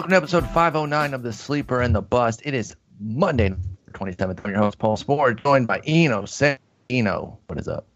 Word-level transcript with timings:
Welcome 0.00 0.12
to 0.12 0.16
episode 0.16 0.44
509 0.46 1.12
of 1.12 1.22
The 1.22 1.30
Sleeper 1.30 1.82
and 1.82 1.94
the 1.94 2.00
Bust. 2.00 2.40
It 2.46 2.54
is 2.54 2.74
Monday, 3.00 3.54
27th. 3.92 4.40
I'm 4.42 4.50
your 4.50 4.58
host, 4.58 4.78
Paul 4.78 4.96
Sporer, 4.96 5.34
joined 5.34 5.66
by 5.66 5.82
Eno. 5.84 6.24
Say, 6.24 6.56
Eno, 6.88 7.38
what 7.48 7.58
is 7.58 7.68
up? 7.68 7.86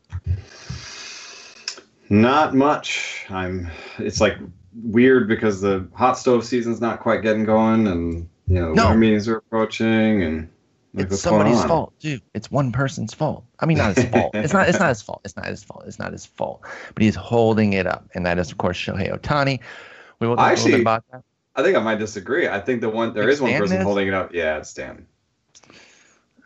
Not 2.11 2.54
much. 2.54 3.25
I'm. 3.30 3.71
It's 3.96 4.21
like 4.21 4.36
weird 4.82 5.29
because 5.29 5.62
the 5.62 5.89
hot 5.95 6.18
stove 6.18 6.45
season's 6.45 6.79
not 6.79 7.00
quite 7.00 7.22
getting 7.22 7.45
going, 7.45 7.86
and 7.86 8.29
you 8.48 8.57
know, 8.57 8.75
No. 8.75 8.84
winter 8.84 8.98
meetings 8.98 9.26
are 9.26 9.36
approaching, 9.36 10.23
and 10.25 10.50
like, 10.93 11.07
it's 11.07 11.23
somebody's 11.23 11.64
fault, 11.64 11.95
dude. 12.00 12.21
It's 12.34 12.50
one 12.50 12.71
person's 12.71 13.14
fault. 13.14 13.46
I 13.61 13.64
mean, 13.64 13.79
not 13.79 13.96
his 13.96 14.04
fault. 14.11 14.34
It's 14.34 14.53
not. 14.53 14.68
It's 14.68 14.79
not 14.79 14.90
his 14.90 15.00
fault. 15.00 15.23
It's 15.25 15.36
not 15.36 15.46
his 15.46 15.64
fault. 15.64 15.84
It's 15.86 15.98
not 15.98 16.12
his 16.12 16.26
fault. 16.26 16.67
But 16.93 17.03
he's 17.03 17.14
holding 17.14 17.73
it 17.73 17.86
up, 17.86 18.11
and 18.12 18.26
that 18.26 18.39
is, 18.39 18.50
of 18.50 18.59
course, 18.59 18.76
Shohei 18.76 19.11
Otani. 19.11 19.59
We 20.21 20.29
will 20.29 20.36
talk 20.36 20.53
a 20.53 20.54
little 20.57 20.71
bit 20.71 20.81
about 20.82 21.03
that. 21.11 21.23
I 21.57 21.63
think 21.63 21.76
I 21.76 21.81
might 21.81 21.99
disagree. 21.99 22.49
I 22.49 22.61
think 22.61 22.81
the 22.81 22.89
one 22.90 23.14
there 23.14 23.25
Think 23.25 23.32
is 23.35 23.40
one 23.40 23.53
person 23.58 23.76
is? 23.79 23.85
holding 23.85 24.08
it 24.08 24.14
up. 24.14 24.35
Yeah, 24.35 24.58
it's 24.58 24.71
Stanton. 24.71 25.07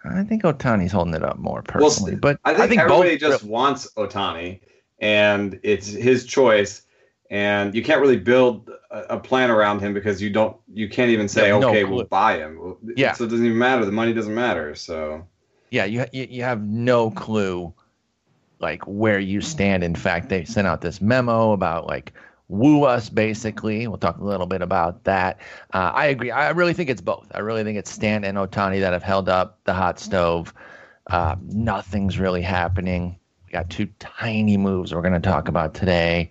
I 0.05 0.23
think 0.23 0.43
Otani's 0.43 0.93
holding 0.93 1.15
it 1.15 1.23
up 1.23 1.39
more 1.39 1.63
Well, 1.75 1.83
personally, 1.83 2.17
but 2.17 2.39
I 2.45 2.55
think, 2.55 2.81
both 2.83 3.05
everybody 3.05 3.19
just 3.19 3.45
wants 3.45 3.91
Otani, 3.97 4.61
and 5.01 5.59
it's 5.63 5.89
his 5.89 6.25
choice. 6.25 6.83
And 7.31 7.75
you 7.75 7.83
can't 7.83 8.01
really 8.01 8.17
build 8.17 8.71
a, 8.91 9.17
a 9.17 9.21
plan 9.21 9.51
around 9.51 9.81
him 9.81 9.93
because 9.93 10.23
you 10.23 10.31
don't. 10.31 10.57
You 10.73 10.89
can't 10.89 11.11
even 11.11 11.29
say, 11.29 11.51
no 11.51 11.69
okay, 11.69 11.85
clue. 11.85 11.97
we'll 11.97 12.05
buy 12.05 12.39
him. 12.39 12.77
Yeah. 12.97 13.13
So 13.13 13.25
it 13.25 13.29
doesn't 13.29 13.45
even 13.45 13.59
matter. 13.59 13.85
The 13.85 13.93
money 13.93 14.15
doesn't 14.15 14.35
matter. 14.35 14.75
So 14.75 15.27
yeah, 15.71 15.85
you, 15.85 16.07
you 16.13 16.27
you 16.31 16.43
have 16.43 16.63
no 16.63 17.11
clue 17.11 17.75
like 18.61 18.83
where 18.87 19.19
you 19.19 19.41
stand. 19.43 19.85
In 19.85 19.95
fact, 19.95 20.31
they 20.31 20.45
sent 20.45 20.67
out 20.67 20.81
this 20.81 21.03
memo 21.03 21.53
about 21.53 21.87
like 21.87 22.15
woo 22.49 22.85
us 22.85 23.09
basically. 23.11 23.87
We'll 23.87 23.99
talk 23.99 24.19
a 24.19 24.25
little 24.25 24.47
bit 24.47 24.63
about 24.63 25.05
that. 25.05 25.39
Uh, 25.73 25.93
I 25.95 26.07
agree. 26.07 26.31
I 26.31 26.51
really 26.51 26.73
think 26.73 26.91
it's 26.91 27.01
both. 27.01 27.31
I 27.35 27.41
really 27.41 27.65
think 27.65 27.79
it's 27.79 27.91
Stan 27.91 28.25
and 28.25 28.39
Otani 28.39 28.81
that 28.81 28.93
have 28.93 29.03
held 29.03 29.29
up 29.29 29.59
the 29.65 29.75
hot 29.75 30.01
stove. 30.01 30.53
Uh, 31.07 31.37
nothing's 31.43 32.19
really 32.19 32.43
happening. 32.43 33.19
We 33.47 33.53
got 33.53 33.71
two 33.71 33.87
tiny 33.99 34.57
moves 34.57 34.95
we're 34.95 35.03
going 35.03 35.15
to 35.15 35.21
talk 35.21 35.49
about 35.49 35.75
today. 35.75 36.31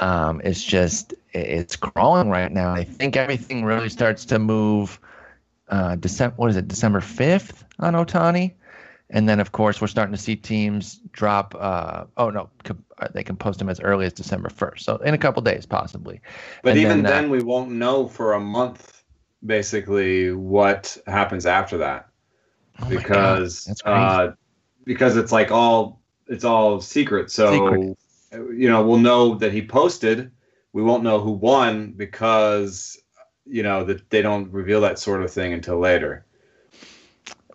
Um, 0.00 0.40
it's 0.44 0.62
just 0.62 1.14
it's 1.32 1.76
crawling 1.76 2.30
right 2.30 2.50
now. 2.50 2.72
I 2.72 2.84
think 2.84 3.16
everything 3.16 3.64
really 3.64 3.88
starts 3.88 4.24
to 4.26 4.38
move. 4.38 4.98
Uh, 5.68 5.96
December, 5.96 6.34
what 6.36 6.50
is 6.50 6.56
it? 6.56 6.66
December 6.68 7.00
fifth 7.00 7.64
on 7.78 7.94
Otani, 7.94 8.54
and 9.10 9.28
then 9.28 9.40
of 9.40 9.52
course 9.52 9.80
we're 9.80 9.86
starting 9.86 10.14
to 10.14 10.20
see 10.20 10.36
teams 10.36 11.00
drop. 11.12 11.54
Uh, 11.58 12.04
oh 12.16 12.30
no, 12.30 12.50
uh, 12.98 13.08
they 13.12 13.22
can 13.22 13.36
post 13.36 13.58
them 13.58 13.68
as 13.68 13.80
early 13.80 14.06
as 14.06 14.12
December 14.12 14.50
first. 14.50 14.84
So 14.84 14.96
in 14.96 15.14
a 15.14 15.18
couple 15.18 15.42
days, 15.42 15.66
possibly. 15.66 16.20
But 16.62 16.70
And 16.70 16.78
even 16.80 17.02
then, 17.02 17.04
then, 17.04 17.24
uh, 17.26 17.28
we 17.28 17.42
won't 17.42 17.70
know 17.70 18.06
for 18.06 18.34
a 18.34 18.40
month, 18.40 19.02
basically, 19.44 20.32
what 20.32 20.96
happens 21.06 21.46
after 21.46 21.78
that, 21.78 22.08
Oh 22.82 22.88
because 22.88 23.82
uh, 23.84 24.32
because 24.84 25.16
it's 25.16 25.32
like 25.32 25.50
all 25.50 26.00
it's 26.26 26.44
all 26.44 26.80
secret. 26.80 27.30
So 27.30 27.52
Secret. 27.52 27.96
uh, 28.34 28.50
you 28.50 28.68
know, 28.68 28.84
we'll 28.84 28.98
know 28.98 29.34
that 29.36 29.52
he 29.52 29.66
posted. 29.66 30.30
We 30.74 30.82
won't 30.82 31.02
know 31.02 31.18
who 31.18 31.32
won 31.32 31.92
because 31.92 33.00
you 33.46 33.62
know 33.62 33.84
that 33.84 34.10
they 34.10 34.20
don't 34.20 34.52
reveal 34.52 34.82
that 34.82 34.98
sort 34.98 35.22
of 35.22 35.32
thing 35.32 35.54
until 35.54 35.78
later. 35.78 36.26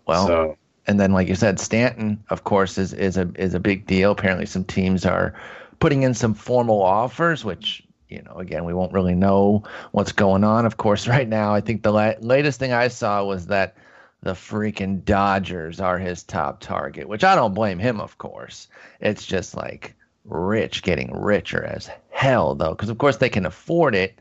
well, 0.08 0.26
so 0.26 0.58
and 0.88 1.00
then 1.00 1.12
like 1.12 1.28
you 1.28 1.36
said, 1.36 1.60
Stanton, 1.60 2.24
of 2.30 2.44
course, 2.44 2.78
is 2.78 2.94
is 2.94 3.18
a 3.18 3.30
is 3.36 3.54
a 3.54 3.60
big 3.60 3.86
deal. 3.86 4.12
Apparently, 4.12 4.46
some 4.46 4.66
teams 4.66 5.06
are 5.06 5.34
putting 5.80 6.04
in 6.04 6.14
some 6.14 6.34
formal 6.34 6.82
offers, 6.82 7.46
which 7.46 7.84
you 8.10 8.22
know, 8.22 8.36
again, 8.36 8.66
we 8.66 8.74
won't 8.74 8.94
really 8.94 9.16
know 9.16 9.64
what's 9.92 10.12
going 10.12 10.44
on. 10.44 10.66
Of 10.66 10.78
course, 10.78 11.08
right 11.16 11.28
now, 11.28 11.54
I 11.54 11.62
think 11.62 11.84
the 11.84 11.92
la- 11.92 12.14
latest 12.20 12.60
thing 12.60 12.74
I 12.74 12.88
saw 12.88 13.24
was 13.24 13.48
that 13.48 13.76
the 14.22 14.34
freaking 14.34 15.04
Dodgers 15.04 15.80
are 15.80 15.98
his 15.98 16.24
top 16.24 16.62
target, 16.62 17.10
which 17.10 17.24
I 17.24 17.36
don't 17.36 17.54
blame 17.54 17.80
him. 17.80 18.00
Of 18.00 18.18
course, 18.18 18.68
it's 19.02 19.26
just 19.26 19.56
like 19.56 19.96
rich 20.26 20.84
getting 20.84 21.12
richer 21.14 21.64
as 21.64 21.90
hell, 22.10 22.56
though, 22.56 22.72
because 22.72 22.90
of 22.90 22.98
course 22.98 23.18
they 23.18 23.30
can 23.30 23.46
afford 23.46 23.96
it. 23.96 24.18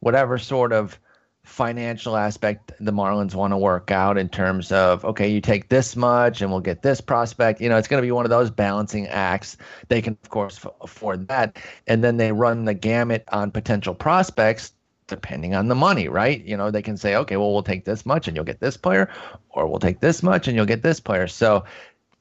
Whatever 0.00 0.38
sort 0.38 0.72
of 0.72 0.98
financial 1.44 2.16
aspect 2.16 2.72
the 2.80 2.90
Marlins 2.92 3.34
want 3.34 3.52
to 3.52 3.58
work 3.58 3.90
out 3.90 4.16
in 4.16 4.28
terms 4.28 4.72
of 4.72 5.04
okay, 5.04 5.28
you 5.28 5.40
take 5.40 5.68
this 5.68 5.94
much 5.94 6.40
and 6.40 6.50
we'll 6.50 6.60
get 6.60 6.82
this 6.82 7.00
prospect. 7.00 7.60
You 7.60 7.68
know, 7.68 7.76
it's 7.76 7.86
going 7.86 8.02
to 8.02 8.06
be 8.06 8.10
one 8.10 8.24
of 8.24 8.30
those 8.30 8.50
balancing 8.50 9.06
acts. 9.08 9.56
They 9.88 10.02
can 10.02 10.16
of 10.22 10.30
course 10.30 10.64
afford 10.80 11.28
that, 11.28 11.58
and 11.86 12.02
then 12.02 12.16
they 12.16 12.32
run 12.32 12.64
the 12.64 12.74
gamut 12.74 13.24
on 13.28 13.50
potential 13.50 13.94
prospects 13.94 14.72
depending 15.06 15.54
on 15.54 15.68
the 15.68 15.74
money, 15.74 16.08
right? 16.08 16.42
You 16.44 16.56
know, 16.56 16.70
they 16.70 16.82
can 16.82 16.96
say 16.96 17.14
okay, 17.14 17.36
well 17.36 17.52
we'll 17.52 17.62
take 17.62 17.84
this 17.84 18.06
much 18.06 18.26
and 18.26 18.34
you'll 18.36 18.44
get 18.46 18.60
this 18.60 18.76
player, 18.76 19.10
or 19.50 19.66
we'll 19.66 19.78
take 19.78 20.00
this 20.00 20.22
much 20.22 20.48
and 20.48 20.56
you'll 20.56 20.66
get 20.66 20.82
this 20.82 20.98
player. 20.98 21.28
So 21.28 21.64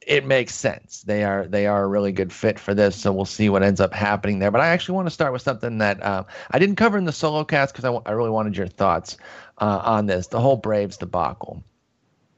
it 0.08 0.26
makes 0.26 0.56
sense. 0.56 1.02
They 1.02 1.24
are 1.24 1.48
they 1.48 1.68
are 1.68 1.84
a 1.84 1.88
really 1.88 2.12
good 2.12 2.32
fit 2.32 2.60
for 2.60 2.74
this. 2.74 2.96
So 2.96 3.12
we'll 3.12 3.26
see 3.26 3.50
what 3.50 3.64
ends 3.64 3.82
up 3.82 3.94
happening 3.94 4.40
there. 4.40 4.52
But 4.52 4.62
I 4.62 4.68
actually 4.68 4.96
want 4.96 5.08
to 5.08 5.14
start 5.14 5.34
with 5.34 5.42
something 5.42 5.78
that 5.80 6.04
um, 6.06 6.26
I 6.52 6.60
didn't 6.60 6.76
cover 6.76 6.98
in 6.98 7.06
the 7.06 7.12
solo 7.12 7.44
cast 7.44 7.74
because 7.74 7.86
I, 7.86 8.10
I 8.10 8.14
really 8.14 8.30
wanted 8.30 8.58
your 8.58 8.68
thoughts 8.68 9.18
uh, 9.60 9.82
on 9.84 10.06
this. 10.06 10.28
The 10.28 10.40
whole 10.40 10.58
Braves 10.58 10.98
debacle. 10.98 11.64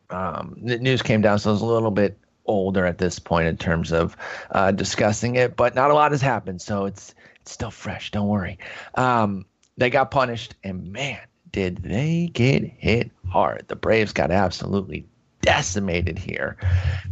Um, 0.09 0.57
the 0.61 0.77
news 0.77 1.01
came 1.01 1.21
down, 1.21 1.39
so 1.39 1.49
it 1.49 1.53
was 1.53 1.61
a 1.61 1.65
little 1.65 1.91
bit 1.91 2.17
older 2.45 2.85
at 2.85 2.99
this 2.99 3.17
point 3.19 3.47
in 3.47 3.57
terms 3.57 3.91
of 3.91 4.15
uh, 4.51 4.71
discussing 4.71 5.35
it, 5.35 5.55
but 5.55 5.73
not 5.75 5.89
a 5.91 5.93
lot 5.93 6.11
has 6.11 6.21
happened, 6.21 6.61
so 6.61 6.85
it's 6.85 7.15
it's 7.41 7.51
still 7.51 7.71
fresh. 7.71 8.11
Don't 8.11 8.27
worry. 8.27 8.57
Um, 8.95 9.45
they 9.77 9.89
got 9.89 10.11
punished, 10.11 10.55
and 10.63 10.91
man, 10.91 11.19
did 11.51 11.77
they 11.77 12.29
get 12.33 12.63
hit 12.63 13.11
hard. 13.29 13.65
The 13.67 13.75
Braves 13.75 14.13
got 14.13 14.31
absolutely 14.31 15.05
decimated 15.45 16.17
here. 16.17 16.57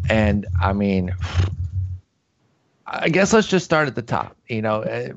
And 0.09 0.45
I 0.61 0.73
mean, 0.73 1.15
I 2.85 3.09
guess 3.09 3.31
let's 3.31 3.47
just 3.47 3.63
start 3.63 3.87
at 3.87 3.95
the 3.95 4.01
top. 4.01 4.35
You 4.47 4.61
know, 4.61 4.83
uh, 4.83 5.09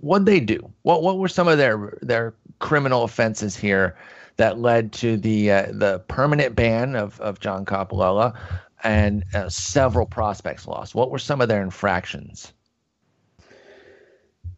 what 0.00 0.24
they 0.24 0.38
do? 0.38 0.70
What 0.82 1.02
what 1.02 1.18
were 1.18 1.28
some 1.28 1.48
of 1.48 1.58
their 1.58 1.98
their 2.00 2.34
criminal 2.60 3.02
offenses 3.04 3.56
here 3.56 3.96
that 4.36 4.58
led 4.58 4.92
to 4.92 5.16
the 5.16 5.50
uh, 5.50 5.66
the 5.72 5.98
permanent 6.08 6.54
ban 6.54 6.94
of 6.94 7.20
of 7.20 7.40
John 7.40 7.64
Coppolella 7.64 8.38
and 8.84 9.24
uh, 9.34 9.48
several 9.48 10.06
prospects 10.06 10.68
lost? 10.68 10.94
What 10.94 11.10
were 11.10 11.18
some 11.18 11.40
of 11.40 11.48
their 11.48 11.62
infractions? 11.62 12.52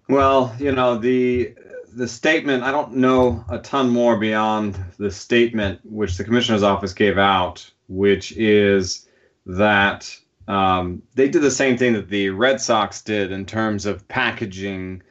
Well, 0.08 0.54
you 0.58 0.72
know 0.72 0.98
the 0.98 1.54
the 1.94 2.08
statement. 2.08 2.62
I 2.62 2.70
don't 2.70 2.94
know 2.94 3.44
a 3.48 3.58
ton 3.58 3.88
more 3.88 4.16
beyond 4.16 4.78
the 4.98 5.10
statement 5.10 5.80
which 5.84 6.16
the 6.16 6.24
commissioner's 6.24 6.62
office 6.62 6.92
gave 6.92 7.18
out, 7.18 7.68
which 7.90 8.32
is 8.32 9.06
that 9.46 10.16
um, 10.48 11.02
they 11.14 11.28
did 11.28 11.42
the 11.42 11.50
same 11.50 11.76
thing 11.76 11.92
that 11.92 12.08
the 12.08 12.30
Red 12.30 12.60
Sox 12.60 13.02
did 13.02 13.32
in 13.32 13.44
terms 13.44 13.84
of 13.84 14.06
packaging 14.08 15.02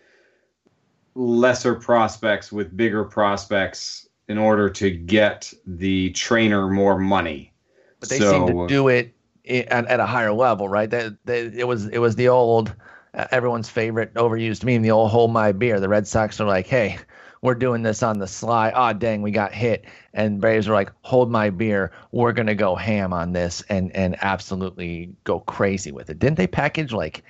lesser 1.13 1.75
prospects 1.75 2.51
with 2.51 2.75
bigger 2.75 3.03
prospects 3.03 4.07
in 4.27 4.37
order 4.37 4.69
to 4.69 4.89
get 4.89 5.53
the 5.67 6.11
trainer 6.11 6.67
more 6.69 6.97
money. 6.97 7.53
But 7.99 8.09
they 8.09 8.19
So- 8.19 8.47
seem 8.47 8.57
to 8.57 8.67
do 8.67 8.87
it 8.87 9.13
at, 9.47 9.85
at 9.87 9.99
a 9.99 10.05
higher 10.05 10.31
level, 10.31 10.69
right? 10.69 10.89
That 10.89 11.13
they, 11.25 11.41
it 11.47 11.67
was 11.67 11.87
it 11.87 11.97
was 11.97 12.15
the 12.15 12.29
old 12.29 12.73
uh, 13.13 13.25
everyone's 13.31 13.69
favorite 13.69 14.13
overused 14.13 14.63
meme, 14.63 14.83
the 14.83 14.91
old 14.91 15.11
hold 15.11 15.33
my 15.33 15.51
beer. 15.51 15.79
The 15.79 15.89
Red 15.89 16.07
Sox 16.07 16.39
are 16.39 16.47
like, 16.47 16.67
hey, 16.67 16.97
we're 17.41 17.55
doing 17.55 17.83
this 17.83 18.03
on 18.03 18.19
the 18.19 18.27
sly. 18.27 18.71
Ah, 18.75 18.93
dang, 18.93 19.21
we 19.21 19.31
got 19.31 19.53
hit. 19.53 19.85
And 20.13 20.41
Braves 20.41 20.67
are 20.67 20.73
like, 20.73 20.91
hold 21.01 21.31
my 21.31 21.49
beer. 21.49 21.91
We're 22.11 22.33
gonna 22.33 22.55
go 22.55 22.75
ham 22.75 23.13
on 23.13 23.33
this 23.33 23.63
and 23.69 23.95
and 23.95 24.15
absolutely 24.21 25.13
go 25.23 25.39
crazy 25.41 25.91
with 25.91 26.09
it. 26.09 26.19
Didn't 26.19 26.37
they 26.37 26.47
package 26.47 26.91
like 26.91 27.23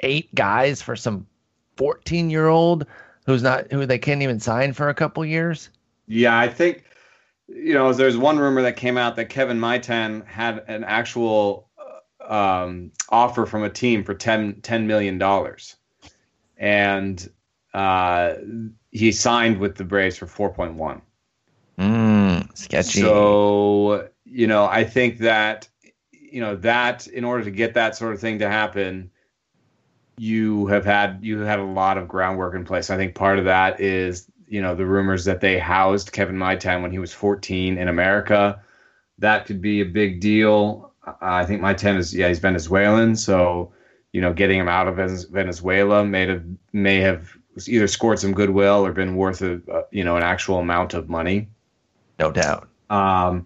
eight 0.00 0.34
guys 0.34 0.82
for 0.82 0.96
some 0.96 1.26
fourteen 1.76 2.30
year 2.30 2.48
old 2.48 2.86
who's 3.26 3.42
not 3.42 3.70
who 3.72 3.86
they 3.86 3.98
can't 3.98 4.22
even 4.22 4.40
sign 4.40 4.72
for 4.72 4.88
a 4.88 4.94
couple 4.94 5.24
years? 5.24 5.70
Yeah, 6.06 6.38
I 6.38 6.48
think 6.48 6.84
you 7.48 7.74
know 7.74 7.92
there's 7.92 8.16
one 8.16 8.38
rumor 8.38 8.62
that 8.62 8.76
came 8.76 8.98
out 8.98 9.16
that 9.16 9.26
Kevin 9.26 9.58
Maitan 9.58 10.26
had 10.26 10.64
an 10.68 10.84
actual 10.84 11.68
um, 12.28 12.92
offer 13.08 13.46
from 13.46 13.64
a 13.64 13.70
team 13.70 14.04
for 14.04 14.14
10, 14.14 14.56
$10 14.56 14.84
million, 14.84 15.20
and 16.58 17.30
uh, 17.74 18.34
he 18.98 19.12
signed 19.12 19.58
with 19.58 19.76
the 19.76 19.84
Braves 19.84 20.16
for 20.16 20.26
four 20.26 20.52
point 20.52 20.74
one. 20.74 21.02
Mm, 21.78 22.56
sketchy. 22.56 23.00
So 23.00 24.08
you 24.24 24.46
know, 24.46 24.66
I 24.66 24.84
think 24.84 25.18
that 25.18 25.68
you 26.10 26.40
know 26.40 26.56
that 26.56 27.06
in 27.06 27.24
order 27.24 27.44
to 27.44 27.50
get 27.50 27.74
that 27.74 27.96
sort 27.96 28.12
of 28.12 28.20
thing 28.20 28.40
to 28.40 28.48
happen, 28.48 29.10
you 30.18 30.66
have 30.66 30.84
had 30.84 31.20
you 31.22 31.38
had 31.40 31.60
a 31.60 31.64
lot 31.64 31.96
of 31.96 32.08
groundwork 32.08 32.54
in 32.54 32.64
place. 32.64 32.90
I 32.90 32.96
think 32.96 33.14
part 33.14 33.38
of 33.38 33.44
that 33.44 33.80
is 33.80 34.28
you 34.48 34.60
know 34.60 34.74
the 34.74 34.86
rumors 34.86 35.24
that 35.26 35.40
they 35.40 35.58
housed 35.58 36.12
Kevin 36.12 36.36
Maitan 36.36 36.82
when 36.82 36.90
he 36.90 36.98
was 36.98 37.12
14 37.12 37.78
in 37.78 37.88
America. 37.88 38.60
That 39.18 39.46
could 39.46 39.60
be 39.60 39.80
a 39.80 39.86
big 39.86 40.20
deal. 40.20 40.92
I 41.20 41.44
think 41.44 41.62
Maitan 41.62 41.96
is 41.96 42.14
yeah 42.14 42.28
he's 42.28 42.40
Venezuelan, 42.40 43.14
so 43.14 43.72
you 44.12 44.20
know 44.20 44.32
getting 44.32 44.58
him 44.58 44.68
out 44.68 44.88
of 44.88 44.96
Venezuela 45.30 46.04
may 46.04 46.26
have 46.26 46.44
may 46.72 46.96
have 46.96 47.37
either 47.66 47.86
scored 47.86 48.18
some 48.18 48.32
goodwill 48.32 48.84
or 48.84 48.92
been 48.92 49.16
worth 49.16 49.40
a, 49.40 49.60
a 49.72 49.84
you 49.90 50.04
know 50.04 50.16
an 50.16 50.22
actual 50.22 50.58
amount 50.58 50.92
of 50.92 51.08
money. 51.08 51.48
No 52.18 52.30
doubt. 52.30 52.68
Um, 52.90 53.44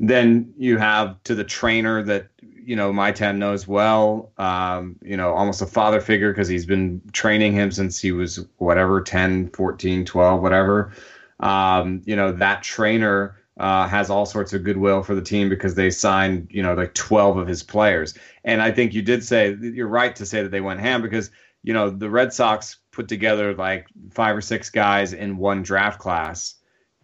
then 0.00 0.52
you 0.56 0.78
have 0.78 1.22
to 1.24 1.34
the 1.34 1.44
trainer 1.44 2.02
that 2.02 2.28
you 2.40 2.76
know 2.76 2.92
Maitan 2.92 3.36
knows 3.36 3.68
well. 3.68 4.32
Um, 4.38 4.96
you 5.02 5.16
know, 5.16 5.32
almost 5.32 5.62
a 5.62 5.66
father 5.66 6.00
figure 6.00 6.32
because 6.32 6.48
he's 6.48 6.66
been 6.66 7.02
training 7.12 7.52
him 7.52 7.70
since 7.70 8.00
he 8.00 8.12
was 8.12 8.46
whatever 8.58 9.00
10, 9.00 9.50
14, 9.50 10.04
12, 10.04 10.40
whatever. 10.40 10.92
Um, 11.40 12.02
you 12.04 12.16
know, 12.16 12.32
that 12.32 12.62
trainer 12.62 13.36
uh, 13.58 13.86
has 13.86 14.10
all 14.10 14.26
sorts 14.26 14.52
of 14.52 14.64
goodwill 14.64 15.02
for 15.02 15.14
the 15.14 15.22
team 15.22 15.48
because 15.48 15.74
they 15.74 15.90
signed, 15.90 16.48
you 16.50 16.62
know, 16.62 16.74
like 16.74 16.94
12 16.94 17.36
of 17.36 17.46
his 17.46 17.62
players. 17.62 18.14
And 18.44 18.62
I 18.62 18.70
think 18.70 18.94
you 18.94 19.02
did 19.02 19.24
say 19.24 19.56
you're 19.60 19.88
right 19.88 20.14
to 20.16 20.26
say 20.26 20.42
that 20.42 20.50
they 20.50 20.60
went 20.60 20.80
ham 20.80 21.02
because, 21.02 21.30
you 21.62 21.72
know, 21.72 21.90
the 21.90 22.10
Red 22.10 22.32
Sox 22.32 22.78
put 22.92 23.08
together 23.08 23.54
like 23.54 23.88
five 24.10 24.36
or 24.36 24.40
six 24.40 24.70
guys 24.70 25.12
in 25.12 25.36
one 25.36 25.62
draft 25.62 25.98
class. 25.98 26.54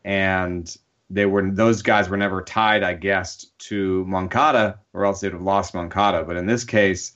And 0.05 0.75
they 1.11 1.27
were 1.27 1.51
those 1.51 1.83
guys 1.83 2.09
were 2.09 2.17
never 2.17 2.43
tied, 2.43 2.83
I 2.83 2.95
guess, 2.95 3.47
to 3.59 4.05
Moncada, 4.05 4.79
or 4.93 5.05
else 5.05 5.21
they'd 5.21 5.33
have 5.33 5.43
lost 5.43 5.75
Moncada. 5.75 6.23
But 6.25 6.37
in 6.37 6.47
this 6.47 6.65
case, 6.65 7.13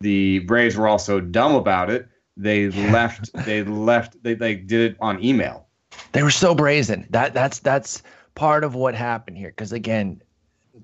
the 0.00 0.40
Braves 0.40 0.76
were 0.76 0.88
also 0.88 1.20
dumb 1.20 1.54
about 1.54 1.90
it. 1.90 2.08
They 2.36 2.68
left. 2.90 3.32
They 3.44 3.62
left. 3.62 4.22
They 4.22 4.34
they 4.34 4.54
did 4.54 4.92
it 4.92 4.96
on 5.00 5.22
email. 5.22 5.66
They 6.12 6.22
were 6.22 6.30
so 6.30 6.54
brazen. 6.54 7.06
That 7.10 7.34
that's 7.34 7.58
that's 7.58 8.02
part 8.34 8.64
of 8.64 8.74
what 8.74 8.94
happened 8.94 9.36
here. 9.36 9.50
Because 9.50 9.72
again, 9.72 10.22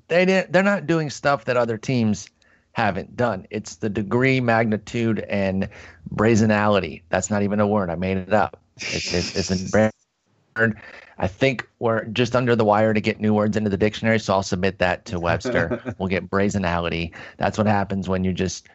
they 0.08 0.26
didn't. 0.26 0.52
They're 0.52 0.62
not 0.62 0.86
doing 0.86 1.08
stuff 1.10 1.46
that 1.46 1.56
other 1.56 1.78
teams 1.78 2.28
haven't 2.74 3.16
done. 3.16 3.46
It's 3.50 3.76
the 3.76 3.88
degree, 3.88 4.40
magnitude, 4.40 5.20
and 5.30 5.68
brazenality. 6.12 7.02
That's 7.08 7.30
not 7.30 7.42
even 7.42 7.60
a 7.60 7.66
word. 7.66 7.88
I 7.88 7.94
made 7.94 8.18
it 8.18 8.32
up. 8.32 8.60
It's 8.76 9.14
it's, 9.14 9.50
it's 9.50 9.50
a 9.50 9.70
Brand. 10.54 10.76
I 11.18 11.28
think 11.28 11.68
we're 11.78 12.04
just 12.06 12.34
under 12.34 12.54
the 12.56 12.64
wire 12.64 12.92
to 12.92 13.00
get 13.00 13.20
new 13.20 13.34
words 13.34 13.56
into 13.56 13.70
the 13.70 13.76
dictionary, 13.76 14.18
so 14.18 14.34
I'll 14.34 14.42
submit 14.42 14.78
that 14.78 15.04
to 15.06 15.20
Webster. 15.20 15.94
we'll 15.98 16.08
get 16.08 16.28
brazenality. 16.28 17.12
That's 17.38 17.58
what 17.58 17.66
happens 17.66 18.08
when 18.08 18.24
you 18.24 18.32
just 18.32 18.68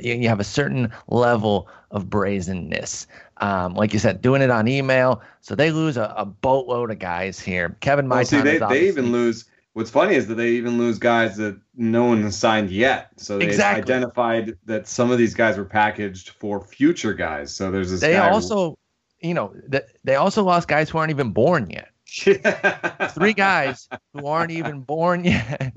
you 0.00 0.28
have 0.28 0.40
a 0.40 0.44
certain 0.44 0.92
level 1.08 1.68
of 1.92 2.10
brazenness. 2.10 3.06
Um, 3.38 3.74
like 3.74 3.92
you 3.92 3.98
said, 4.00 4.20
doing 4.20 4.42
it 4.42 4.50
on 4.50 4.66
email, 4.66 5.22
so 5.40 5.54
they 5.54 5.70
lose 5.70 5.96
a, 5.96 6.12
a 6.16 6.24
boatload 6.24 6.90
of 6.90 6.98
guys 6.98 7.38
here. 7.38 7.76
Kevin, 7.80 8.08
my 8.08 8.16
well, 8.16 8.24
see, 8.24 8.40
they, 8.40 8.58
they 8.58 8.88
even 8.88 9.12
lose. 9.12 9.44
What's 9.78 9.90
funny 9.90 10.16
is 10.16 10.26
that 10.26 10.34
they 10.34 10.50
even 10.50 10.76
lose 10.76 10.98
guys 10.98 11.36
that 11.36 11.56
no 11.76 12.06
one 12.06 12.20
has 12.24 12.36
signed 12.36 12.68
yet. 12.68 13.10
So 13.16 13.38
they 13.38 13.44
exactly. 13.44 13.94
identified 13.94 14.58
that 14.64 14.88
some 14.88 15.12
of 15.12 15.18
these 15.18 15.34
guys 15.34 15.56
were 15.56 15.64
packaged 15.64 16.30
for 16.30 16.60
future 16.60 17.14
guys. 17.14 17.54
So 17.54 17.70
there's 17.70 17.92
this. 17.92 18.00
They 18.00 18.16
also 18.16 18.76
you 19.20 19.34
know, 19.34 19.54
they 20.02 20.16
also 20.16 20.42
lost 20.42 20.66
guys 20.66 20.90
who 20.90 20.98
aren't 20.98 21.10
even 21.10 21.30
born 21.30 21.70
yet. 21.70 21.90
Three 23.12 23.34
guys 23.34 23.88
who 24.14 24.26
aren't 24.26 24.50
even 24.50 24.80
born 24.80 25.22
yet 25.22 25.72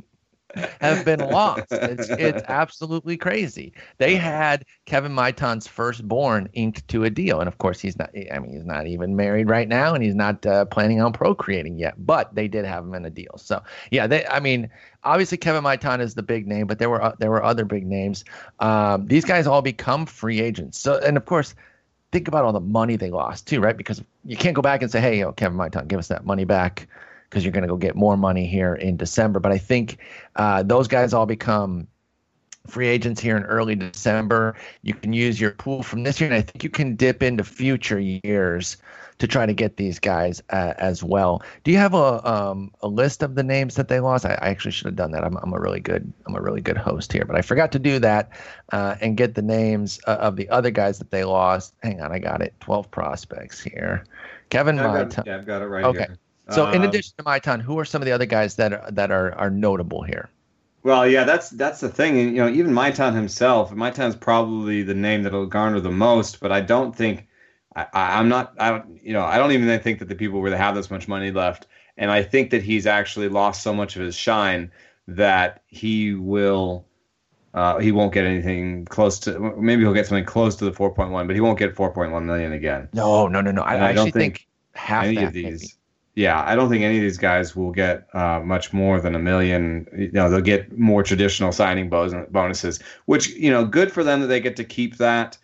have 0.79 1.05
been 1.05 1.19
lost. 1.31 1.71
It's, 1.71 2.09
it's 2.09 2.43
absolutely 2.47 3.17
crazy. 3.17 3.73
They 3.97 4.15
had 4.15 4.65
Kevin 4.85 5.13
Maitan's 5.13 5.67
firstborn 5.67 6.49
inked 6.53 6.87
to 6.89 7.03
a 7.03 7.09
deal, 7.09 7.39
and 7.39 7.47
of 7.47 7.57
course 7.57 7.79
he's 7.79 7.97
not. 7.97 8.11
I 8.31 8.39
mean, 8.39 8.53
he's 8.53 8.65
not 8.65 8.87
even 8.87 9.15
married 9.15 9.49
right 9.49 9.67
now, 9.67 9.93
and 9.93 10.03
he's 10.03 10.15
not 10.15 10.45
uh, 10.45 10.65
planning 10.65 11.01
on 11.01 11.13
procreating 11.13 11.77
yet. 11.77 12.05
But 12.05 12.33
they 12.35 12.47
did 12.47 12.65
have 12.65 12.83
him 12.83 12.93
in 12.93 13.05
a 13.05 13.09
deal. 13.09 13.37
So 13.37 13.61
yeah, 13.91 14.07
they. 14.07 14.25
I 14.27 14.39
mean, 14.39 14.69
obviously 15.03 15.37
Kevin 15.37 15.63
Maitan 15.63 16.01
is 16.01 16.15
the 16.15 16.23
big 16.23 16.47
name, 16.47 16.67
but 16.67 16.79
there 16.79 16.89
were 16.89 17.01
uh, 17.01 17.15
there 17.19 17.29
were 17.29 17.43
other 17.43 17.65
big 17.65 17.85
names. 17.85 18.23
Um, 18.59 19.07
these 19.07 19.25
guys 19.25 19.47
all 19.47 19.61
become 19.61 20.05
free 20.05 20.41
agents. 20.41 20.79
So 20.79 20.99
and 20.99 21.17
of 21.17 21.25
course 21.25 21.55
think 22.11 22.27
about 22.27 22.43
all 22.43 22.53
the 22.53 22.59
money 22.59 22.95
they 22.95 23.09
lost 23.09 23.47
too, 23.47 23.61
right? 23.61 23.77
Because 23.77 24.03
you 24.25 24.37
can't 24.37 24.55
go 24.55 24.61
back 24.61 24.81
and 24.81 24.91
say, 24.91 24.99
"Hey, 25.01 25.19
yo, 25.19 25.31
Kevin 25.31 25.57
Maitan, 25.57 25.87
give 25.87 25.99
us 25.99 26.07
that 26.09 26.25
money 26.25 26.45
back," 26.45 26.87
because 27.31 27.45
you're 27.45 27.53
going 27.53 27.63
to 27.63 27.67
go 27.67 27.77
get 27.77 27.95
more 27.95 28.17
money 28.17 28.45
here 28.45 28.75
in 28.75 28.97
December. 28.97 29.39
But 29.39 29.53
I 29.53 29.57
think 29.57 29.97
uh, 30.35 30.63
those 30.63 30.89
guys 30.89 31.13
all 31.13 31.25
become 31.25 31.87
free 32.67 32.87
agents 32.87 33.21
here 33.21 33.37
in 33.37 33.43
early 33.43 33.73
December. 33.73 34.55
You 34.83 34.93
can 34.93 35.13
use 35.13 35.39
your 35.39 35.51
pool 35.51 35.81
from 35.81 36.03
this 36.03 36.19
year, 36.19 36.29
and 36.29 36.37
I 36.37 36.41
think 36.41 36.61
you 36.61 36.69
can 36.69 36.97
dip 36.97 37.23
into 37.23 37.45
future 37.45 37.99
years 37.99 38.75
to 39.17 39.27
try 39.27 39.45
to 39.45 39.53
get 39.53 39.77
these 39.77 39.97
guys 39.97 40.41
uh, 40.49 40.73
as 40.77 41.03
well. 41.03 41.41
Do 41.63 41.71
you 41.71 41.77
have 41.77 41.93
a 41.93 42.29
um, 42.29 42.71
a 42.81 42.87
list 42.87 43.23
of 43.23 43.35
the 43.35 43.43
names 43.43 43.75
that 43.75 43.87
they 43.87 44.01
lost? 44.01 44.25
I, 44.25 44.33
I, 44.41 44.49
actually 44.49 44.71
should 44.71 44.87
have 44.87 44.95
done 44.95 45.11
that. 45.11 45.23
I'm, 45.23 45.37
I'm 45.37 45.53
a 45.53 45.59
really 45.59 45.79
good 45.79 46.11
I'm 46.27 46.35
a 46.35 46.41
really 46.41 46.61
good 46.61 46.77
host 46.77 47.13
here, 47.13 47.23
but 47.23 47.37
I 47.37 47.41
forgot 47.41 47.71
to 47.73 47.79
do 47.79 47.97
that 47.99 48.31
uh, 48.73 48.95
and 48.99 49.15
get 49.15 49.35
the 49.35 49.41
names 49.41 50.01
uh, 50.05 50.17
of 50.19 50.35
the 50.35 50.49
other 50.49 50.71
guys 50.71 50.97
that 50.99 51.11
they 51.11 51.23
lost. 51.23 51.75
Hang 51.81 52.01
on, 52.01 52.11
I 52.11 52.19
got 52.19 52.41
it. 52.41 52.53
Twelve 52.59 52.91
prospects 52.91 53.61
here. 53.61 54.03
Kevin 54.49 54.75
yeah, 54.75 54.83
Maitan. 54.83 55.25
Yeah, 55.25 55.35
I've 55.35 55.45
got 55.45 55.61
it 55.61 55.67
right 55.67 55.85
okay. 55.85 55.99
here. 55.99 56.17
So 56.53 56.69
in 56.69 56.81
um, 56.81 56.89
addition 56.89 57.13
to 57.17 57.23
Maitan, 57.23 57.61
who 57.61 57.77
are 57.79 57.85
some 57.85 58.01
of 58.01 58.05
the 58.05 58.11
other 58.11 58.25
guys 58.25 58.55
that 58.55 58.73
are, 58.73 58.91
that 58.91 59.11
are 59.11 59.33
are 59.35 59.49
notable 59.49 60.03
here? 60.03 60.29
Well, 60.83 61.07
yeah, 61.07 61.23
that's 61.23 61.49
that's 61.51 61.79
the 61.79 61.89
thing. 61.89 62.19
And, 62.19 62.35
you 62.35 62.43
know, 62.43 62.49
even 62.49 62.73
Maitan 62.73 63.13
himself, 63.13 63.71
Maitan's 63.71 64.15
probably 64.15 64.83
the 64.83 64.95
name 64.95 65.23
that'll 65.23 65.45
garner 65.45 65.79
the 65.79 65.91
most, 65.91 66.39
but 66.39 66.51
I 66.51 66.61
don't 66.61 66.95
think 66.95 67.27
I, 67.75 68.19
am 68.19 68.27
not. 68.27 68.53
I 68.59 68.71
don't. 68.71 69.03
You 69.03 69.13
know, 69.13 69.23
I 69.23 69.37
don't 69.37 69.51
even 69.51 69.79
think 69.79 69.99
that 69.99 70.09
the 70.09 70.15
people 70.15 70.41
really 70.41 70.57
have 70.57 70.75
this 70.75 70.91
much 70.91 71.07
money 71.07 71.31
left, 71.31 71.67
and 71.97 72.11
I 72.11 72.23
think 72.23 72.51
that 72.51 72.63
he's 72.63 72.85
actually 72.85 73.29
lost 73.29 73.63
so 73.63 73.73
much 73.73 73.95
of 73.95 74.01
his 74.01 74.15
shine 74.15 74.71
that 75.07 75.63
he 75.67 76.13
will. 76.13 76.85
Uh, 77.53 77.79
he 77.79 77.91
won't 77.91 78.13
get 78.13 78.25
anything 78.25 78.85
close 78.85 79.19
to. 79.19 79.39
Maybe 79.57 79.83
he'll 79.83 79.93
get 79.93 80.07
something 80.07 80.25
close 80.25 80.55
to 80.57 80.65
the 80.65 80.71
4.1, 80.71 81.27
but 81.27 81.35
he 81.35 81.41
won't 81.41 81.59
get 81.59 81.75
4.1 81.75 82.23
million 82.23 82.53
again. 82.53 82.87
No, 82.93 83.27
no, 83.27 83.41
no, 83.41 83.51
no. 83.51 83.61
I, 83.61 83.89
I, 83.89 83.93
don't 83.93 84.05
think, 84.05 84.15
think 84.15 84.47
half 84.73 85.03
any 85.03 85.15
that, 85.15 85.25
of 85.25 85.33
these. 85.33 85.61
Maybe. 85.61 85.73
Yeah, 86.21 86.43
I 86.45 86.55
don't 86.55 86.69
think 86.69 86.83
any 86.83 86.97
of 86.97 87.01
these 87.01 87.17
guys 87.17 87.55
will 87.55 87.71
get 87.71 88.07
uh, 88.13 88.41
much 88.41 88.73
more 88.73 89.01
than 89.01 89.15
a 89.15 89.19
million. 89.19 89.87
You 89.97 90.11
know, 90.11 90.29
they'll 90.29 90.39
get 90.39 90.77
more 90.77 91.01
traditional 91.01 91.51
signing 91.51 91.89
bonuses, 91.89 92.79
which 93.05 93.29
you 93.29 93.49
know, 93.49 93.65
good 93.65 93.91
for 93.91 94.03
them 94.03 94.21
that 94.21 94.27
they 94.27 94.39
get 94.39 94.55
to 94.57 94.63
keep 94.63 94.97
that. 94.97 95.39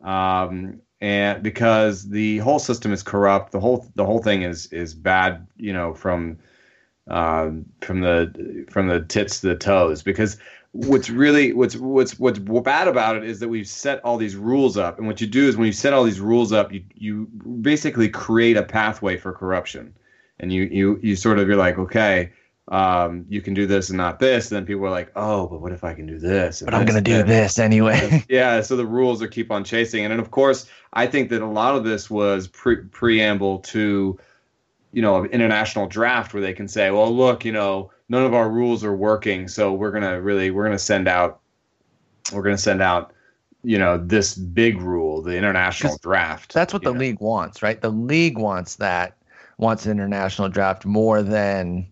Um, 0.00 0.80
and 1.02 1.42
because 1.42 2.08
the 2.08 2.38
whole 2.38 2.58
system 2.58 2.94
is 2.94 3.02
corrupt, 3.02 3.52
the 3.52 3.60
whole 3.60 3.86
the 3.94 4.06
whole 4.06 4.22
thing 4.22 4.40
is 4.40 4.68
is 4.72 4.94
bad. 4.94 5.46
You 5.58 5.74
know, 5.74 5.92
from 5.92 6.38
um, 7.08 7.66
from 7.82 8.00
the 8.00 8.64
from 8.70 8.88
the 8.88 9.00
tits 9.00 9.40
to 9.40 9.48
the 9.48 9.56
toes. 9.56 10.02
Because 10.02 10.38
what's 10.72 11.10
really 11.10 11.52
what's 11.52 11.76
what's 11.76 12.18
what's 12.18 12.38
bad 12.38 12.88
about 12.88 13.16
it 13.16 13.24
is 13.24 13.40
that 13.40 13.48
we've 13.48 13.68
set 13.68 14.02
all 14.02 14.16
these 14.16 14.36
rules 14.36 14.78
up, 14.78 14.96
and 14.96 15.06
what 15.06 15.20
you 15.20 15.26
do 15.26 15.46
is 15.46 15.58
when 15.58 15.66
you 15.66 15.74
set 15.74 15.92
all 15.92 16.04
these 16.04 16.20
rules 16.20 16.52
up, 16.52 16.72
you 16.72 16.82
you 16.94 17.26
basically 17.60 18.08
create 18.08 18.56
a 18.56 18.62
pathway 18.62 19.18
for 19.18 19.32
corruption, 19.32 19.94
and 20.42 20.52
you 20.52 20.64
you 20.64 21.00
you 21.02 21.16
sort 21.16 21.38
of 21.38 21.48
you're 21.48 21.56
like 21.56 21.78
okay 21.78 22.30
um, 22.68 23.26
you 23.28 23.42
can 23.42 23.54
do 23.54 23.66
this 23.66 23.90
and 23.90 23.96
not 23.96 24.18
this. 24.18 24.50
And 24.50 24.56
then 24.56 24.66
people 24.66 24.86
are 24.86 24.90
like, 24.90 25.10
oh, 25.16 25.46
but 25.46 25.60
what 25.60 25.72
if 25.72 25.84
I 25.84 25.94
can 25.94 26.06
do 26.06 26.18
this? 26.18 26.62
But 26.62 26.74
I'm 26.74 26.86
going 26.86 27.02
to 27.02 27.10
do 27.10 27.22
this 27.22 27.58
anyway. 27.58 28.24
yeah. 28.28 28.60
So 28.60 28.76
the 28.76 28.86
rules 28.86 29.20
are 29.22 29.28
keep 29.28 29.50
on 29.50 29.64
chasing. 29.64 30.04
And 30.04 30.12
then, 30.12 30.20
of 30.20 30.30
course, 30.30 30.66
I 30.92 31.06
think 31.06 31.28
that 31.30 31.42
a 31.42 31.46
lot 31.46 31.74
of 31.74 31.84
this 31.84 32.08
was 32.08 32.46
pre- 32.46 32.84
preamble 32.84 33.58
to, 33.58 34.18
you 34.92 35.02
know, 35.02 35.24
an 35.24 35.30
international 35.30 35.86
draft 35.86 36.32
where 36.32 36.42
they 36.42 36.52
can 36.52 36.68
say, 36.68 36.90
well, 36.90 37.14
look, 37.14 37.44
you 37.44 37.52
know, 37.52 37.90
none 38.08 38.24
of 38.24 38.32
our 38.32 38.48
rules 38.48 38.84
are 38.84 38.94
working. 38.94 39.48
So 39.48 39.72
we're 39.72 39.90
going 39.90 40.04
to 40.04 40.20
really, 40.22 40.50
we're 40.50 40.64
going 40.64 40.76
to 40.76 40.82
send 40.82 41.08
out, 41.08 41.40
we're 42.32 42.42
going 42.42 42.56
to 42.56 42.62
send 42.62 42.80
out, 42.80 43.12
you 43.64 43.78
know, 43.78 43.96
this 43.98 44.34
big 44.34 44.80
rule, 44.80 45.20
the 45.20 45.36
international 45.36 45.98
draft. 46.02 46.52
That's 46.52 46.72
what 46.72 46.82
the 46.82 46.92
know? 46.92 46.98
league 46.98 47.20
wants, 47.20 47.62
right? 47.62 47.80
The 47.80 47.90
league 47.90 48.38
wants 48.38 48.76
that, 48.76 49.16
wants 49.58 49.86
an 49.86 49.92
international 49.92 50.48
draft 50.48 50.84
more 50.86 51.22
than 51.22 51.86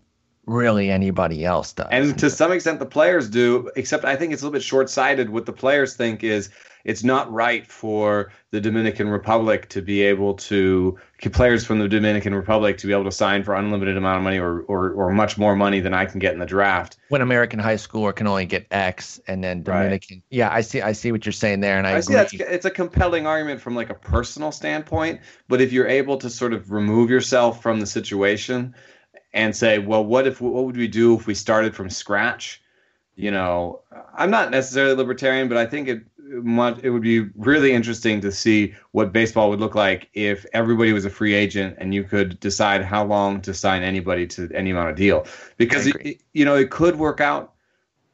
really 0.51 0.91
anybody 0.91 1.45
else 1.45 1.73
does. 1.73 1.87
And 1.91 2.17
to 2.19 2.29
some 2.29 2.51
extent, 2.51 2.79
the 2.79 2.85
players 2.85 3.29
do, 3.29 3.71
except 3.75 4.05
I 4.05 4.15
think 4.15 4.33
it's 4.33 4.41
a 4.41 4.45
little 4.45 4.53
bit 4.53 4.63
short 4.63 4.89
sighted. 4.89 5.29
What 5.29 5.45
the 5.45 5.53
players 5.53 5.95
think 5.95 6.23
is 6.23 6.49
it's 6.83 7.03
not 7.03 7.31
right 7.31 7.67
for 7.67 8.31
the 8.49 8.59
Dominican 8.59 9.07
Republic 9.07 9.69
to 9.69 9.83
be 9.83 10.01
able 10.01 10.33
to, 10.33 10.97
players 11.31 11.63
from 11.63 11.77
the 11.77 11.87
Dominican 11.87 12.33
Republic 12.33 12.77
to 12.79 12.87
be 12.87 12.93
able 12.93 13.03
to 13.03 13.11
sign 13.11 13.43
for 13.43 13.53
unlimited 13.53 13.97
amount 13.97 14.17
of 14.17 14.23
money 14.23 14.39
or, 14.39 14.61
or, 14.61 14.91
or 14.93 15.11
much 15.11 15.37
more 15.37 15.55
money 15.55 15.79
than 15.79 15.93
I 15.93 16.05
can 16.05 16.19
get 16.19 16.33
in 16.33 16.39
the 16.39 16.45
draft. 16.45 16.97
When 17.09 17.21
American 17.21 17.59
high 17.59 17.75
schooler 17.75 18.15
can 18.15 18.25
only 18.25 18.45
get 18.45 18.65
X 18.71 19.19
and 19.27 19.43
then 19.43 19.61
Dominican. 19.61 20.17
Right. 20.17 20.23
Yeah, 20.31 20.51
I 20.51 20.61
see. 20.61 20.81
I 20.81 20.93
see 20.93 21.11
what 21.11 21.23
you're 21.23 21.33
saying 21.33 21.59
there. 21.59 21.77
And 21.77 21.85
I, 21.85 21.97
I 21.97 21.99
see 21.99 22.13
that's, 22.13 22.33
it's 22.33 22.65
a 22.65 22.71
compelling 22.71 23.27
argument 23.27 23.61
from 23.61 23.75
like 23.75 23.91
a 23.91 23.95
personal 23.95 24.51
standpoint. 24.51 25.21
But 25.47 25.61
if 25.61 25.71
you're 25.71 25.87
able 25.87 26.17
to 26.17 26.29
sort 26.31 26.53
of 26.53 26.71
remove 26.71 27.11
yourself 27.11 27.61
from 27.61 27.79
the 27.79 27.85
situation, 27.85 28.73
and 29.33 29.55
say, 29.55 29.79
well, 29.79 30.03
what 30.03 30.27
if 30.27 30.41
what 30.41 30.65
would 30.65 30.77
we 30.77 30.87
do 30.87 31.15
if 31.15 31.27
we 31.27 31.33
started 31.33 31.75
from 31.75 31.89
scratch? 31.89 32.61
You 33.15 33.31
know, 33.31 33.81
I'm 34.15 34.31
not 34.31 34.51
necessarily 34.51 34.95
libertarian, 34.95 35.47
but 35.47 35.57
I 35.57 35.65
think 35.65 35.87
it 35.87 36.03
it 36.81 36.89
would 36.89 37.01
be 37.01 37.21
really 37.35 37.73
interesting 37.73 38.21
to 38.21 38.31
see 38.31 38.73
what 38.91 39.11
baseball 39.11 39.49
would 39.49 39.59
look 39.59 39.75
like 39.75 40.09
if 40.13 40.45
everybody 40.53 40.93
was 40.93 41.03
a 41.03 41.09
free 41.09 41.33
agent 41.33 41.75
and 41.77 41.93
you 41.93 42.03
could 42.03 42.39
decide 42.39 42.83
how 42.83 43.03
long 43.03 43.41
to 43.41 43.53
sign 43.53 43.83
anybody 43.83 44.25
to 44.25 44.49
any 44.53 44.71
amount 44.71 44.89
of 44.89 44.95
deal. 44.95 45.25
Because 45.57 45.87
it, 45.87 46.21
you 46.33 46.45
know, 46.45 46.55
it 46.55 46.71
could 46.71 46.95
work 46.97 47.19
out. 47.19 47.53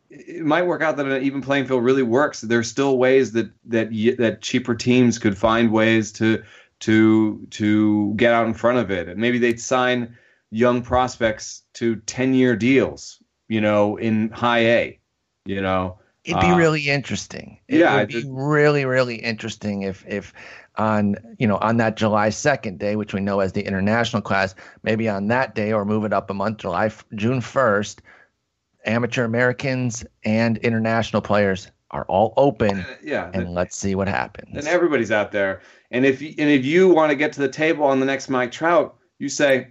It 0.10 0.44
might 0.44 0.64
work 0.64 0.82
out 0.82 0.98
that 0.98 1.06
an 1.06 1.22
even 1.22 1.42
playing 1.42 1.68
field 1.68 1.84
really 1.84 2.04
works. 2.04 2.42
There's 2.42 2.70
still 2.70 2.98
ways 2.98 3.34
that 3.34 3.52
that 3.66 3.90
that 4.18 4.42
cheaper 4.42 4.74
teams 4.74 5.20
could 5.20 5.38
find 5.38 5.72
ways 5.72 6.12
to 6.14 6.44
to 6.80 7.46
to 7.52 8.14
get 8.16 8.34
out 8.34 8.48
in 8.48 8.54
front 8.54 8.80
of 8.80 8.90
it. 8.90 9.10
And 9.10 9.20
maybe 9.20 9.38
they'd 9.38 9.60
sign 9.60 10.16
young 10.52 10.82
prospects 10.82 11.64
to 11.74 11.98
10 11.98 12.34
year 12.34 12.56
deals, 12.56 13.22
you 13.48 13.62
know, 13.62 13.98
in 13.98 14.30
high 14.30 14.66
A, 14.66 15.00
you 15.46 15.62
know. 15.62 16.00
It'd 16.24 16.42
be 16.42 16.48
uh, 16.48 16.58
really 16.58 16.90
interesting. 16.90 17.60
It 17.70 17.80
yeah, 17.80 17.96
would 17.96 18.10
be 18.10 18.14
just, 18.16 18.28
really, 18.30 18.84
really 18.84 19.16
interesting 19.16 19.84
if 19.84 20.06
if 20.06 20.34
on 20.76 21.16
you 21.40 21.48
know 21.48 21.58
on 21.60 21.78
that 21.78 21.96
July 21.96 22.30
second 22.32 22.80
day, 22.80 22.98
which 22.98 23.14
we 23.14 23.22
know 23.22 23.40
as 23.40 23.54
the 23.54 23.66
international 23.66 24.22
class, 24.22 24.54
maybe 24.84 25.08
on 25.08 25.28
that 25.28 25.56
day 25.56 25.72
or 25.72 25.86
move 25.86 26.04
it 26.04 26.12
up 26.12 26.30
a 26.30 26.34
month, 26.34 26.58
July 26.58 26.92
June 27.16 27.40
first, 27.40 28.02
amateur 28.86 29.24
Americans 29.24 30.06
and 30.26 30.58
international 30.58 31.22
players 31.22 31.72
are 31.92 32.04
all 32.10 32.34
open. 32.36 32.82
Uh, 32.82 32.96
yeah, 33.02 33.32
and 33.34 33.54
let's 33.54 33.78
see 33.78 33.96
what 33.96 34.10
happens. 34.10 34.58
And 34.58 34.68
everybody's 34.68 35.12
out 35.12 35.32
there. 35.32 35.62
And 35.92 36.06
if 36.06 36.20
and 36.20 36.50
if 36.50 36.66
you 36.66 36.90
want 36.90 37.10
to 37.12 37.16
get 37.16 37.32
to 37.34 37.40
the 37.40 37.48
table 37.48 37.86
on 37.86 38.02
the 38.02 38.06
next 38.06 38.28
Mike 38.28 38.52
Trout, 38.52 38.98
you 39.20 39.30
say, 39.30 39.70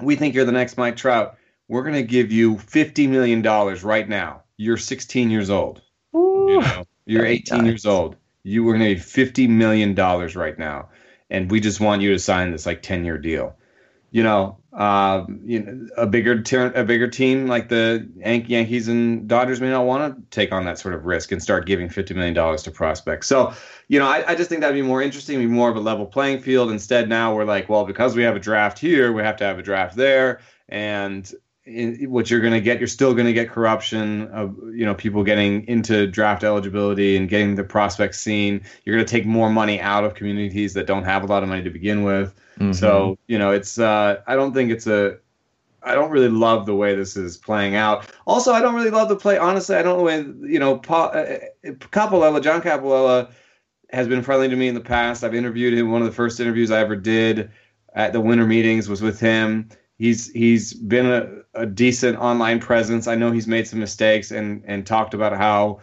"We 0.00 0.16
think 0.16 0.34
you're 0.34 0.44
the 0.44 0.52
next 0.52 0.76
Mike 0.76 0.96
Trout. 0.96 1.36
We're 1.68 1.82
going 1.82 1.94
to 1.94 2.02
give 2.02 2.32
you 2.32 2.58
fifty 2.58 3.06
million 3.06 3.42
dollars 3.42 3.82
right 3.82 4.08
now. 4.08 4.42
You're 4.56 4.76
16 4.76 5.30
years 5.30 5.50
old. 5.50 5.82
Ooh, 6.14 6.46
you 6.48 6.60
know, 6.60 6.84
you're 7.04 7.26
18 7.26 7.58
nice. 7.58 7.66
years 7.66 7.86
old. 7.86 8.16
You 8.42 8.64
were 8.64 8.72
going 8.72 8.84
to 8.84 8.88
need 8.88 9.02
50 9.02 9.48
million 9.48 9.94
dollars 9.94 10.36
right 10.36 10.58
now, 10.58 10.90
and 11.28 11.50
we 11.50 11.60
just 11.60 11.80
want 11.80 12.02
you 12.02 12.12
to 12.12 12.18
sign 12.18 12.52
this 12.52 12.66
like 12.66 12.82
10 12.82 13.04
year 13.04 13.18
deal." 13.18 13.56
You 14.10 14.22
know, 14.22 14.58
uh, 14.76 15.24
you 15.42 15.62
know, 15.62 15.88
a 15.96 16.06
bigger 16.06 16.42
ter- 16.42 16.72
a 16.74 16.84
bigger 16.84 17.08
team 17.08 17.46
like 17.46 17.70
the 17.70 18.06
Yankees 18.16 18.88
and 18.88 19.26
Dodgers 19.26 19.58
may 19.60 19.70
not 19.70 19.86
want 19.86 20.14
to 20.14 20.30
take 20.30 20.52
on 20.52 20.66
that 20.66 20.78
sort 20.78 20.94
of 20.94 21.06
risk 21.06 21.32
and 21.32 21.42
start 21.42 21.64
giving 21.66 21.88
fifty 21.88 22.12
million 22.12 22.34
dollars 22.34 22.62
to 22.64 22.70
prospects. 22.70 23.26
So, 23.26 23.54
you 23.88 23.98
know, 23.98 24.06
I, 24.06 24.22
I 24.28 24.34
just 24.34 24.50
think 24.50 24.60
that'd 24.60 24.76
be 24.76 24.82
more 24.82 25.00
interesting, 25.00 25.38
be 25.38 25.46
more 25.46 25.70
of 25.70 25.76
a 25.76 25.80
level 25.80 26.04
playing 26.04 26.40
field. 26.42 26.70
Instead, 26.70 27.08
now 27.08 27.34
we're 27.34 27.46
like, 27.46 27.70
well, 27.70 27.86
because 27.86 28.14
we 28.14 28.22
have 28.22 28.36
a 28.36 28.40
draft 28.40 28.78
here, 28.78 29.12
we 29.12 29.22
have 29.22 29.36
to 29.38 29.44
have 29.44 29.58
a 29.58 29.62
draft 29.62 29.96
there, 29.96 30.40
and 30.68 31.32
in, 31.66 32.10
what 32.10 32.30
you're 32.30 32.40
going 32.40 32.52
to 32.52 32.60
get, 32.60 32.78
you're 32.78 32.86
still 32.86 33.12
going 33.12 33.26
to 33.26 33.32
get 33.32 33.50
corruption 33.50 34.28
of 34.28 34.56
you 34.72 34.86
know 34.86 34.94
people 34.94 35.24
getting 35.24 35.66
into 35.66 36.06
draft 36.06 36.44
eligibility 36.44 37.16
and 37.16 37.28
getting 37.28 37.56
the 37.56 37.64
prospects 37.64 38.20
seen. 38.20 38.62
You're 38.84 38.96
going 38.96 39.04
to 39.06 39.10
take 39.10 39.26
more 39.26 39.50
money 39.50 39.80
out 39.80 40.04
of 40.04 40.14
communities 40.14 40.74
that 40.74 40.86
don't 40.86 41.04
have 41.04 41.22
a 41.22 41.26
lot 41.26 41.42
of 41.42 41.48
money 41.48 41.62
to 41.64 41.70
begin 41.70 42.04
with. 42.04 42.34
Mm-hmm. 42.58 42.72
So 42.72 43.18
you 43.26 43.38
know, 43.38 43.50
it's 43.50 43.78
uh, 43.78 44.22
I 44.26 44.36
don't 44.36 44.54
think 44.54 44.70
it's 44.70 44.86
a 44.86 45.18
I 45.82 45.94
don't 45.94 46.10
really 46.10 46.28
love 46.28 46.66
the 46.66 46.74
way 46.74 46.94
this 46.94 47.16
is 47.16 47.36
playing 47.36 47.74
out. 47.74 48.10
Also, 48.26 48.52
I 48.52 48.60
don't 48.60 48.74
really 48.74 48.90
love 48.90 49.08
the 49.08 49.16
play. 49.16 49.36
Honestly, 49.36 49.76
I 49.76 49.82
don't 49.82 49.98
know 49.98 50.04
when 50.04 50.42
you 50.48 50.58
know 50.58 50.78
pa, 50.78 51.06
uh, 51.06 51.38
uh 51.64 52.40
John 52.40 52.62
Coppolella 52.62 53.30
has 53.90 54.08
been 54.08 54.22
friendly 54.22 54.48
to 54.48 54.56
me 54.56 54.68
in 54.68 54.74
the 54.74 54.80
past. 54.80 55.24
I've 55.24 55.34
interviewed 55.34 55.74
him. 55.74 55.90
One 55.90 56.02
of 56.02 56.06
the 56.06 56.14
first 56.14 56.40
interviews 56.40 56.70
I 56.70 56.80
ever 56.80 56.96
did 56.96 57.50
at 57.94 58.12
the 58.12 58.20
winter 58.20 58.46
meetings 58.46 58.88
was 58.88 59.00
with 59.00 59.18
him 59.18 59.68
he's 59.98 60.30
he's 60.32 60.74
been 60.74 61.06
a, 61.06 61.60
a 61.62 61.66
decent 61.66 62.18
online 62.18 62.60
presence. 62.60 63.06
I 63.06 63.14
know 63.14 63.30
he's 63.30 63.46
made 63.46 63.66
some 63.66 63.80
mistakes 63.80 64.30
and 64.30 64.62
and 64.66 64.86
talked 64.86 65.14
about 65.14 65.36
how 65.36 65.80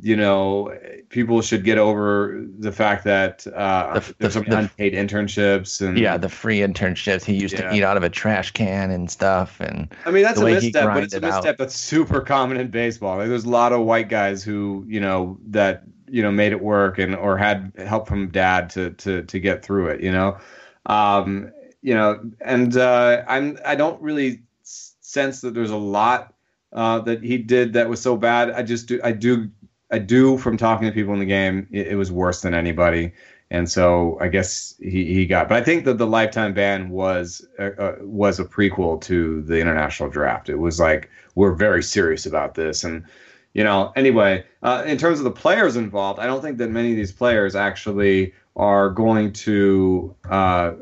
you 0.00 0.16
know 0.16 0.74
people 1.10 1.42
should 1.42 1.64
get 1.64 1.76
over 1.76 2.42
the 2.58 2.72
fact 2.72 3.04
that 3.04 3.46
uh, 3.48 3.98
the, 3.98 4.14
there's 4.18 4.32
some 4.32 4.44
the, 4.44 4.58
unpaid 4.58 4.94
internships 4.94 5.86
and 5.86 5.98
yeah 5.98 6.16
the 6.16 6.28
free 6.28 6.60
internships 6.60 7.24
he 7.24 7.34
used 7.34 7.54
yeah. 7.54 7.68
to 7.68 7.76
eat 7.76 7.82
out 7.82 7.96
of 7.96 8.02
a 8.02 8.08
trash 8.08 8.50
can 8.52 8.90
and 8.90 9.10
stuff 9.10 9.60
and 9.60 9.94
i 10.06 10.10
mean 10.10 10.22
that's 10.22 10.40
a 10.40 10.44
misstep 10.44 10.94
but 10.94 11.02
it's 11.02 11.12
a 11.12 11.20
misstep 11.20 11.58
that's 11.58 11.74
super 11.74 12.22
common 12.22 12.56
in 12.56 12.68
baseball 12.68 13.18
like, 13.18 13.28
there's 13.28 13.44
a 13.44 13.50
lot 13.50 13.72
of 13.72 13.80
white 13.82 14.08
guys 14.08 14.42
who 14.42 14.82
you 14.88 14.98
know 14.98 15.36
that 15.46 15.82
you 16.08 16.22
know 16.22 16.32
made 16.32 16.52
it 16.52 16.62
work 16.62 16.98
and 16.98 17.14
or 17.14 17.36
had 17.36 17.70
help 17.76 18.08
from 18.08 18.30
dad 18.30 18.70
to 18.70 18.90
to 18.92 19.22
to 19.24 19.38
get 19.38 19.62
through 19.62 19.88
it 19.88 20.00
you 20.00 20.10
know 20.10 20.38
um 20.86 21.52
you 21.82 21.94
know, 21.94 22.20
and 22.40 22.76
uh, 22.76 23.22
I'm 23.28 23.58
I 23.64 23.74
don't 23.74 24.00
really 24.00 24.42
sense 24.62 25.40
that 25.42 25.54
there's 25.54 25.70
a 25.70 25.76
lot 25.76 26.32
uh, 26.72 27.00
that 27.00 27.22
he 27.22 27.38
did 27.38 27.74
that 27.74 27.88
was 27.88 28.00
so 28.00 28.16
bad. 28.16 28.50
I 28.50 28.62
just 28.62 28.86
do 28.86 29.00
I 29.04 29.12
do 29.12 29.50
I 29.90 29.98
do 29.98 30.38
from 30.38 30.56
talking 30.56 30.88
to 30.88 30.92
people 30.92 31.12
in 31.12 31.20
the 31.20 31.26
game, 31.26 31.68
it, 31.70 31.88
it 31.88 31.96
was 31.96 32.10
worse 32.10 32.40
than 32.40 32.54
anybody. 32.54 33.12
And 33.50 33.70
so 33.70 34.16
I 34.18 34.28
guess 34.28 34.74
he, 34.80 35.12
he 35.12 35.26
got, 35.26 35.50
but 35.50 35.60
I 35.60 35.64
think 35.64 35.84
that 35.84 35.98
the 35.98 36.06
lifetime 36.06 36.54
ban 36.54 36.88
was 36.88 37.46
uh, 37.58 37.70
uh, 37.78 37.96
was 38.00 38.40
a 38.40 38.46
prequel 38.46 38.98
to 39.02 39.42
the 39.42 39.60
international 39.60 40.08
draft. 40.08 40.48
It 40.48 40.56
was 40.56 40.80
like 40.80 41.10
we're 41.34 41.52
very 41.52 41.82
serious 41.82 42.24
about 42.24 42.54
this, 42.54 42.82
and 42.82 43.04
you 43.52 43.62
know. 43.62 43.92
Anyway, 43.94 44.46
uh, 44.62 44.84
in 44.86 44.96
terms 44.96 45.18
of 45.18 45.24
the 45.24 45.30
players 45.30 45.76
involved, 45.76 46.18
I 46.18 46.26
don't 46.26 46.40
think 46.40 46.56
that 46.58 46.70
many 46.70 46.92
of 46.92 46.96
these 46.96 47.12
players 47.12 47.54
actually 47.54 48.32
are 48.56 48.88
going 48.88 49.34
to 49.34 50.14
uh, 50.30 50.72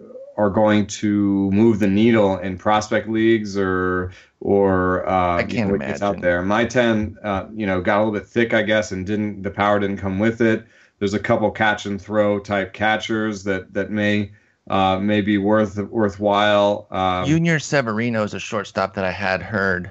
are 0.40 0.48
going 0.48 0.86
to 0.86 1.50
move 1.50 1.80
the 1.80 1.86
needle 1.86 2.38
in 2.38 2.56
prospect 2.56 3.08
leagues 3.08 3.58
or 3.58 4.10
or 4.40 5.06
uh, 5.06 5.36
I 5.36 5.42
can't 5.42 5.70
imagine. 5.70 6.02
out 6.02 6.20
there. 6.22 6.42
Maitan, 6.42 7.14
uh, 7.22 7.44
you 7.54 7.66
know, 7.66 7.82
got 7.82 7.98
a 7.98 8.04
little 8.04 8.18
bit 8.18 8.26
thick, 8.26 8.54
I 8.54 8.62
guess, 8.62 8.90
and 8.90 9.06
didn't 9.06 9.42
the 9.42 9.50
power 9.50 9.78
didn't 9.78 9.98
come 9.98 10.18
with 10.18 10.40
it. 10.40 10.64
There's 10.98 11.12
a 11.12 11.18
couple 11.18 11.50
catch 11.50 11.84
and 11.84 12.00
throw 12.00 12.38
type 12.38 12.72
catchers 12.72 13.44
that 13.44 13.74
that 13.74 13.90
may 13.90 14.32
uh, 14.70 14.98
may 14.98 15.20
be 15.20 15.36
worth 15.36 15.76
worthwhile. 15.76 16.86
Um, 16.90 17.28
Yunior 17.28 17.58
Severino 17.58 18.22
is 18.22 18.32
a 18.32 18.40
shortstop 18.40 18.94
that 18.94 19.04
I 19.04 19.10
had 19.10 19.42
heard 19.42 19.90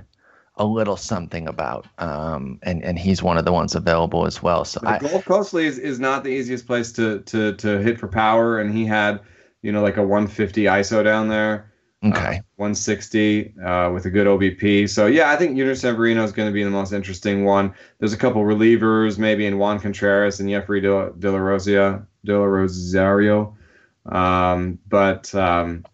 a 0.55 0.65
little 0.65 0.97
something 0.97 1.47
about, 1.47 1.85
um, 1.99 2.59
and 2.63 2.83
and 2.83 2.97
he's 2.97 3.21
one 3.21 3.37
of 3.37 3.45
the 3.45 3.53
ones 3.53 3.75
available 3.75 4.25
as 4.25 4.41
well. 4.41 4.65
So 4.65 4.79
the 4.79 4.89
I, 4.89 4.97
Gulf 4.97 5.25
Coast 5.25 5.53
is, 5.53 5.77
is 5.77 5.99
not 5.99 6.23
the 6.23 6.31
easiest 6.31 6.65
place 6.65 6.91
to 6.93 7.19
to 7.19 7.53
to 7.53 7.79
hit 7.79 7.99
for 7.99 8.07
power, 8.07 8.59
and 8.59 8.73
he 8.73 8.87
had 8.87 9.19
you 9.61 9.71
know, 9.71 9.81
like 9.81 9.97
a 9.97 10.03
150 10.03 10.63
ISO 10.63 11.03
down 11.03 11.27
there. 11.27 11.71
Okay. 12.03 12.37
Uh, 12.37 12.41
160 12.55 13.59
uh, 13.59 13.91
with 13.91 14.05
a 14.05 14.09
good 14.09 14.25
OBP. 14.25 14.89
So 14.89 15.07
yeah, 15.07 15.31
I 15.31 15.35
think 15.35 15.57
Yunior 15.57 15.75
Severino 15.75 16.23
is 16.23 16.31
going 16.31 16.47
to 16.47 16.53
be 16.53 16.63
the 16.63 16.69
most 16.69 16.93
interesting 16.93 17.43
one. 17.43 17.73
There's 17.99 18.13
a 18.13 18.17
couple 18.17 18.43
relievers, 18.43 19.17
maybe 19.17 19.45
in 19.45 19.57
Juan 19.57 19.79
Contreras 19.79 20.39
and 20.39 20.49
Jeffrey 20.49 20.79
De, 20.79 21.11
De 21.19 21.31
La 21.31 21.37
Rosia, 21.37 22.05
De 22.23 22.37
La 22.37 22.45
Rosario. 22.45 23.57
Um, 24.05 24.79
but 24.87 25.33
um, 25.35 25.85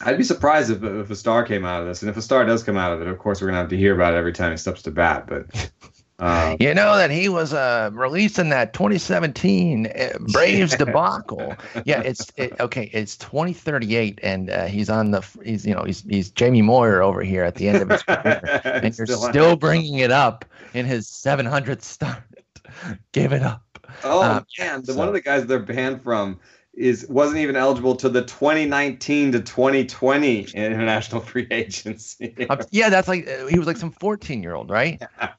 I'd 0.00 0.16
be 0.16 0.24
surprised 0.24 0.70
if, 0.70 0.82
if 0.82 1.10
a 1.10 1.16
star 1.16 1.44
came 1.44 1.64
out 1.64 1.82
of 1.82 1.88
this. 1.88 2.02
And 2.02 2.10
if 2.10 2.16
a 2.16 2.22
star 2.22 2.44
does 2.44 2.62
come 2.62 2.76
out 2.76 2.92
of 2.92 3.02
it, 3.02 3.08
of 3.08 3.18
course, 3.18 3.40
we're 3.40 3.48
going 3.48 3.56
to 3.56 3.60
have 3.60 3.70
to 3.70 3.76
hear 3.76 3.94
about 3.94 4.14
it 4.14 4.16
every 4.16 4.32
time 4.32 4.52
he 4.52 4.56
steps 4.56 4.82
to 4.82 4.92
bat. 4.92 5.26
But 5.26 5.72
Uh, 6.20 6.54
you 6.60 6.74
know 6.74 6.96
that 6.98 7.10
he 7.10 7.30
was 7.30 7.54
uh, 7.54 7.90
releasing 7.94 8.50
that 8.50 8.74
2017 8.74 9.86
uh, 9.86 10.10
Braves 10.32 10.76
debacle. 10.78 11.54
yeah, 11.86 12.02
it's 12.02 12.30
it, 12.36 12.60
okay. 12.60 12.90
It's 12.92 13.16
2038, 13.16 14.20
and 14.22 14.50
uh, 14.50 14.66
he's 14.66 14.90
on 14.90 15.12
the 15.12 15.26
he's 15.42 15.66
you 15.66 15.74
know 15.74 15.82
he's 15.84 16.02
he's 16.02 16.30
Jamie 16.30 16.60
Moyer 16.60 17.02
over 17.02 17.22
here 17.22 17.42
at 17.42 17.54
the 17.54 17.68
end 17.68 17.82
of 17.82 17.88
his 17.88 18.02
career, 18.04 18.60
and 18.64 18.96
you're 18.96 19.06
still, 19.06 19.22
still 19.22 19.56
bringing 19.56 19.98
it 19.98 20.10
up 20.10 20.44
in 20.74 20.84
his 20.84 21.06
700th 21.06 21.82
start. 21.82 22.22
Give 23.12 23.32
it 23.32 23.42
up. 23.42 23.62
Oh 24.04 24.22
um, 24.22 24.46
man, 24.58 24.82
the, 24.82 24.92
so, 24.92 24.98
one 24.98 25.08
of 25.08 25.14
the 25.14 25.22
guys 25.22 25.46
they're 25.46 25.58
banned 25.58 26.02
from 26.02 26.38
is 26.74 27.06
wasn't 27.08 27.38
even 27.38 27.56
eligible 27.56 27.96
to 27.96 28.10
the 28.10 28.22
2019 28.22 29.32
to 29.32 29.40
2020 29.40 30.40
international 30.54 31.20
free 31.22 31.46
agency. 31.50 32.34
yeah, 32.70 32.90
that's 32.90 33.08
like 33.08 33.26
uh, 33.26 33.46
he 33.46 33.58
was 33.58 33.66
like 33.66 33.78
some 33.78 33.90
14 33.90 34.42
year 34.42 34.54
old, 34.54 34.68
right? 34.68 35.00
Yeah, 35.00 35.30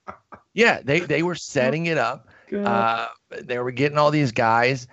they 0.84 1.00
they 1.01 1.24
were 1.24 1.36
setting 1.36 1.86
it 1.86 1.98
up. 1.98 2.27
Uh, 2.53 3.08
they 3.41 3.60
were 3.60 3.72
getting 3.72 3.98
all 3.98 4.12
these 4.12 4.31
guys 4.31 4.88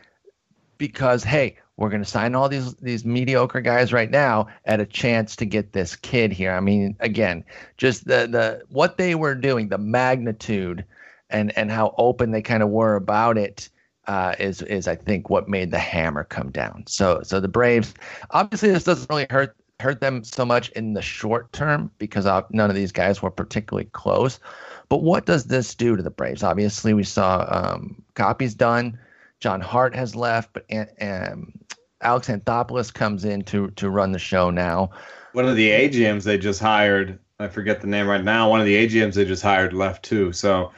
because 0.79 1.25
hey, 1.25 1.57
we're 1.77 1.88
going 1.88 2.03
to 2.03 2.09
sign 2.09 2.35
all 2.35 2.49
these 2.49 2.75
these 2.77 3.05
mediocre 3.05 3.61
guys 3.61 3.93
right 3.93 4.11
now 4.11 4.49
at 4.65 4.81
a 4.81 4.87
chance 4.87 5.37
to 5.37 5.45
get 5.47 5.73
this 5.73 5.97
kid 5.97 6.33
here. 6.33 6.53
I 6.53 6.61
mean, 6.61 6.97
again, 7.00 7.45
just 7.77 8.07
the 8.07 8.27
the 8.27 8.62
what 8.69 8.99
they 8.99 9.15
were 9.15 9.35
doing, 9.35 9.69
the 9.69 9.79
magnitude, 9.79 10.85
and 11.31 11.57
and 11.57 11.71
how 11.71 11.95
open 11.97 12.33
they 12.33 12.43
kind 12.43 12.62
of 12.62 12.69
were 12.69 12.97
about 12.97 13.38
it. 13.38 13.71
Uh, 14.07 14.35
is 14.38 14.62
is 14.62 14.88
I 14.88 14.95
think 14.97 15.29
what 15.29 15.49
made 15.49 15.71
the 15.71 15.79
hammer 15.79 16.25
come 16.25 16.50
down. 16.50 16.85
So 16.87 17.21
so 17.23 17.41
the 17.41 17.49
Braves 17.49 17.95
obviously 18.31 18.71
this 18.71 18.85
doesn't 18.85 19.11
really 19.11 19.27
hurt 19.31 19.55
hurt 19.81 20.00
them 20.00 20.25
so 20.25 20.45
much 20.45 20.71
in 20.71 20.95
the 20.95 21.03
short 21.03 21.53
term 21.53 21.91
because 21.99 22.27
uh, 22.27 22.43
none 22.50 22.71
of 22.71 22.77
these 22.77 22.91
guys 22.91 23.23
were 23.23 23.31
particularly 23.31 23.88
close. 23.93 24.41
But 24.88 25.02
what 25.02 25.26
does 25.26 25.45
this 25.45 25.75
do 25.75 25.97
to 25.97 26.02
the 26.02 26.11
Braves? 26.11 26.42
Obviously, 26.42 26.95
we 26.95 27.04
saw 27.04 27.47
um, 27.49 28.02
copies 28.14 28.54
done. 28.54 28.99
John 29.40 29.61
Hart 29.61 29.95
has 29.95 30.16
left, 30.16 30.52
but 30.52 30.64
um, 31.00 31.52
Alex 32.00 32.28
Anthopoulos 32.28 32.92
comes 32.92 33.25
in 33.25 33.42
to 33.45 33.71
to 33.73 33.90
run 33.90 34.12
the 34.12 34.18
show 34.18 34.50
now. 34.50 34.90
One 35.33 35.47
of 35.47 35.57
the 35.57 35.71
AGMs 35.71 36.25
they 36.25 36.38
just 36.38 36.61
hired, 36.61 37.18
I 37.38 37.49
forget 37.49 37.80
the 37.80 37.87
name 37.87 38.09
right 38.09 38.25
now. 38.25 38.49
One 38.49 38.61
of 38.61 38.66
the 38.66 38.87
AGMs 38.87 39.14
they 39.14 39.25
just 39.25 39.42
hired 39.42 39.73
left 39.73 40.04
too. 40.04 40.33
So, 40.33 40.73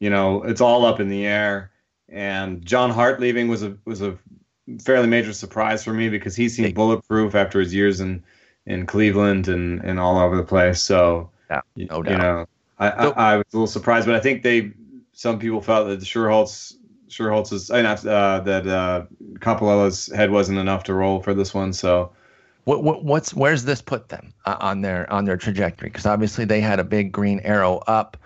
you 0.00 0.10
know, 0.10 0.42
it's 0.42 0.60
all 0.60 0.84
up 0.84 1.00
in 1.00 1.08
the 1.08 1.26
air. 1.26 1.70
And 2.08 2.64
John 2.64 2.90
Hart 2.90 3.20
leaving 3.20 3.48
was 3.48 3.62
a 3.62 3.76
was 3.84 4.02
a 4.02 4.16
fairly 4.80 5.06
major 5.06 5.32
surprise 5.32 5.82
for 5.82 5.92
me 5.92 6.08
because 6.08 6.36
he 6.36 6.48
seemed 6.48 6.74
bulletproof 6.74 7.34
after 7.34 7.58
his 7.58 7.74
years 7.74 8.00
in 8.00 8.22
in 8.66 8.86
Cleveland 8.86 9.48
and 9.48 9.80
and 9.80 9.98
all 9.98 10.18
over 10.18 10.36
the 10.36 10.44
place. 10.44 10.80
So, 10.80 11.30
yeah, 11.50 11.62
no 11.76 12.02
doubt. 12.02 12.12
You 12.12 12.18
know, 12.18 12.46
I, 12.78 12.90
I, 12.90 13.06
I, 13.08 13.36
was 13.36 13.46
a 13.52 13.56
little 13.56 13.66
surprised, 13.66 14.06
but 14.06 14.14
I 14.14 14.20
think 14.20 14.42
they 14.42 14.72
some 15.12 15.38
people 15.38 15.62
felt 15.62 15.88
that 15.88 16.00
the 16.00 16.06
Schuerholz 16.06 16.74
Schuerholz's 17.08 17.70
uh, 17.70 17.82
not, 17.82 18.06
uh, 18.06 18.40
that 18.40 18.66
uh, 18.66 20.14
head 20.14 20.30
wasn't 20.30 20.58
enough 20.58 20.84
to 20.84 20.94
roll 20.94 21.20
for 21.20 21.34
this 21.34 21.54
one. 21.54 21.72
So, 21.72 22.12
what, 22.64 22.82
what 22.82 23.04
what's 23.04 23.32
where's 23.32 23.64
this 23.64 23.80
put 23.80 24.08
them 24.08 24.32
uh, 24.44 24.56
on 24.60 24.82
their 24.82 25.10
on 25.12 25.24
their 25.24 25.36
trajectory? 25.36 25.88
Because 25.88 26.06
obviously 26.06 26.44
they 26.44 26.60
had 26.60 26.78
a 26.78 26.84
big 26.84 27.12
green 27.12 27.40
arrow 27.40 27.78
up, 27.86 28.16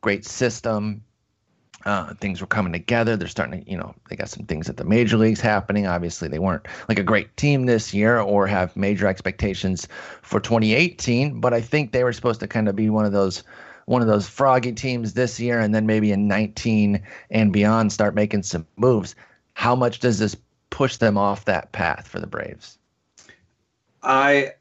great 0.00 0.24
system. 0.24 1.02
Uh, 1.86 2.12
things 2.14 2.42
were 2.42 2.46
coming 2.46 2.74
together. 2.74 3.16
They're 3.16 3.26
starting 3.26 3.64
to, 3.64 3.70
you 3.70 3.78
know, 3.78 3.94
they 4.10 4.16
got 4.16 4.28
some 4.28 4.44
things 4.44 4.68
at 4.68 4.76
the 4.76 4.84
major 4.84 5.16
leagues 5.16 5.40
happening. 5.40 5.86
Obviously, 5.86 6.28
they 6.28 6.38
weren't 6.38 6.66
like 6.90 6.98
a 6.98 7.02
great 7.02 7.34
team 7.38 7.64
this 7.64 7.94
year 7.94 8.20
or 8.20 8.46
have 8.46 8.76
major 8.76 9.06
expectations 9.06 9.88
for 10.20 10.40
2018. 10.40 11.40
But 11.40 11.54
I 11.54 11.62
think 11.62 11.92
they 11.92 12.04
were 12.04 12.12
supposed 12.12 12.40
to 12.40 12.46
kind 12.46 12.68
of 12.68 12.76
be 12.76 12.90
one 12.90 13.06
of 13.06 13.12
those 13.12 13.44
one 13.90 14.02
of 14.02 14.06
those 14.06 14.28
froggy 14.28 14.70
teams 14.70 15.14
this 15.14 15.40
year, 15.40 15.58
and 15.58 15.74
then 15.74 15.84
maybe 15.84 16.12
in 16.12 16.28
19 16.28 17.02
and 17.32 17.52
beyond 17.52 17.92
start 17.92 18.14
making 18.14 18.44
some 18.44 18.64
moves. 18.76 19.16
How 19.54 19.74
much 19.74 19.98
does 19.98 20.20
this 20.20 20.36
push 20.70 20.96
them 20.96 21.18
off 21.18 21.44
that 21.46 21.72
path 21.72 22.06
for 22.06 22.20
the 22.20 22.26
Braves? 22.28 22.78
I 24.00 24.52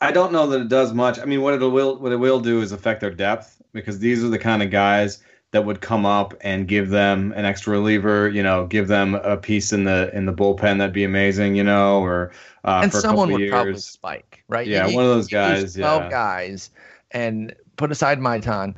I 0.00 0.12
don't 0.12 0.32
know 0.32 0.46
that 0.46 0.62
it 0.62 0.68
does 0.68 0.94
much. 0.94 1.18
I 1.18 1.26
mean, 1.26 1.42
what 1.42 1.52
it 1.52 1.58
will 1.58 1.98
what 1.98 2.10
it 2.10 2.16
will 2.16 2.40
do 2.40 2.62
is 2.62 2.72
affect 2.72 3.02
their 3.02 3.10
depth 3.10 3.60
because 3.74 3.98
these 3.98 4.24
are 4.24 4.28
the 4.28 4.38
kind 4.38 4.62
of 4.62 4.70
guys 4.70 5.22
that 5.50 5.66
would 5.66 5.82
come 5.82 6.06
up 6.06 6.32
and 6.40 6.66
give 6.66 6.88
them 6.88 7.34
an 7.36 7.44
extra 7.44 7.74
reliever, 7.74 8.30
you 8.30 8.42
know, 8.42 8.66
give 8.66 8.88
them 8.88 9.14
a 9.16 9.36
piece 9.36 9.74
in 9.74 9.84
the 9.84 10.10
in 10.14 10.24
the 10.24 10.32
bullpen 10.32 10.78
that'd 10.78 10.94
be 10.94 11.04
amazing, 11.04 11.54
you 11.54 11.64
know, 11.64 12.00
or 12.00 12.32
uh, 12.64 12.80
and 12.82 12.92
someone 12.94 13.30
would 13.30 13.42
years. 13.42 13.50
probably 13.50 13.76
spike, 13.76 14.42
right? 14.48 14.66
Yeah, 14.66 14.86
one 14.86 15.04
of 15.04 15.10
those 15.10 15.28
guys. 15.28 15.74
Twelve 15.74 16.04
yeah. 16.04 16.10
guys, 16.10 16.70
and 17.10 17.54
put 17.76 17.90
aside 17.90 18.18
Maitan, 18.18 18.74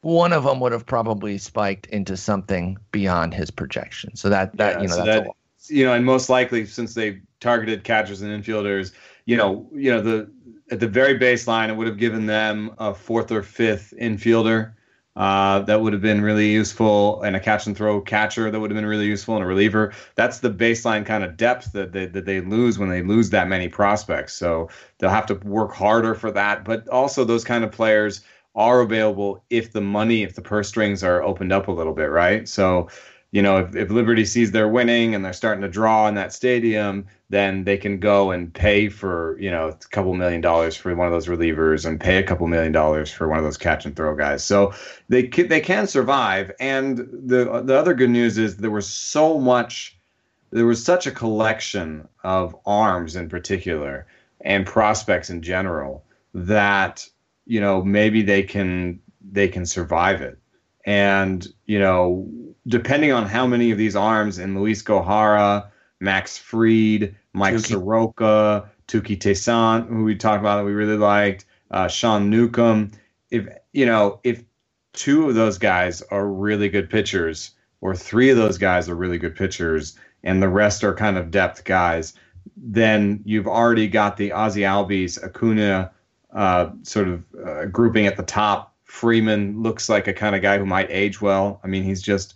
one 0.00 0.32
of 0.32 0.44
them 0.44 0.60
would 0.60 0.72
have 0.72 0.86
probably 0.86 1.38
spiked 1.38 1.86
into 1.86 2.16
something 2.16 2.78
beyond 2.92 3.34
his 3.34 3.50
projection. 3.50 4.14
So 4.16 4.28
that 4.28 4.56
that 4.56 4.76
yeah, 4.76 4.82
you 4.82 4.88
know 4.88 4.94
so 4.94 5.04
that's 5.04 5.26
that, 5.26 5.74
you 5.74 5.84
know, 5.84 5.92
and 5.92 6.04
most 6.04 6.28
likely 6.28 6.64
since 6.66 6.94
they 6.94 7.20
targeted 7.40 7.84
catchers 7.84 8.22
and 8.22 8.44
infielders, 8.44 8.92
you 9.24 9.36
know, 9.36 9.68
you 9.72 9.90
know 9.90 10.00
the 10.00 10.30
at 10.70 10.80
the 10.80 10.88
very 10.88 11.18
baseline, 11.18 11.68
it 11.68 11.76
would 11.76 11.86
have 11.86 11.98
given 11.98 12.26
them 12.26 12.72
a 12.78 12.94
fourth 12.94 13.30
or 13.30 13.42
fifth 13.42 13.94
infielder. 14.00 14.74
Uh, 15.16 15.60
that 15.60 15.80
would 15.80 15.94
have 15.94 16.02
been 16.02 16.20
really 16.20 16.50
useful, 16.50 17.22
and 17.22 17.34
a 17.34 17.40
catch 17.40 17.66
and 17.66 17.74
throw 17.74 18.00
catcher 18.02 18.50
that 18.50 18.60
would 18.60 18.70
have 18.70 18.76
been 18.76 18.84
really 18.86 19.06
useful, 19.06 19.34
and 19.34 19.42
a 19.42 19.46
reliever. 19.46 19.94
That's 20.14 20.40
the 20.40 20.50
baseline 20.50 21.06
kind 21.06 21.24
of 21.24 21.36
depth 21.38 21.72
that 21.72 21.92
they, 21.92 22.04
that 22.06 22.26
they 22.26 22.40
lose 22.42 22.78
when 22.78 22.90
they 22.90 23.02
lose 23.02 23.30
that 23.30 23.48
many 23.48 23.68
prospects. 23.68 24.34
So 24.34 24.68
they'll 24.98 25.08
have 25.10 25.26
to 25.26 25.34
work 25.36 25.72
harder 25.72 26.14
for 26.14 26.30
that. 26.32 26.64
But 26.64 26.86
also, 26.88 27.24
those 27.24 27.44
kind 27.44 27.64
of 27.64 27.72
players 27.72 28.20
are 28.54 28.80
available 28.80 29.42
if 29.48 29.72
the 29.72 29.80
money, 29.80 30.22
if 30.22 30.34
the 30.34 30.42
purse 30.42 30.68
strings 30.68 31.02
are 31.02 31.22
opened 31.22 31.52
up 31.52 31.68
a 31.68 31.72
little 31.72 31.94
bit, 31.94 32.10
right? 32.10 32.48
So, 32.48 32.88
you 33.32 33.42
know, 33.42 33.58
if, 33.58 33.74
if 33.74 33.90
Liberty 33.90 34.24
sees 34.24 34.52
they're 34.52 34.68
winning 34.68 35.14
and 35.14 35.24
they're 35.24 35.32
starting 35.32 35.62
to 35.62 35.68
draw 35.68 36.06
in 36.08 36.14
that 36.14 36.32
stadium, 36.32 37.06
then 37.28 37.64
they 37.64 37.76
can 37.76 37.98
go 37.98 38.30
and 38.30 38.54
pay 38.54 38.88
for, 38.88 39.38
you 39.40 39.50
know, 39.50 39.68
a 39.68 39.74
couple 39.90 40.14
million 40.14 40.40
dollars 40.40 40.76
for 40.76 40.94
one 40.94 41.06
of 41.06 41.12
those 41.12 41.26
relievers 41.26 41.84
and 41.84 42.00
pay 42.00 42.18
a 42.18 42.22
couple 42.22 42.46
million 42.46 42.72
dollars 42.72 43.10
for 43.10 43.28
one 43.28 43.38
of 43.38 43.44
those 43.44 43.58
catch 43.58 43.84
and 43.84 43.96
throw 43.96 44.14
guys. 44.14 44.44
So 44.44 44.72
they 45.08 45.24
can, 45.24 45.48
they 45.48 45.60
can 45.60 45.86
survive. 45.86 46.52
And 46.60 46.98
the 46.98 47.62
the 47.64 47.76
other 47.76 47.94
good 47.94 48.10
news 48.10 48.38
is 48.38 48.56
there 48.56 48.70
was 48.70 48.88
so 48.88 49.38
much, 49.38 49.98
there 50.50 50.66
was 50.66 50.82
such 50.82 51.06
a 51.06 51.10
collection 51.10 52.08
of 52.22 52.56
arms 52.64 53.16
in 53.16 53.28
particular 53.28 54.06
and 54.42 54.64
prospects 54.64 55.30
in 55.30 55.42
general 55.42 56.04
that 56.32 57.06
you 57.46 57.60
know 57.60 57.82
maybe 57.82 58.22
they 58.22 58.42
can 58.42 59.00
they 59.32 59.48
can 59.48 59.64
survive 59.64 60.20
it 60.20 60.38
and 60.84 61.48
you 61.64 61.78
know 61.78 62.28
depending 62.68 63.12
on 63.12 63.26
how 63.26 63.46
many 63.46 63.70
of 63.70 63.78
these 63.78 63.96
arms 63.96 64.38
in 64.38 64.58
Luis 64.58 64.82
Gohara, 64.82 65.68
Max 66.00 66.36
Fried, 66.36 67.14
Mike 67.32 67.54
Touki. 67.54 67.66
Soroka, 67.66 68.70
Touki 68.88 69.18
Toussaint, 69.18 69.88
who 69.88 70.04
we 70.04 70.14
talked 70.14 70.40
about 70.40 70.58
that 70.58 70.64
we 70.64 70.72
really 70.72 70.96
liked, 70.96 71.44
uh, 71.70 71.88
Sean 71.88 72.30
Newcomb. 72.30 72.92
If 73.30 73.48
you 73.72 73.86
know 73.86 74.20
if 74.24 74.42
two 74.92 75.28
of 75.28 75.34
those 75.34 75.58
guys 75.58 76.02
are 76.10 76.28
really 76.28 76.68
good 76.68 76.88
pitchers, 76.88 77.52
or 77.80 77.94
three 77.94 78.30
of 78.30 78.36
those 78.36 78.58
guys 78.58 78.88
are 78.88 78.96
really 78.96 79.18
good 79.18 79.36
pitchers, 79.36 79.96
and 80.22 80.42
the 80.42 80.48
rest 80.48 80.84
are 80.84 80.94
kind 80.94 81.16
of 81.18 81.30
depth 81.30 81.64
guys, 81.64 82.14
then 82.56 83.20
you've 83.24 83.48
already 83.48 83.88
got 83.88 84.16
the 84.16 84.32
Ozzie 84.32 84.62
Albies, 84.62 85.22
Acuna, 85.22 85.90
uh, 86.32 86.70
sort 86.82 87.08
of 87.08 87.24
uh, 87.44 87.64
grouping 87.66 88.06
at 88.06 88.16
the 88.16 88.22
top. 88.22 88.74
Freeman 88.84 89.62
looks 89.62 89.88
like 89.88 90.06
a 90.06 90.12
kind 90.12 90.36
of 90.36 90.42
guy 90.42 90.58
who 90.58 90.66
might 90.66 90.90
age 90.90 91.20
well. 91.20 91.60
I 91.64 91.66
mean, 91.66 91.82
he's 91.82 92.00
just 92.00 92.35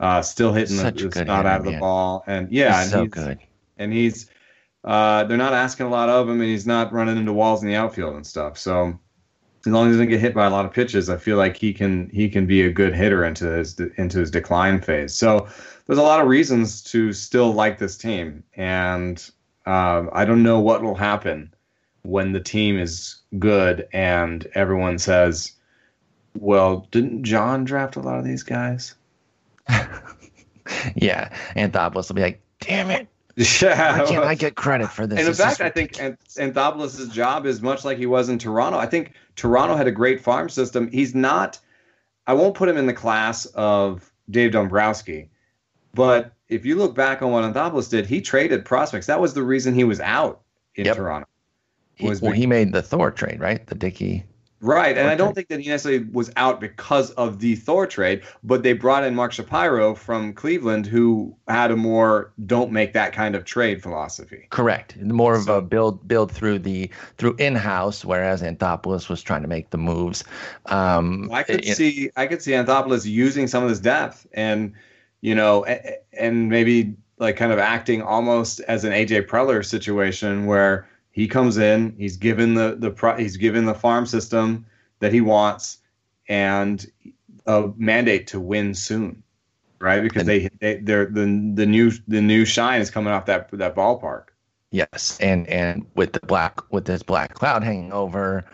uh, 0.00 0.22
still 0.22 0.52
hitting 0.52 0.76
Such 0.76 1.02
the, 1.02 1.08
the 1.08 1.24
snot 1.24 1.46
out 1.46 1.60
of 1.60 1.66
the 1.66 1.78
ball, 1.78 2.24
and 2.26 2.50
yeah, 2.50 2.72
he's 2.72 2.82
and 2.82 2.90
so 2.90 3.02
he's, 3.02 3.10
good. 3.10 3.38
And 3.76 3.92
he's 3.92 4.30
uh, 4.82 5.24
they're 5.24 5.36
not 5.36 5.52
asking 5.52 5.86
a 5.86 5.90
lot 5.90 6.08
of 6.08 6.28
him, 6.28 6.40
and 6.40 6.48
he's 6.48 6.66
not 6.66 6.92
running 6.92 7.18
into 7.18 7.34
walls 7.34 7.62
in 7.62 7.68
the 7.68 7.76
outfield 7.76 8.16
and 8.16 8.26
stuff. 8.26 8.56
So 8.56 8.98
as 9.60 9.66
long 9.66 9.88
as 9.88 9.92
he 9.92 9.98
doesn't 9.98 10.08
get 10.08 10.20
hit 10.20 10.34
by 10.34 10.46
a 10.46 10.50
lot 10.50 10.64
of 10.64 10.72
pitches, 10.72 11.10
I 11.10 11.18
feel 11.18 11.36
like 11.36 11.56
he 11.56 11.74
can 11.74 12.08
he 12.10 12.30
can 12.30 12.46
be 12.46 12.62
a 12.62 12.72
good 12.72 12.94
hitter 12.94 13.24
into 13.24 13.44
his 13.44 13.78
into 13.98 14.18
his 14.18 14.30
decline 14.30 14.80
phase. 14.80 15.14
So 15.14 15.46
there's 15.86 15.98
a 15.98 16.02
lot 16.02 16.20
of 16.20 16.28
reasons 16.28 16.82
to 16.84 17.12
still 17.12 17.52
like 17.52 17.78
this 17.78 17.98
team, 17.98 18.42
and 18.54 19.30
uh, 19.66 20.04
I 20.12 20.24
don't 20.24 20.42
know 20.42 20.60
what 20.60 20.82
will 20.82 20.94
happen 20.94 21.52
when 22.02 22.32
the 22.32 22.40
team 22.40 22.78
is 22.78 23.20
good 23.38 23.86
and 23.92 24.46
everyone 24.54 24.98
says, 24.98 25.52
"Well, 26.38 26.88
didn't 26.90 27.24
John 27.24 27.64
draft 27.64 27.96
a 27.96 28.00
lot 28.00 28.18
of 28.18 28.24
these 28.24 28.42
guys?" 28.42 28.94
yeah, 30.96 31.34
Anthopoulos 31.56 32.08
will 32.08 32.16
be 32.16 32.22
like, 32.22 32.40
"Damn 32.60 32.90
it." 32.90 33.08
Yeah, 33.36 34.00
Why 34.00 34.06
can't 34.06 34.24
I 34.24 34.34
get 34.34 34.54
credit 34.54 34.88
for 34.88 35.06
this? 35.06 35.18
And 35.18 35.28
in 35.28 35.34
fact, 35.34 35.60
I 35.60 35.70
think 35.70 35.92
Anthopoulos' 35.92 37.10
job 37.10 37.46
is 37.46 37.62
much 37.62 37.84
like 37.84 37.96
he 37.96 38.06
was 38.06 38.28
in 38.28 38.38
Toronto. 38.38 38.78
I 38.78 38.86
think 38.86 39.12
Toronto 39.36 39.76
had 39.76 39.86
a 39.86 39.92
great 39.92 40.20
farm 40.20 40.48
system. 40.48 40.90
He's 40.90 41.14
not. 41.14 41.58
I 42.26 42.34
won't 42.34 42.54
put 42.54 42.68
him 42.68 42.76
in 42.76 42.86
the 42.86 42.92
class 42.92 43.46
of 43.46 44.10
Dave 44.30 44.52
Dombrowski, 44.52 45.30
but 45.94 46.32
if 46.48 46.66
you 46.66 46.76
look 46.76 46.94
back 46.94 47.22
on 47.22 47.30
what 47.30 47.44
Anthopoulos 47.44 47.88
did, 47.88 48.06
he 48.06 48.20
traded 48.20 48.64
prospects. 48.64 49.06
That 49.06 49.20
was 49.20 49.34
the 49.34 49.42
reason 49.42 49.74
he 49.74 49.84
was 49.84 50.00
out 50.00 50.42
in 50.74 50.84
yep. 50.84 50.96
Toronto. 50.96 51.26
He, 51.94 52.08
well, 52.20 52.32
he 52.32 52.46
made 52.46 52.72
the 52.72 52.82
Thor 52.82 53.10
trade, 53.10 53.40
right? 53.40 53.66
The 53.66 53.74
Dickey. 53.74 54.24
Right, 54.62 54.98
and 54.98 55.08
I 55.08 55.14
don't 55.14 55.34
think 55.34 55.48
that 55.48 55.60
he 55.60 55.70
necessarily 55.70 56.04
was 56.12 56.30
out 56.36 56.60
because 56.60 57.12
of 57.12 57.38
the 57.40 57.56
Thor 57.56 57.86
trade, 57.86 58.22
but 58.44 58.62
they 58.62 58.74
brought 58.74 59.04
in 59.04 59.14
Mark 59.14 59.32
Shapiro 59.32 59.94
from 59.94 60.34
Cleveland, 60.34 60.86
who 60.86 61.34
had 61.48 61.70
a 61.70 61.76
more 61.76 62.32
"don't 62.44 62.70
make 62.70 62.92
that 62.92 63.14
kind 63.14 63.34
of 63.34 63.46
trade" 63.46 63.82
philosophy. 63.82 64.46
Correct, 64.50 64.98
more 64.98 65.34
of 65.34 65.44
so, 65.44 65.58
a 65.58 65.62
build 65.62 66.06
build 66.06 66.30
through 66.30 66.58
the 66.58 66.90
through 67.16 67.36
in 67.38 67.54
house, 67.54 68.04
whereas 68.04 68.42
Anthopoulos 68.42 69.08
was 69.08 69.22
trying 69.22 69.40
to 69.42 69.48
make 69.48 69.70
the 69.70 69.78
moves. 69.78 70.24
Um, 70.66 71.30
I 71.32 71.42
could 71.42 71.64
it, 71.64 71.76
see 71.76 72.10
I 72.16 72.26
could 72.26 72.42
see 72.42 72.52
Anthopoulos 72.52 73.06
using 73.06 73.46
some 73.46 73.62
of 73.62 73.70
this 73.70 73.80
depth, 73.80 74.26
and 74.34 74.74
you 75.22 75.34
know, 75.34 75.64
and 76.12 76.50
maybe 76.50 76.96
like 77.18 77.36
kind 77.36 77.52
of 77.52 77.58
acting 77.58 78.02
almost 78.02 78.60
as 78.60 78.84
an 78.84 78.92
AJ 78.92 79.26
Preller 79.26 79.64
situation 79.64 80.44
where 80.44 80.86
he 81.10 81.26
comes 81.26 81.58
in, 81.58 81.94
he's 81.98 82.16
given 82.16 82.54
the 82.54 82.76
the 82.78 83.14
he's 83.16 83.36
given 83.36 83.64
the 83.64 83.74
farm 83.74 84.06
system 84.06 84.66
that 85.00 85.12
he 85.12 85.20
wants 85.20 85.78
and 86.28 86.86
a 87.46 87.70
mandate 87.76 88.26
to 88.28 88.40
win 88.40 88.74
soon, 88.74 89.22
right? 89.80 90.02
Because 90.02 90.24
they, 90.24 90.48
they 90.60 90.76
they're 90.76 91.06
the 91.06 91.52
the 91.54 91.66
new 91.66 91.90
the 92.06 92.20
new 92.20 92.44
shine 92.44 92.80
is 92.80 92.90
coming 92.90 93.12
off 93.12 93.26
that 93.26 93.50
that 93.52 93.74
ballpark. 93.74 94.26
Yes, 94.70 95.18
and 95.20 95.48
and 95.48 95.84
with 95.96 96.12
the 96.12 96.20
black 96.20 96.60
with 96.70 96.84
this 96.84 97.02
black 97.02 97.34
cloud 97.34 97.64
hanging 97.64 97.92
over, 97.92 98.44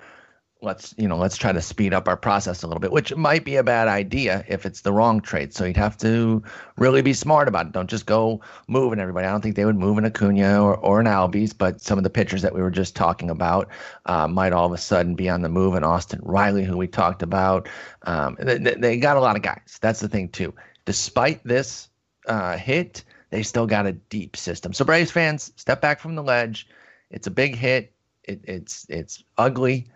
let's 0.62 0.94
you 0.96 1.06
know 1.06 1.18
let's 1.18 1.36
try 1.36 1.52
to 1.52 1.60
speed 1.60 1.92
up 1.92 2.08
our 2.08 2.16
process 2.16 2.62
a 2.62 2.66
little 2.66 2.80
bit 2.80 2.90
which 2.90 3.14
might 3.14 3.44
be 3.44 3.56
a 3.56 3.62
bad 3.62 3.88
idea 3.88 4.42
if 4.48 4.64
it's 4.64 4.80
the 4.80 4.92
wrong 4.92 5.20
trade. 5.20 5.52
So 5.52 5.64
you'd 5.64 5.76
have 5.76 5.98
to 5.98 6.42
really 6.76 7.02
be 7.02 7.12
smart 7.12 7.46
about 7.46 7.66
it. 7.66 7.72
Don't 7.72 7.90
just 7.90 8.06
go 8.06 8.40
moving 8.66 8.98
everybody. 8.98 9.26
I 9.26 9.30
don't 9.30 9.42
think 9.42 9.54
they 9.54 9.66
would 9.66 9.76
move 9.76 9.98
an 9.98 10.06
acuna 10.06 10.62
or, 10.62 10.76
or 10.76 11.00
an 11.00 11.06
albies 11.06 11.56
but 11.56 11.80
some 11.80 11.98
of 11.98 12.04
the 12.04 12.10
pitchers 12.10 12.42
that 12.42 12.54
we 12.54 12.62
were 12.62 12.70
just 12.70 12.96
talking 12.96 13.28
about 13.28 13.68
uh, 14.06 14.26
might 14.26 14.52
all 14.52 14.66
of 14.66 14.72
a 14.72 14.78
sudden 14.78 15.14
be 15.14 15.28
on 15.28 15.42
the 15.42 15.48
move 15.48 15.74
and 15.74 15.84
austin 15.84 16.20
riley 16.22 16.64
who 16.64 16.76
we 16.76 16.86
talked 16.86 17.22
about 17.22 17.68
um, 18.02 18.36
they, 18.40 18.58
they, 18.58 18.96
got 18.96 19.16
a 19.16 19.20
lot 19.20 19.36
of 19.36 19.42
guys. 19.42 19.78
That's 19.80 20.00
the 20.00 20.08
thing 20.08 20.28
too. 20.28 20.54
Despite 20.84 21.44
this 21.44 21.88
uh, 22.26 22.56
hit 22.56 23.04
they 23.30 23.42
still 23.42 23.66
got 23.66 23.86
a 23.86 23.92
deep 23.92 24.36
system. 24.36 24.72
So 24.72 24.84
braves 24.84 25.10
fans 25.10 25.52
step 25.56 25.80
back 25.80 26.00
from 26.00 26.14
the 26.14 26.22
ledge. 26.22 26.68
It's 27.10 27.26
a 27.26 27.30
big 27.30 27.56
hit. 27.56 27.92
It, 28.24 28.40
it's 28.44 28.86
it's 28.88 29.22
ugly 29.36 29.88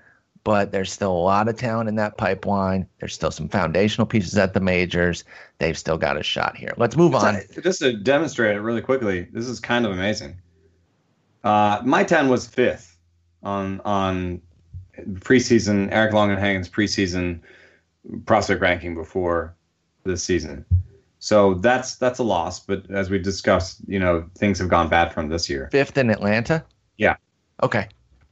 but 0.44 0.72
there's 0.72 0.92
still 0.92 1.12
a 1.12 1.24
lot 1.24 1.48
of 1.48 1.56
talent 1.56 1.88
in 1.88 1.96
that 1.96 2.16
pipeline. 2.16 2.86
There's 2.98 3.14
still 3.14 3.30
some 3.30 3.48
foundational 3.48 4.06
pieces 4.06 4.36
at 4.38 4.54
the 4.54 4.60
majors. 4.60 5.24
They've 5.58 5.76
still 5.76 5.98
got 5.98 6.16
a 6.16 6.22
shot 6.22 6.56
here. 6.56 6.72
Let's 6.76 6.96
move 6.96 7.14
on. 7.14 7.40
Just 7.62 7.80
to 7.80 7.96
demonstrate 7.96 8.56
it 8.56 8.60
really 8.60 8.80
quickly, 8.80 9.28
this 9.32 9.46
is 9.46 9.60
kind 9.60 9.84
of 9.84 9.92
amazing. 9.92 10.36
Uh, 11.44 11.82
Maitan 11.82 12.28
was 12.28 12.46
fifth 12.46 12.96
on 13.42 13.80
on 13.84 14.40
preseason 15.14 15.88
Eric 15.90 16.12
Long 16.12 16.30
and 16.30 16.38
Longenhagen's 16.38 16.68
preseason 16.68 17.40
prospect 18.26 18.60
ranking 18.60 18.94
before 18.94 19.54
this 20.04 20.22
season. 20.22 20.64
So 21.18 21.54
that's 21.54 21.96
that's 21.96 22.18
a 22.18 22.22
loss. 22.22 22.60
But 22.60 22.90
as 22.90 23.10
we 23.10 23.18
discussed, 23.18 23.80
you 23.86 23.98
know, 23.98 24.28
things 24.36 24.58
have 24.58 24.68
gone 24.68 24.88
bad 24.88 25.12
from 25.12 25.28
this 25.28 25.48
year. 25.48 25.68
Fifth 25.70 25.96
in 25.98 26.10
Atlanta. 26.10 26.64
Yeah. 26.96 27.16
Okay. 27.62 27.88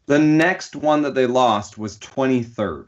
The 0.09 0.19
next 0.19 0.75
one 0.75 1.03
that 1.03 1.15
they 1.15 1.27
lost 1.27 1.77
was 1.77 1.99
23rd. 1.99 2.87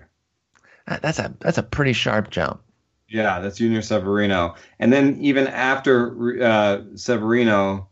That's 0.86 1.18
a 1.18 1.32
that's 1.40 1.58
a 1.58 1.62
pretty 1.62 1.92
sharp 1.92 2.30
jump. 2.30 2.62
Yeah, 3.08 3.40
that's 3.40 3.60
Yunior 3.60 3.82
Severino. 3.82 4.54
And 4.78 4.90
then 4.90 5.18
even 5.20 5.46
after 5.46 6.42
uh, 6.42 6.80
Severino, 6.94 7.88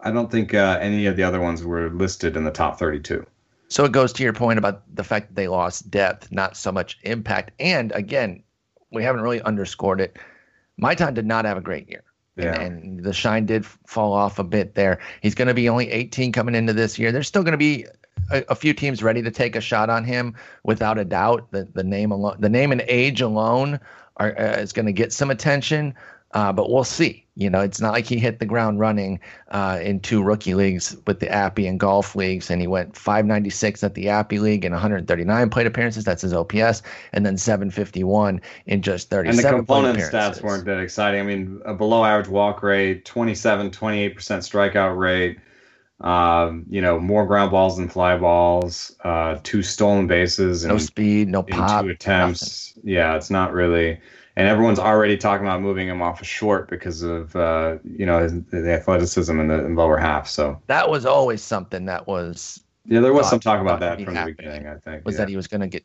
I 0.00 0.10
don't 0.10 0.30
think 0.30 0.52
uh, 0.52 0.78
any 0.80 1.06
of 1.06 1.16
the 1.16 1.22
other 1.22 1.40
ones 1.40 1.64
were 1.64 1.88
listed 1.88 2.36
in 2.36 2.44
the 2.44 2.50
top 2.50 2.78
32. 2.78 3.24
So 3.68 3.84
it 3.84 3.92
goes 3.92 4.12
to 4.14 4.22
your 4.22 4.34
point 4.34 4.58
about 4.58 4.82
the 4.94 5.04
fact 5.04 5.28
that 5.28 5.34
they 5.34 5.48
lost 5.48 5.90
depth, 5.90 6.30
not 6.30 6.56
so 6.56 6.70
much 6.70 6.98
impact. 7.04 7.52
And 7.58 7.92
again, 7.92 8.42
we 8.90 9.02
haven't 9.02 9.22
really 9.22 9.40
underscored 9.42 10.00
it. 10.02 10.18
Maitan 10.80 11.14
did 11.14 11.26
not 11.26 11.46
have 11.46 11.56
a 11.56 11.62
great 11.62 11.88
year. 11.88 12.04
Yeah. 12.36 12.60
And, 12.60 12.82
and 12.82 13.04
the 13.04 13.12
shine 13.12 13.46
did 13.46 13.64
fall 13.64 14.12
off 14.12 14.38
a 14.38 14.44
bit 14.44 14.74
there. 14.74 15.00
He's 15.22 15.34
going 15.34 15.48
to 15.48 15.54
be 15.54 15.68
only 15.68 15.90
18 15.90 16.32
coming 16.32 16.54
into 16.54 16.72
this 16.72 16.98
year. 16.98 17.10
There's 17.10 17.26
still 17.26 17.42
going 17.42 17.52
to 17.52 17.58
be 17.58 17.86
a, 18.30 18.44
a, 18.48 18.54
few 18.54 18.72
teams 18.72 19.02
ready 19.02 19.22
to 19.22 19.30
take 19.30 19.56
a 19.56 19.60
shot 19.60 19.90
on 19.90 20.04
him 20.04 20.34
without 20.64 20.98
a 20.98 21.04
doubt. 21.04 21.50
The 21.50 21.68
the 21.72 21.84
name 21.84 22.10
alone, 22.10 22.36
the 22.38 22.48
name 22.48 22.72
and 22.72 22.82
age 22.88 23.20
alone 23.20 23.80
are 24.16 24.38
uh, 24.38 24.56
is 24.56 24.72
going 24.72 24.86
to 24.86 24.92
get 24.92 25.12
some 25.12 25.30
attention. 25.30 25.94
Uh, 26.32 26.52
but 26.52 26.70
we'll 26.70 26.84
see. 26.84 27.24
You 27.36 27.48
know, 27.48 27.60
it's 27.60 27.80
not 27.80 27.92
like 27.92 28.04
he 28.04 28.18
hit 28.18 28.38
the 28.38 28.44
ground 28.44 28.80
running 28.80 29.20
uh, 29.50 29.78
in 29.80 30.00
two 30.00 30.22
rookie 30.22 30.54
leagues 30.54 30.96
with 31.06 31.20
the 31.20 31.28
Appy 31.30 31.66
and 31.66 31.80
Gulf 31.80 32.14
leagues, 32.14 32.50
and 32.50 32.60
he 32.60 32.66
went 32.66 32.96
596 32.96 33.82
at 33.84 33.94
the 33.94 34.08
Appy 34.08 34.38
League 34.38 34.64
and 34.64 34.74
139 34.74 35.48
plate 35.48 35.66
appearances. 35.66 36.04
That's 36.04 36.22
his 36.22 36.34
OPS, 36.34 36.82
and 37.12 37.24
then 37.24 37.38
751 37.38 38.42
in 38.66 38.82
just 38.82 39.08
37. 39.08 39.38
And 39.38 39.38
the 39.38 39.56
component 39.56 39.98
stats 40.00 40.42
weren't 40.42 40.64
that 40.66 40.80
exciting. 40.80 41.20
I 41.20 41.22
mean, 41.22 41.62
a 41.64 41.72
below 41.74 42.04
average 42.04 42.28
walk 42.28 42.62
rate, 42.62 43.04
27, 43.04 43.70
28 43.70 44.08
percent 44.14 44.42
strikeout 44.42 44.98
rate. 44.98 45.38
Um, 46.00 46.64
you 46.68 46.80
know, 46.80 47.00
more 47.00 47.26
ground 47.26 47.50
balls 47.50 47.76
than 47.76 47.88
fly 47.88 48.16
balls, 48.16 48.94
uh, 49.02 49.38
two 49.42 49.62
stolen 49.62 50.06
bases, 50.06 50.64
no 50.64 50.78
speed, 50.78 51.28
no 51.28 51.42
pop, 51.42 51.84
two 51.84 51.90
attempts. 51.90 52.76
Nothing. 52.76 52.90
Yeah, 52.90 53.16
it's 53.16 53.30
not 53.30 53.52
really 53.52 53.98
and 54.38 54.46
everyone's 54.46 54.78
already 54.78 55.16
talking 55.16 55.44
about 55.44 55.60
moving 55.60 55.88
him 55.88 56.00
off 56.00 56.22
a 56.22 56.24
short 56.24 56.70
because 56.70 57.02
of 57.02 57.34
uh, 57.34 57.78
you 57.82 58.06
know 58.06 58.22
his, 58.22 58.40
the 58.44 58.72
athleticism 58.72 59.38
in 59.38 59.48
the 59.48 59.64
in 59.64 59.74
lower 59.74 59.96
half. 59.96 60.28
So 60.28 60.62
that 60.68 60.88
was 60.88 61.04
always 61.04 61.42
something 61.42 61.86
that 61.86 62.06
was. 62.06 62.62
Yeah, 62.86 63.00
there 63.00 63.12
was 63.12 63.28
some 63.28 63.40
talk 63.40 63.60
about 63.60 63.80
that 63.80 64.00
from 64.00 64.14
happened. 64.14 64.36
the 64.38 64.42
beginning. 64.44 64.68
I 64.68 64.76
think 64.76 65.04
was 65.04 65.16
yeah. 65.16 65.22
that 65.22 65.28
he 65.28 65.34
was 65.34 65.48
going 65.48 65.62
to 65.62 65.66
get 65.66 65.84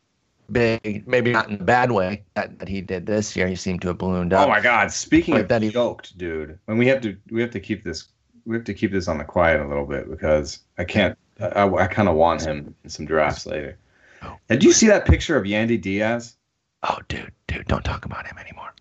big, 0.52 1.06
maybe 1.06 1.32
not 1.32 1.48
in 1.48 1.56
a 1.56 1.64
bad 1.64 1.90
way 1.90 2.22
that, 2.34 2.60
that 2.60 2.68
he 2.68 2.80
did 2.80 3.06
this 3.06 3.34
year. 3.34 3.48
He 3.48 3.56
seemed 3.56 3.82
to 3.82 3.88
have 3.88 3.98
ballooned 3.98 4.32
up. 4.32 4.46
Oh 4.46 4.48
my 4.48 4.60
God! 4.60 4.92
Speaking 4.92 5.36
of 5.36 5.48
that, 5.48 5.60
he 5.60 5.70
joked, 5.70 6.16
dude. 6.16 6.56
When 6.66 6.78
we 6.78 6.86
have 6.86 7.00
to, 7.00 7.16
we 7.30 7.40
have 7.40 7.50
to 7.50 7.60
keep 7.60 7.82
this, 7.82 8.06
we 8.46 8.56
have 8.56 8.64
to 8.64 8.74
keep 8.74 8.92
this 8.92 9.08
on 9.08 9.18
the 9.18 9.24
quiet 9.24 9.60
a 9.60 9.68
little 9.68 9.86
bit 9.86 10.10
because 10.10 10.60
I 10.78 10.84
can't. 10.84 11.18
I, 11.40 11.68
I 11.68 11.86
kind 11.88 12.08
of 12.08 12.14
want 12.14 12.42
him 12.42 12.74
in 12.84 12.90
some 12.90 13.06
drafts 13.06 13.44
later. 13.46 13.78
Oh. 14.22 14.36
Did 14.48 14.62
you 14.62 14.72
see 14.72 14.86
that 14.86 15.04
picture 15.04 15.36
of 15.36 15.44
Yandy 15.44 15.80
Diaz? 15.80 16.36
oh, 16.84 16.98
dude, 17.08 17.32
dude, 17.46 17.66
don't 17.66 17.84
talk 17.84 18.04
about 18.04 18.26
him 18.26 18.38
anymore. 18.38 18.74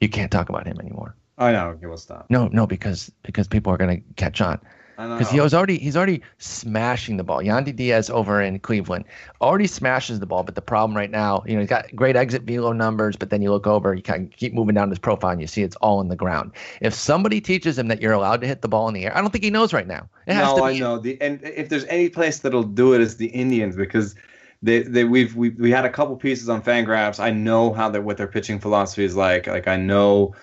You 0.00 0.08
can't 0.08 0.30
talk 0.30 0.48
about 0.48 0.66
him 0.66 0.78
anymore. 0.80 1.16
I 1.38 1.52
know. 1.52 1.68
Okay, 1.68 1.86
we'll 1.86 1.96
stop. 1.96 2.26
No, 2.30 2.48
no, 2.48 2.66
because 2.66 3.10
because 3.22 3.48
people 3.48 3.72
are 3.72 3.76
gonna 3.76 4.00
catch 4.16 4.40
on. 4.40 4.60
Because 4.96 5.30
he 5.30 5.40
was 5.40 5.52
already 5.52 5.78
he's 5.78 5.96
already 5.96 6.22
smashing 6.38 7.18
the 7.18 7.24
ball. 7.24 7.42
Yandy 7.42 7.74
Diaz 7.74 8.08
over 8.08 8.40
in 8.40 8.58
Cleveland 8.58 9.04
already 9.42 9.66
smashes 9.66 10.20
the 10.20 10.26
ball, 10.26 10.42
but 10.42 10.54
the 10.54 10.62
problem 10.62 10.96
right 10.96 11.10
now, 11.10 11.42
you 11.46 11.54
know, 11.54 11.60
he's 11.60 11.68
got 11.68 11.94
great 11.94 12.16
exit 12.16 12.42
velo 12.42 12.72
numbers, 12.72 13.14
but 13.14 13.28
then 13.28 13.42
you 13.42 13.50
look 13.50 13.66
over, 13.66 13.94
you 13.94 14.02
kind 14.02 14.26
of 14.26 14.36
keep 14.38 14.54
moving 14.54 14.74
down 14.74 14.88
his 14.88 14.98
profile, 14.98 15.32
and 15.32 15.40
you 15.40 15.46
see 15.46 15.62
it's 15.62 15.76
all 15.76 16.00
in 16.00 16.08
the 16.08 16.16
ground. 16.16 16.52
If 16.80 16.94
somebody 16.94 17.40
teaches 17.40 17.78
him 17.78 17.88
that 17.88 18.00
you're 18.00 18.12
allowed 18.12 18.40
to 18.40 18.46
hit 18.46 18.62
the 18.62 18.68
ball 18.68 18.88
in 18.88 18.94
the 18.94 19.04
air, 19.04 19.16
I 19.16 19.20
don't 19.20 19.30
think 19.30 19.44
he 19.44 19.50
knows 19.50 19.74
right 19.74 19.86
now. 19.86 20.08
It 20.26 20.34
no, 20.34 20.64
I 20.64 20.78
know. 20.78 20.98
The 20.98 21.20
and 21.20 21.42
if 21.42 21.68
there's 21.68 21.84
any 21.84 22.08
place 22.08 22.38
that'll 22.38 22.62
do 22.62 22.94
it, 22.94 23.00
is 23.02 23.16
the 23.18 23.26
Indians 23.26 23.76
because 23.76 24.14
they, 24.62 24.82
they 24.82 25.04
we've 25.04 25.36
we, 25.36 25.50
we 25.50 25.70
had 25.70 25.84
a 25.84 25.90
couple 25.90 26.16
pieces 26.16 26.48
on 26.48 26.62
Fangraphs. 26.62 27.20
I 27.20 27.30
know 27.30 27.72
how 27.72 27.90
they 27.90 27.98
what 27.98 28.16
their 28.16 28.26
pitching 28.26 28.58
philosophy 28.58 29.04
is 29.04 29.14
like. 29.14 29.46
Like 29.46 29.68
I 29.68 29.76
know 29.76 30.34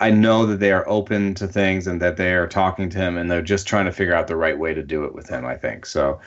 I 0.00 0.10
know 0.10 0.46
that 0.46 0.60
they 0.60 0.72
are 0.72 0.88
open 0.88 1.34
to 1.34 1.46
things 1.46 1.86
and 1.86 2.00
that 2.00 2.16
they 2.16 2.34
are 2.34 2.46
talking 2.46 2.88
to 2.90 2.98
him 2.98 3.16
and 3.16 3.30
they're 3.30 3.42
just 3.42 3.66
trying 3.66 3.86
to 3.86 3.92
figure 3.92 4.14
out 4.14 4.26
the 4.26 4.36
right 4.36 4.58
way 4.58 4.74
to 4.74 4.82
do 4.82 5.04
it 5.04 5.14
with 5.14 5.28
him. 5.28 5.44
I 5.44 5.56
think 5.56 5.86
so. 5.86 6.20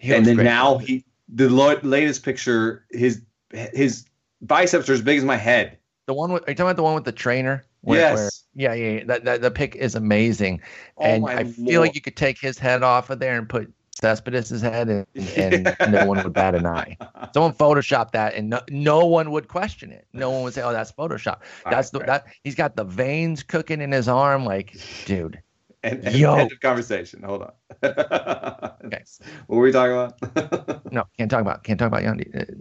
He 0.00 0.14
and 0.14 0.24
then 0.24 0.36
now 0.36 0.78
he 0.78 1.04
the 1.28 1.48
latest 1.48 2.24
picture 2.24 2.84
his 2.90 3.22
his 3.50 4.04
biceps 4.42 4.88
are 4.88 4.94
as 4.94 5.02
big 5.02 5.18
as 5.18 5.24
my 5.24 5.36
head. 5.36 5.78
The 6.06 6.14
one 6.14 6.32
with, 6.32 6.42
are 6.44 6.50
you 6.50 6.54
talking 6.54 6.66
about 6.66 6.76
the 6.76 6.82
one 6.82 6.94
with 6.94 7.04
the 7.04 7.12
trainer? 7.12 7.64
Where, 7.82 8.00
yes. 8.00 8.44
Where, 8.54 8.74
yeah, 8.74 8.74
yeah. 8.74 9.04
That, 9.04 9.24
that 9.24 9.40
the 9.42 9.50
pick 9.50 9.76
is 9.76 9.94
amazing, 9.94 10.60
oh 10.96 11.04
and 11.04 11.26
I 11.26 11.42
Lord. 11.42 11.54
feel 11.54 11.80
like 11.80 11.94
you 11.94 12.00
could 12.00 12.16
take 12.16 12.38
his 12.38 12.58
head 12.58 12.82
off 12.82 13.10
of 13.10 13.18
there 13.18 13.36
and 13.36 13.48
put 13.48 13.72
Cespedes' 14.00 14.60
head, 14.60 14.88
and, 14.88 15.06
and 15.36 15.92
no 15.92 16.06
one 16.06 16.22
would 16.22 16.32
bat 16.32 16.54
an 16.54 16.66
eye. 16.66 16.96
Someone 17.34 17.52
photoshopped 17.52 18.12
that, 18.12 18.34
and 18.34 18.50
no, 18.50 18.60
no 18.70 19.06
one 19.06 19.30
would 19.30 19.48
question 19.48 19.92
it. 19.92 20.06
No 20.12 20.30
one 20.30 20.42
would 20.42 20.54
say, 20.54 20.62
"Oh, 20.62 20.72
that's 20.72 20.92
Photoshop." 20.92 21.40
That's 21.70 21.90
the, 21.90 22.00
that. 22.00 22.26
He's 22.44 22.54
got 22.54 22.76
the 22.76 22.84
veins 22.84 23.42
cooking 23.42 23.80
in 23.80 23.92
his 23.92 24.08
arm, 24.08 24.44
like, 24.44 24.76
dude. 25.04 25.42
And, 25.82 26.04
and 26.04 26.16
Yo. 26.16 26.34
end 26.34 26.52
of 26.52 26.60
conversation. 26.60 27.22
Hold 27.22 27.42
on. 27.42 27.52
okay. 27.82 29.04
What 29.46 29.56
were 29.56 29.62
we 29.62 29.72
talking 29.72 29.92
about? 29.92 30.92
no, 30.92 31.04
can't 31.16 31.30
talk 31.30 31.40
about. 31.40 31.62
Can't 31.62 31.78
talk 31.78 31.88
about 31.88 32.02
Yandy. 32.02 32.34
Uh, 32.34 32.52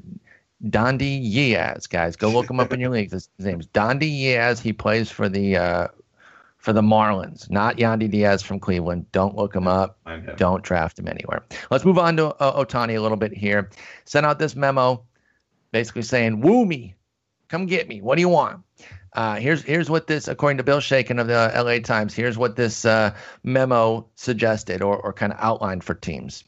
Dondi 0.64 1.22
Diaz, 1.22 1.86
guys, 1.86 2.16
go 2.16 2.30
look 2.30 2.50
him 2.50 2.60
up 2.60 2.74
in 2.74 2.80
your 2.80 2.90
leagues. 2.90 3.14
His, 3.14 3.30
his 3.38 3.46
name's 3.46 3.68
Dondi 3.68 4.00
Diaz. 4.00 4.60
He 4.60 4.74
plays 4.74 5.12
for 5.12 5.30
the 5.30 5.58
uh, 5.58 5.88
for 6.68 6.74
the 6.74 6.82
Marlins, 6.82 7.50
not 7.50 7.78
Yandy 7.78 8.12
Diaz 8.12 8.42
from 8.44 8.60
Cleveland. 8.60 9.10
Don't 9.14 9.38
look 9.38 9.56
him 9.56 9.70
up. 9.70 9.98
Don't 10.36 10.62
draft 10.66 11.00
him 11.00 11.08
anywhere. 11.08 11.46
Let's 11.72 11.86
move 11.86 11.98
on 11.98 12.18
to 12.18 12.36
uh, 12.42 12.62
Ohtani 12.62 12.98
a 12.98 13.00
little 13.00 13.16
bit 13.16 13.32
here. 13.32 13.70
Sent 14.04 14.26
out 14.26 14.38
this 14.38 14.54
memo 14.54 15.02
basically 15.72 16.02
saying, 16.02 16.42
woo 16.42 16.66
me, 16.66 16.94
come 17.48 17.68
get 17.68 17.88
me. 17.88 18.02
What 18.02 18.16
do 18.16 18.22
you 18.22 18.28
want? 18.28 18.66
Uh, 19.14 19.38
here's 19.38 19.64
here's 19.64 19.90
what 19.90 20.08
this, 20.08 20.28
according 20.28 20.58
to 20.58 20.64
Bill 20.64 20.80
Shaikin 20.80 21.22
of 21.22 21.28
the 21.28 21.54
LA 21.56 21.80
Times, 21.80 22.14
here's 22.14 22.38
what 22.38 22.58
this 22.58 22.84
uh, 22.84 23.16
memo 23.46 24.06
suggested 24.16 24.82
or, 24.82 24.98
or 24.98 25.14
kind 25.14 25.32
of 25.32 25.40
outlined 25.40 25.86
for 25.86 25.94
teams 25.94 26.44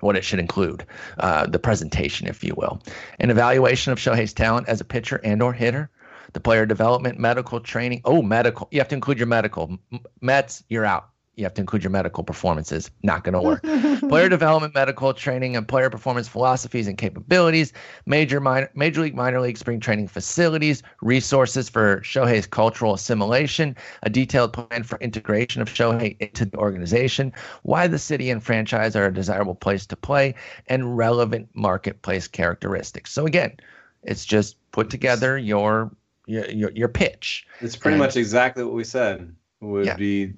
what 0.00 0.16
it 0.16 0.24
should 0.24 0.38
include, 0.38 0.84
uh, 1.18 1.46
the 1.46 1.58
presentation, 1.58 2.26
if 2.26 2.44
you 2.44 2.54
will, 2.56 2.82
an 3.20 3.30
evaluation 3.30 3.90
of 3.90 3.98
Shohei's 3.98 4.34
talent 4.34 4.68
as 4.68 4.82
a 4.82 4.84
pitcher 4.84 5.20
and 5.24 5.42
or 5.42 5.52
hitter, 5.54 5.90
the 6.32 6.40
player 6.40 6.66
development, 6.66 7.18
medical 7.18 7.60
training. 7.60 8.00
Oh, 8.04 8.22
medical. 8.22 8.68
You 8.70 8.80
have 8.80 8.88
to 8.88 8.94
include 8.94 9.18
your 9.18 9.26
medical. 9.26 9.78
Mets, 10.20 10.64
you're 10.68 10.84
out. 10.84 11.10
You 11.36 11.44
have 11.44 11.54
to 11.54 11.60
include 11.62 11.82
your 11.82 11.90
medical 11.90 12.22
performances. 12.22 12.90
Not 13.02 13.24
going 13.24 13.32
to 13.32 13.40
work. 13.40 13.62
player 14.10 14.28
development, 14.28 14.74
medical 14.74 15.14
training, 15.14 15.56
and 15.56 15.66
player 15.66 15.88
performance 15.88 16.28
philosophies 16.28 16.86
and 16.86 16.98
capabilities. 16.98 17.72
Major 18.04 18.40
minor, 18.40 18.68
major 18.74 19.00
league, 19.00 19.14
minor 19.14 19.40
league, 19.40 19.56
spring 19.56 19.80
training 19.80 20.08
facilities. 20.08 20.82
Resources 21.00 21.70
for 21.70 22.00
Shohei's 22.00 22.46
cultural 22.46 22.92
assimilation. 22.92 23.74
A 24.02 24.10
detailed 24.10 24.52
plan 24.52 24.82
for 24.82 24.98
integration 24.98 25.62
of 25.62 25.68
Shohei 25.68 26.16
into 26.20 26.44
the 26.44 26.58
organization. 26.58 27.32
Why 27.62 27.86
the 27.86 27.98
city 27.98 28.28
and 28.28 28.42
franchise 28.42 28.94
are 28.94 29.06
a 29.06 29.14
desirable 29.14 29.54
place 29.54 29.86
to 29.86 29.96
play, 29.96 30.34
and 30.66 30.96
relevant 30.98 31.48
marketplace 31.54 32.28
characteristics. 32.28 33.12
So 33.12 33.24
again, 33.24 33.56
it's 34.02 34.24
just 34.26 34.56
put 34.72 34.90
together 34.90 35.38
your 35.38 35.90
your 36.30 36.50
your, 36.50 36.70
your 36.70 36.88
pitch. 36.88 37.46
It's 37.60 37.76
pretty 37.76 37.94
and, 37.94 38.02
much 38.02 38.16
exactly 38.16 38.64
what 38.64 38.74
we 38.74 38.84
said 38.84 39.34
would 39.60 39.86
yeah. 39.86 39.96
be 39.96 40.32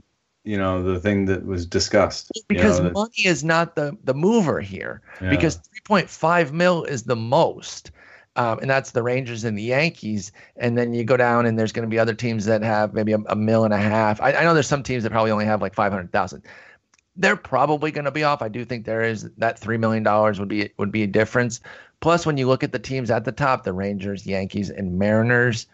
you 0.44 0.58
know 0.58 0.82
the 0.82 0.98
thing 0.98 1.26
that 1.26 1.46
was 1.46 1.66
discussed 1.66 2.30
because 2.48 2.78
you 2.78 2.84
know, 2.84 2.90
money 2.90 3.24
is 3.24 3.44
not 3.44 3.76
the 3.76 3.96
the 4.04 4.14
mover 4.14 4.60
here 4.60 5.00
yeah. 5.20 5.30
because 5.30 5.60
3.5 5.88 6.52
mil 6.52 6.82
is 6.84 7.04
the 7.04 7.14
most 7.14 7.92
um, 8.36 8.60
and 8.60 8.70
that's 8.70 8.92
the 8.92 9.02
Rangers 9.02 9.44
and 9.44 9.58
the 9.58 9.62
Yankees. 9.62 10.32
And 10.56 10.76
then 10.78 10.94
you 10.94 11.04
go 11.04 11.16
down, 11.16 11.44
and 11.44 11.58
there's 11.58 11.72
going 11.72 11.86
to 11.86 11.90
be 11.90 11.98
other 11.98 12.14
teams 12.14 12.46
that 12.46 12.62
have 12.62 12.94
maybe 12.94 13.12
a, 13.12 13.18
a 13.26 13.36
mil 13.36 13.64
and 13.64 13.74
a 13.74 13.78
half. 13.78 14.20
I, 14.20 14.32
I, 14.32 14.44
know 14.44 14.54
there's 14.54 14.66
some 14.66 14.82
teams 14.82 15.02
that 15.02 15.10
probably 15.12 15.30
only 15.30 15.44
have 15.44 15.60
like 15.60 15.74
five 15.74 15.92
hundred 15.92 16.12
thousand. 16.12 16.42
They're 17.14 17.36
probably 17.36 17.90
going 17.90 18.06
to 18.06 18.10
be 18.10 18.24
off. 18.24 18.40
I 18.40 18.48
do 18.48 18.64
think 18.64 18.86
there 18.86 19.02
is 19.02 19.28
that 19.36 19.58
three 19.58 19.76
million 19.76 20.02
dollars 20.02 20.40
would 20.40 20.48
be 20.48 20.70
would 20.78 20.90
be 20.90 21.02
a 21.02 21.06
difference. 21.06 21.60
Plus, 22.00 22.24
when 22.24 22.38
you 22.38 22.48
look 22.48 22.64
at 22.64 22.72
the 22.72 22.78
teams 22.78 23.10
at 23.10 23.24
the 23.24 23.32
top, 23.32 23.64
the 23.64 23.72
Rangers, 23.72 24.26
Yankees, 24.26 24.70
and 24.70 24.98
Mariners, 24.98 25.66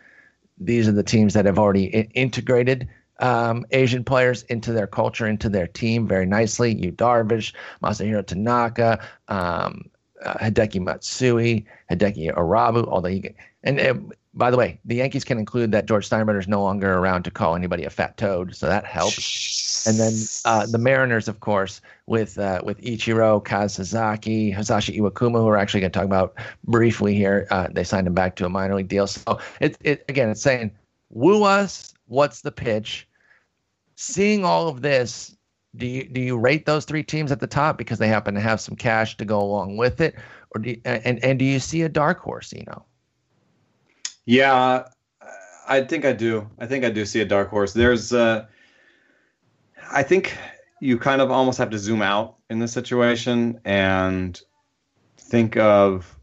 these 0.60 0.88
are 0.88 0.92
the 0.92 1.02
teams 1.02 1.34
that 1.34 1.46
have 1.46 1.58
already 1.58 1.94
I- 1.96 2.08
integrated 2.14 2.88
um, 3.20 3.66
Asian 3.70 4.04
players 4.04 4.42
into 4.44 4.72
their 4.72 4.86
culture, 4.86 5.26
into 5.26 5.48
their 5.48 5.66
team 5.66 6.06
very 6.06 6.26
nicely. 6.26 6.74
Yu 6.74 6.92
Darvish, 6.92 7.52
Masahiro 7.82 8.24
Tanaka, 8.24 9.04
um, 9.28 9.90
uh, 10.24 10.34
Hideki 10.34 10.80
Matsui, 10.80 11.66
Hideki 11.90 12.32
Irabu, 12.34 12.86
although 12.86 13.18
get, 13.18 13.36
and 13.62 13.80
uh, 13.80 13.94
by 14.38 14.52
the 14.52 14.56
way, 14.56 14.78
the 14.84 14.94
Yankees 14.94 15.24
can 15.24 15.36
include 15.36 15.72
that 15.72 15.86
George 15.86 16.08
Steinbrenner 16.08 16.38
is 16.38 16.46
no 16.46 16.62
longer 16.62 16.94
around 16.94 17.24
to 17.24 17.30
call 17.30 17.56
anybody 17.56 17.84
a 17.84 17.90
fat 17.90 18.16
toad, 18.16 18.54
so 18.54 18.66
that 18.66 18.84
helps. 18.84 19.84
And 19.84 19.98
then 19.98 20.14
uh, 20.44 20.64
the 20.66 20.78
Mariners, 20.78 21.26
of 21.26 21.40
course, 21.40 21.80
with 22.06 22.38
uh, 22.38 22.60
with 22.64 22.80
Ichiro, 22.80 23.44
Kaz 23.44 23.72
Sasaki, 23.72 24.52
Hisashi 24.52 24.96
Iwakuma, 24.96 25.38
who 25.38 25.46
we're 25.46 25.56
actually 25.56 25.80
going 25.80 25.90
to 25.90 25.98
talk 25.98 26.06
about 26.06 26.34
briefly 26.64 27.16
here. 27.16 27.48
Uh, 27.50 27.66
they 27.72 27.82
signed 27.82 28.06
him 28.06 28.14
back 28.14 28.36
to 28.36 28.46
a 28.46 28.48
minor 28.48 28.76
league 28.76 28.88
deal. 28.88 29.08
So 29.08 29.40
it, 29.60 29.76
it 29.82 30.04
again, 30.08 30.30
it's 30.30 30.40
saying 30.40 30.70
woo 31.10 31.42
us. 31.42 31.92
What's 32.06 32.40
the 32.40 32.52
pitch? 32.52 33.08
Seeing 33.96 34.44
all 34.44 34.68
of 34.68 34.82
this, 34.82 35.36
do 35.74 35.86
you 35.86 36.08
do 36.08 36.20
you 36.20 36.38
rate 36.38 36.64
those 36.64 36.84
three 36.84 37.02
teams 37.02 37.32
at 37.32 37.40
the 37.40 37.48
top 37.48 37.76
because 37.76 37.98
they 37.98 38.08
happen 38.08 38.34
to 38.34 38.40
have 38.40 38.60
some 38.60 38.76
cash 38.76 39.16
to 39.16 39.24
go 39.24 39.40
along 39.40 39.76
with 39.76 40.00
it, 40.00 40.14
or 40.52 40.60
do 40.60 40.70
you, 40.70 40.80
and 40.84 41.22
and 41.24 41.40
do 41.40 41.44
you 41.44 41.58
see 41.58 41.82
a 41.82 41.88
dark 41.88 42.20
horse? 42.20 42.52
You 42.52 42.64
know. 42.68 42.84
Yeah, 44.28 44.86
I 45.66 45.80
think 45.80 46.04
I 46.04 46.12
do. 46.12 46.50
I 46.58 46.66
think 46.66 46.84
I 46.84 46.90
do 46.90 47.06
see 47.06 47.22
a 47.22 47.24
dark 47.24 47.48
horse. 47.48 47.72
There's, 47.72 48.12
uh, 48.12 48.44
I 49.90 50.02
think 50.02 50.36
you 50.82 50.98
kind 50.98 51.22
of 51.22 51.30
almost 51.30 51.56
have 51.56 51.70
to 51.70 51.78
zoom 51.78 52.02
out 52.02 52.36
in 52.50 52.58
this 52.58 52.70
situation 52.70 53.58
and 53.64 54.38
think 55.16 55.56
of 55.56 56.14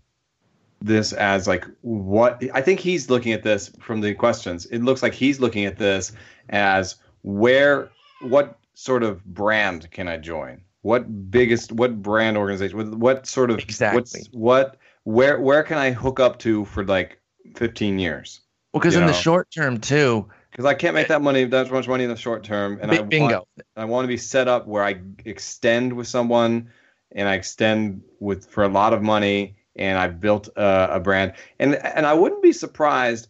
this 0.82 1.14
as 1.14 1.48
like 1.48 1.66
what 1.82 2.44
I 2.54 2.62
think 2.62 2.80
he's 2.80 3.10
looking 3.10 3.34
at 3.34 3.42
this 3.42 3.72
from 3.80 4.02
the 4.02 4.14
questions. 4.14 4.68
It 4.68 4.84
looks 4.84 5.02
like 5.02 5.16
he's 5.16 5.40
looking 5.40 5.66
at 5.66 5.80
this 5.80 6.12
as 6.50 6.98
where 7.24 7.90
what 8.22 8.60
sort 8.76 9.02
of 9.02 9.26
brand 9.26 9.90
can 9.90 10.08
I 10.08 10.18
join? 10.18 10.62
What 10.84 11.32
biggest 11.32 11.72
what 11.72 12.04
brand 12.04 12.38
organization? 12.38 12.78
What, 12.78 13.00
what 13.00 13.26
sort 13.26 13.50
of 13.50 13.58
exactly 13.58 14.22
what 14.32 14.78
where 15.06 15.42
where 15.42 15.64
can 15.64 15.80
I 15.80 15.90
hook 15.90 16.20
up 16.20 16.38
to 16.40 16.66
for 16.66 16.86
like 16.86 17.20
15 17.56 18.00
years? 18.00 18.42
Well, 18.74 18.82
because 18.82 18.96
in 18.96 19.02
know? 19.02 19.08
the 19.08 19.14
short 19.14 19.50
term 19.52 19.80
too, 19.80 20.28
because 20.52 20.66
I 20.66 20.74
can't 20.74 20.94
make 20.96 21.08
that 21.10 21.22
money 21.22 21.46
that 21.46 21.72
much 21.72 21.88
money 21.88 22.04
in 22.04 22.10
the 22.10 22.16
short 22.16 22.44
term, 22.44 22.80
and 22.82 22.92
I 22.92 23.02
bingo. 23.02 23.28
Want, 23.28 23.48
I 23.76 23.86
want 23.86 24.04
to 24.04 24.08
be 24.08 24.18
set 24.18 24.48
up 24.48 24.68
where 24.68 24.84
I 24.84 25.02
extend 25.26 25.94
with 25.94 26.08
someone, 26.08 26.70
and 27.12 27.28
I 27.28 27.36
extend 27.36 28.02
with 28.20 28.48
for 28.48 28.64
a 28.64 28.68
lot 28.68 28.94
of 28.94 29.02
money, 29.02 29.56
and 29.76 29.98
I've 29.98 30.20
built 30.20 30.50
a, 30.56 30.96
a 30.96 31.00
brand, 31.00 31.34
and 31.60 31.76
and 31.76 32.06
I 32.06 32.14
wouldn't 32.14 32.42
be 32.42 32.54
surprised 32.54 33.28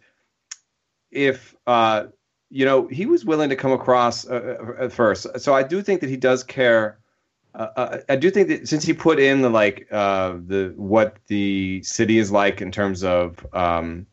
if 1.11 1.55
uh, 1.67 2.07
you 2.49 2.65
know 2.65 2.87
he 2.87 3.05
was 3.05 3.25
willing 3.25 3.49
to 3.49 3.55
come 3.55 3.71
across 3.71 4.27
uh, 4.27 4.57
uh 4.59 4.83
at 4.85 4.91
first. 4.91 5.39
So 5.39 5.53
I 5.53 5.63
do 5.63 5.81
think 5.81 6.01
that 6.01 6.09
he 6.09 6.17
does 6.17 6.43
care. 6.43 6.99
Uh, 7.55 7.69
uh, 7.77 7.97
I 8.09 8.15
do 8.17 8.29
think 8.29 8.49
that 8.49 8.67
since 8.67 8.83
he 8.83 8.93
put 8.93 9.19
in 9.19 9.41
the 9.41 9.49
like 9.49 9.87
uh, 9.91 10.35
the 10.45 10.73
what 10.75 11.17
the 11.27 11.81
city 11.83 12.17
is 12.17 12.31
like 12.31 12.61
in 12.61 12.71
terms 12.71 13.03
of 13.03 13.45
um, 13.53 14.05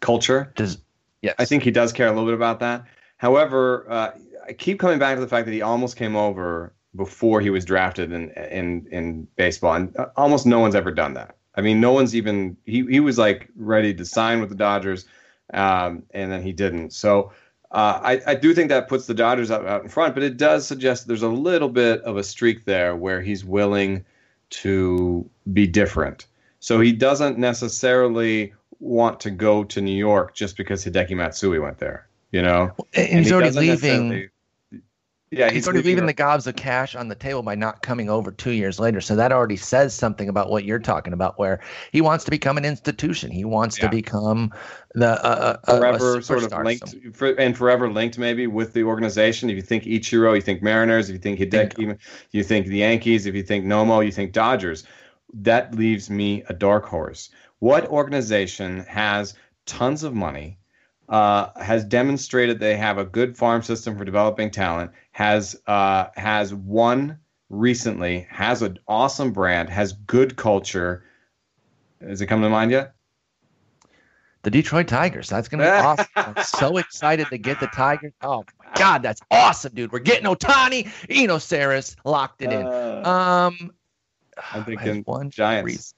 culture. 0.00 0.52
Does 0.56 0.78
yes. 1.22 1.34
I 1.38 1.44
think 1.44 1.62
he 1.62 1.70
does 1.70 1.92
care 1.92 2.08
a 2.08 2.10
little 2.10 2.26
bit 2.26 2.34
about 2.34 2.58
that. 2.60 2.84
However, 3.18 3.86
uh, 3.88 4.10
I 4.48 4.52
keep 4.52 4.80
coming 4.80 4.98
back 4.98 5.14
to 5.16 5.20
the 5.20 5.28
fact 5.28 5.46
that 5.46 5.52
he 5.52 5.62
almost 5.62 5.96
came 5.96 6.16
over 6.16 6.74
before 6.96 7.40
he 7.40 7.50
was 7.50 7.64
drafted 7.64 8.12
in 8.12 8.30
in 8.30 8.88
in 8.90 9.28
baseball, 9.36 9.74
and 9.74 9.96
uh, 9.96 10.06
almost 10.16 10.44
no 10.44 10.58
one's 10.58 10.74
ever 10.74 10.90
done 10.90 11.14
that. 11.14 11.36
I 11.54 11.60
mean, 11.60 11.80
no 11.80 11.92
one's 11.92 12.16
even 12.16 12.56
he 12.64 12.84
he 12.86 12.98
was 12.98 13.16
like 13.16 13.48
ready 13.54 13.94
to 13.94 14.04
sign 14.04 14.40
with 14.40 14.48
the 14.48 14.56
Dodgers, 14.56 15.06
um, 15.54 16.02
and 16.10 16.32
then 16.32 16.42
he 16.42 16.52
didn't. 16.52 16.92
So. 16.92 17.32
Uh, 17.70 18.00
I, 18.02 18.22
I 18.26 18.34
do 18.34 18.54
think 18.54 18.68
that 18.68 18.88
puts 18.88 19.06
the 19.06 19.14
Dodgers 19.14 19.50
out, 19.50 19.66
out 19.66 19.82
in 19.82 19.88
front, 19.88 20.14
but 20.14 20.22
it 20.22 20.36
does 20.36 20.66
suggest 20.66 21.06
there's 21.06 21.22
a 21.22 21.28
little 21.28 21.68
bit 21.68 22.00
of 22.02 22.16
a 22.16 22.22
streak 22.22 22.64
there 22.64 22.94
where 22.94 23.20
he's 23.20 23.44
willing 23.44 24.04
to 24.50 25.28
be 25.52 25.66
different. 25.66 26.26
So 26.60 26.80
he 26.80 26.92
doesn't 26.92 27.38
necessarily 27.38 28.54
want 28.78 29.20
to 29.20 29.30
go 29.30 29.64
to 29.64 29.80
New 29.80 29.96
York 29.96 30.34
just 30.34 30.56
because 30.56 30.84
Hideki 30.84 31.16
Matsui 31.16 31.58
went 31.58 31.78
there. 31.78 32.06
You 32.32 32.42
know, 32.42 32.72
and, 32.94 33.08
and 33.08 33.18
he's 33.18 33.28
he 33.28 33.34
already 33.34 33.56
leaving. 33.56 34.30
Yeah, 35.30 35.46
he's, 35.46 35.54
he's 35.54 35.68
already 35.68 35.82
leaving 35.82 36.06
the 36.06 36.12
gobs 36.12 36.46
of 36.46 36.54
cash 36.54 36.94
on 36.94 37.08
the 37.08 37.16
table 37.16 37.42
by 37.42 37.56
not 37.56 37.82
coming 37.82 38.08
over 38.08 38.30
two 38.30 38.52
years 38.52 38.78
later. 38.78 39.00
So 39.00 39.16
that 39.16 39.32
already 39.32 39.56
says 39.56 39.92
something 39.92 40.28
about 40.28 40.50
what 40.50 40.64
you're 40.64 40.78
talking 40.78 41.12
about, 41.12 41.36
where 41.36 41.60
he 41.90 42.00
wants 42.00 42.24
to 42.26 42.30
become 42.30 42.56
an 42.56 42.64
institution. 42.64 43.32
He 43.32 43.44
wants 43.44 43.76
yeah. 43.76 43.86
to 43.86 43.90
become 43.90 44.52
the 44.94 45.24
uh, 45.26 45.56
uh 45.64 45.78
forever 45.78 46.22
sort 46.22 46.44
of 46.44 46.52
linked 46.64 46.94
for, 47.12 47.32
and 47.32 47.56
forever 47.56 47.90
linked 47.90 48.18
maybe 48.18 48.46
with 48.46 48.72
the 48.72 48.84
organization. 48.84 49.50
If 49.50 49.56
you 49.56 49.62
think 49.62 49.82
Ichiro, 49.82 50.36
you 50.36 50.40
think 50.40 50.62
Mariners. 50.62 51.08
If 51.08 51.14
you 51.14 51.18
think 51.20 51.40
Hideki, 51.40 51.98
you 52.30 52.44
think 52.44 52.68
the 52.68 52.78
Yankees. 52.78 53.26
If 53.26 53.34
you 53.34 53.42
think 53.42 53.64
Nomo, 53.64 54.04
you 54.04 54.12
think 54.12 54.32
Dodgers. 54.32 54.84
That 55.34 55.74
leaves 55.74 56.08
me 56.08 56.44
a 56.48 56.54
dark 56.54 56.84
horse. 56.84 57.30
What 57.58 57.88
organization 57.88 58.84
has 58.84 59.34
tons 59.66 60.04
of 60.04 60.14
money, 60.14 60.58
uh, 61.08 61.48
has 61.60 61.84
demonstrated 61.84 62.58
they 62.58 62.76
have 62.76 62.98
a 62.98 63.04
good 63.04 63.36
farm 63.36 63.62
system 63.62 63.96
for 63.96 64.04
developing 64.04 64.50
talent, 64.50 64.92
has 65.16 65.58
uh, 65.66 66.08
has 66.14 66.52
won 66.52 67.18
recently, 67.48 68.26
has 68.28 68.60
an 68.60 68.78
awesome 68.86 69.32
brand, 69.32 69.70
has 69.70 69.94
good 69.94 70.36
culture. 70.36 71.04
Has 72.06 72.20
it 72.20 72.26
come 72.26 72.42
to 72.42 72.50
mind 72.50 72.70
yet? 72.70 72.92
The 74.42 74.50
Detroit 74.50 74.88
Tigers. 74.88 75.30
That's 75.30 75.48
gonna 75.48 75.62
be 75.62 75.68
awesome. 75.70 76.06
I'm 76.16 76.44
so 76.44 76.76
excited 76.76 77.28
to 77.28 77.38
get 77.38 77.60
the 77.60 77.66
Tigers. 77.68 78.12
Oh 78.20 78.44
my 78.58 78.70
god, 78.74 79.02
that's 79.02 79.22
awesome, 79.30 79.72
dude. 79.72 79.90
We're 79.90 80.00
getting 80.00 80.26
Ohtani, 80.26 80.92
Eno 81.08 81.38
Sarris 81.38 81.96
locked 82.04 82.42
it 82.42 82.52
in. 82.52 82.66
Uh, 82.66 83.02
um, 83.06 83.72
I'm 84.52 84.64
thinking 84.66 85.02
one 85.04 85.30
Giants 85.30 85.94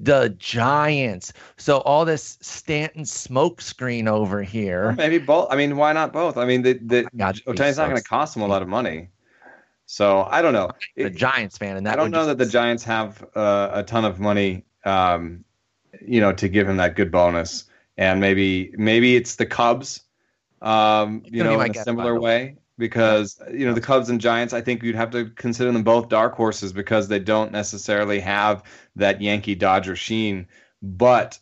the 0.00 0.34
Giants. 0.38 1.32
So 1.56 1.78
all 1.78 2.04
this 2.04 2.38
Stanton 2.40 3.02
smokescreen 3.04 4.06
over 4.08 4.42
here. 4.42 4.92
maybe 4.92 5.18
both. 5.18 5.48
I 5.50 5.56
mean, 5.56 5.76
why 5.76 5.92
not 5.92 6.12
both? 6.12 6.36
I 6.36 6.44
mean, 6.44 6.62
the 6.62 6.74
the 6.74 7.04
Ohtani's 7.16 7.76
so 7.76 7.82
not 7.82 7.90
going 7.90 7.96
to 7.96 8.08
cost 8.08 8.36
him 8.36 8.42
a 8.42 8.46
lot 8.46 8.62
of 8.62 8.68
money. 8.68 9.08
So 9.86 10.26
I 10.30 10.42
don't 10.42 10.52
know. 10.52 10.70
The 10.96 11.06
it, 11.06 11.16
Giants 11.16 11.58
fan, 11.58 11.76
and 11.76 11.86
that 11.86 11.94
I 11.94 11.96
don't 11.96 12.10
know 12.10 12.26
that 12.26 12.38
the 12.38 12.46
Giants 12.46 12.84
have 12.84 13.24
uh, 13.34 13.70
a 13.72 13.82
ton 13.82 14.04
of 14.04 14.18
money, 14.18 14.64
um, 14.84 15.44
you 16.00 16.20
know, 16.20 16.32
to 16.32 16.48
give 16.48 16.68
him 16.68 16.78
that 16.78 16.96
good 16.96 17.10
bonus. 17.10 17.64
And 17.96 18.20
maybe 18.20 18.74
maybe 18.76 19.14
it's 19.14 19.36
the 19.36 19.46
Cubs, 19.46 20.00
um, 20.62 21.22
you 21.26 21.44
know, 21.44 21.60
in 21.60 21.70
a 21.70 21.84
similar 21.84 22.18
way 22.18 22.56
because 22.78 23.40
you 23.52 23.66
know 23.66 23.74
the 23.74 23.80
Cubs 23.80 24.10
and 24.10 24.20
Giants. 24.20 24.52
I 24.52 24.60
think 24.60 24.82
you'd 24.82 24.96
have 24.96 25.10
to 25.10 25.26
consider 25.30 25.72
them 25.72 25.82
both 25.82 26.08
dark 26.08 26.34
horses 26.34 26.72
because 26.72 27.08
they 27.08 27.18
don't 27.18 27.52
necessarily 27.52 28.20
have 28.20 28.62
that 28.96 29.20
Yankee 29.20 29.54
Dodger 29.54 29.96
sheen. 29.96 30.46
But 30.82 31.38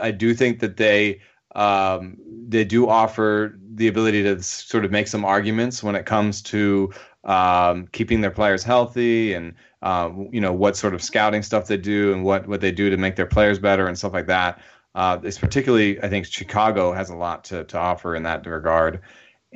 I 0.00 0.10
do 0.10 0.34
think 0.34 0.60
that 0.60 0.76
they 0.76 1.20
um, 1.54 2.18
they 2.48 2.64
do 2.64 2.88
offer 2.88 3.58
the 3.74 3.88
ability 3.88 4.22
to 4.22 4.42
sort 4.42 4.84
of 4.84 4.90
make 4.90 5.08
some 5.08 5.24
arguments 5.24 5.82
when 5.82 5.94
it 5.94 6.06
comes 6.06 6.42
to 6.42 6.92
um, 7.24 7.88
keeping 7.92 8.20
their 8.20 8.30
players 8.30 8.62
healthy 8.62 9.34
and 9.34 9.54
uh, 9.82 10.10
you 10.30 10.40
know 10.40 10.52
what 10.52 10.76
sort 10.76 10.94
of 10.94 11.02
scouting 11.02 11.42
stuff 11.42 11.66
they 11.66 11.76
do 11.76 12.12
and 12.12 12.24
what 12.24 12.46
what 12.46 12.60
they 12.60 12.72
do 12.72 12.90
to 12.90 12.96
make 12.96 13.16
their 13.16 13.26
players 13.26 13.58
better 13.58 13.86
and 13.88 13.98
stuff 13.98 14.12
like 14.12 14.26
that. 14.26 14.60
Uh, 14.94 15.18
it's 15.22 15.38
particularly 15.38 16.00
I 16.02 16.08
think 16.08 16.26
Chicago 16.26 16.92
has 16.92 17.10
a 17.10 17.16
lot 17.16 17.44
to 17.44 17.64
to 17.64 17.78
offer 17.78 18.14
in 18.14 18.22
that 18.22 18.46
regard 18.46 19.00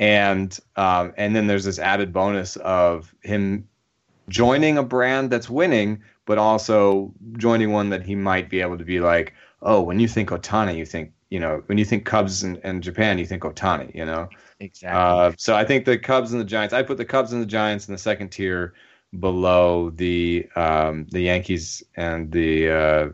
and 0.00 0.58
um, 0.76 1.12
and 1.16 1.36
then 1.36 1.46
there's 1.46 1.64
this 1.64 1.78
added 1.78 2.12
bonus 2.12 2.56
of 2.56 3.14
him 3.22 3.68
joining 4.28 4.78
a 4.78 4.82
brand 4.82 5.30
that's 5.30 5.50
winning, 5.50 6.02
but 6.24 6.38
also 6.38 7.12
joining 7.36 7.70
one 7.70 7.90
that 7.90 8.02
he 8.02 8.14
might 8.16 8.48
be 8.48 8.62
able 8.62 8.78
to 8.78 8.84
be 8.84 8.98
like, 8.98 9.34
oh, 9.60 9.82
when 9.82 10.00
you 10.00 10.08
think 10.08 10.30
Otani, 10.30 10.76
you 10.76 10.86
think 10.86 11.12
you 11.28 11.38
know, 11.38 11.62
when 11.66 11.78
you 11.78 11.84
think 11.84 12.06
Cubs 12.06 12.42
and, 12.42 12.58
and 12.64 12.82
Japan, 12.82 13.18
you 13.18 13.26
think 13.26 13.42
Otani, 13.44 13.94
you 13.94 14.04
know. 14.04 14.28
Exactly. 14.58 14.98
Uh, 14.98 15.32
so 15.36 15.54
I 15.54 15.64
think 15.64 15.84
the 15.84 15.98
Cubs 15.98 16.32
and 16.32 16.40
the 16.40 16.46
Giants. 16.46 16.72
I 16.74 16.82
put 16.82 16.96
the 16.96 17.04
Cubs 17.04 17.32
and 17.32 17.40
the 17.40 17.46
Giants 17.46 17.86
in 17.86 17.92
the 17.92 17.98
second 17.98 18.30
tier 18.30 18.72
below 19.18 19.90
the 19.90 20.48
um, 20.56 21.06
the 21.10 21.20
Yankees 21.20 21.82
and 21.94 22.32
the 22.32 22.70
uh, 22.70 23.08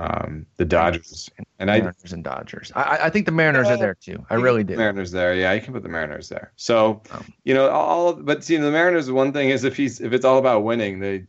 um, 0.00 0.46
the 0.56 0.64
Dodgers 0.64 1.30
and 1.58 1.70
I, 1.70 1.80
Mariners 1.80 2.12
and 2.12 2.24
Dodgers. 2.24 2.72
I, 2.74 2.98
I 3.02 3.10
think 3.10 3.26
the 3.26 3.32
Mariners 3.32 3.68
are 3.68 3.76
there 3.76 3.94
too. 3.94 4.24
I 4.30 4.34
really 4.34 4.64
do. 4.64 4.76
Mariners 4.76 5.10
there, 5.10 5.34
yeah. 5.34 5.52
You 5.52 5.60
can 5.60 5.72
put 5.72 5.82
the 5.82 5.88
Mariners 5.88 6.28
there. 6.28 6.52
So, 6.56 7.02
oh. 7.12 7.22
you 7.44 7.54
know, 7.54 7.68
all. 7.70 8.12
But 8.14 8.44
see, 8.44 8.56
the 8.56 8.70
Mariners. 8.70 9.10
One 9.10 9.32
thing 9.32 9.50
is 9.50 9.64
if 9.64 9.76
he's 9.76 10.00
if 10.00 10.12
it's 10.12 10.24
all 10.24 10.38
about 10.38 10.64
winning, 10.64 11.00
they 11.00 11.26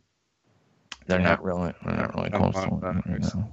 they're 1.06 1.18
not 1.18 1.42
really 1.42 1.72
they're 1.84 1.96
not 1.96 2.14
really 2.14 2.30
close 2.30 2.54
to. 2.54 3.48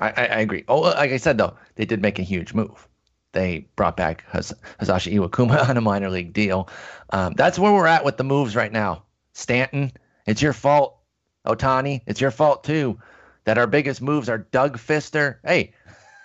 I, 0.00 0.08
I, 0.10 0.12
I 0.26 0.38
agree. 0.40 0.64
Oh, 0.68 0.80
like 0.80 1.10
I 1.10 1.16
said 1.16 1.38
though, 1.38 1.56
they 1.74 1.84
did 1.84 2.00
make 2.00 2.18
a 2.18 2.22
huge 2.22 2.54
move. 2.54 2.86
They 3.32 3.68
brought 3.76 3.96
back 3.96 4.24
Hisashi 4.32 5.12
Iwakuma 5.12 5.68
on 5.68 5.76
a 5.76 5.80
minor 5.80 6.10
league 6.10 6.32
deal. 6.32 6.68
Um, 7.10 7.34
that's 7.34 7.58
where 7.58 7.72
we're 7.72 7.86
at 7.86 8.04
with 8.04 8.16
the 8.16 8.24
moves 8.24 8.56
right 8.56 8.72
now. 8.72 9.04
Stanton, 9.32 9.92
it's 10.26 10.40
your 10.40 10.52
fault. 10.52 10.94
Otani, 11.46 12.02
it's 12.06 12.20
your 12.20 12.30
fault 12.30 12.64
too 12.64 12.98
that 13.48 13.56
our 13.56 13.66
biggest 13.66 14.02
moves 14.02 14.28
are 14.28 14.36
Doug 14.36 14.76
Fister. 14.76 15.36
Hey, 15.42 15.72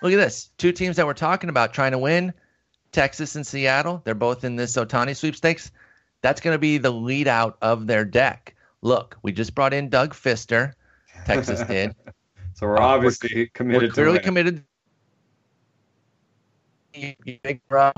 look 0.02 0.12
at 0.12 0.16
this. 0.16 0.50
Two 0.58 0.72
teams 0.72 0.96
that 0.96 1.06
we're 1.06 1.14
talking 1.14 1.48
about 1.48 1.72
trying 1.72 1.92
to 1.92 1.98
win, 1.98 2.34
Texas 2.92 3.34
and 3.34 3.46
Seattle. 3.46 4.02
They're 4.04 4.14
both 4.14 4.44
in 4.44 4.56
this 4.56 4.76
Ohtani 4.76 5.16
sweepstakes. 5.16 5.70
That's 6.20 6.42
going 6.42 6.54
to 6.54 6.58
be 6.58 6.76
the 6.76 6.90
lead 6.90 7.26
out 7.26 7.56
of 7.62 7.86
their 7.86 8.04
deck. 8.04 8.54
Look, 8.82 9.16
we 9.22 9.32
just 9.32 9.54
brought 9.54 9.72
in 9.72 9.88
Doug 9.88 10.12
Fister. 10.12 10.74
Texas 11.24 11.62
did. 11.66 11.96
so 12.52 12.66
we're 12.66 12.78
obviously 12.78 13.30
we're, 13.34 13.46
committed. 13.54 13.82
We're 13.84 13.94
clearly 13.94 14.18
committed. 14.18 14.62
You 16.92 17.14
big 17.42 17.62
bro, 17.70 17.90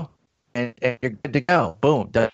and, 0.55 0.73
and, 0.81 0.99
you're 1.01 1.11
good 1.11 1.33
to 1.33 1.41
go. 1.41 1.75
Boom. 1.81 2.07
Doug 2.11 2.31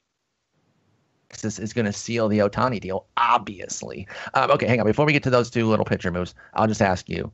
Texas 1.34 1.58
is 1.58 1.74
going 1.74 1.86
to 1.86 1.92
seal 1.92 2.28
the 2.28 2.38
Otani 2.38 2.80
deal, 2.80 3.08
obviously. 3.18 4.08
Um, 4.36 4.52
okay, 4.52 4.68
hang 4.68 4.80
on. 4.80 4.86
Before 4.86 5.04
we 5.04 5.14
get 5.14 5.24
to 5.24 5.32
those 5.32 5.50
two 5.50 5.68
little 5.68 5.84
pitcher 5.84 6.12
moves, 6.12 6.36
I'll 6.54 6.68
just 6.68 6.82
ask 6.82 7.10
you 7.10 7.32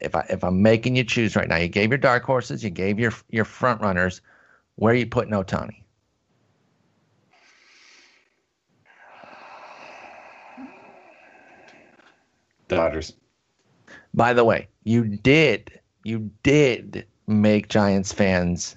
if 0.00 0.16
I 0.16 0.26
if 0.28 0.42
I'm 0.42 0.62
making 0.62 0.96
you 0.96 1.04
choose 1.04 1.36
right 1.36 1.46
now, 1.46 1.56
you 1.56 1.68
gave 1.68 1.90
your 1.90 1.98
dark 1.98 2.24
horses, 2.24 2.64
you 2.64 2.70
gave 2.70 2.98
your 2.98 3.12
your 3.28 3.44
front 3.44 3.80
runners. 3.82 4.20
Where 4.74 4.92
are 4.92 4.96
you 4.96 5.06
putting 5.06 5.32
Ohtani? 5.32 5.84
Dodgers. 12.66 13.12
By 14.12 14.32
the 14.32 14.44
way, 14.44 14.66
you 14.82 15.04
did 15.04 15.78
you 16.02 16.32
did 16.42 17.06
make 17.28 17.68
Giants 17.68 18.12
fans 18.12 18.76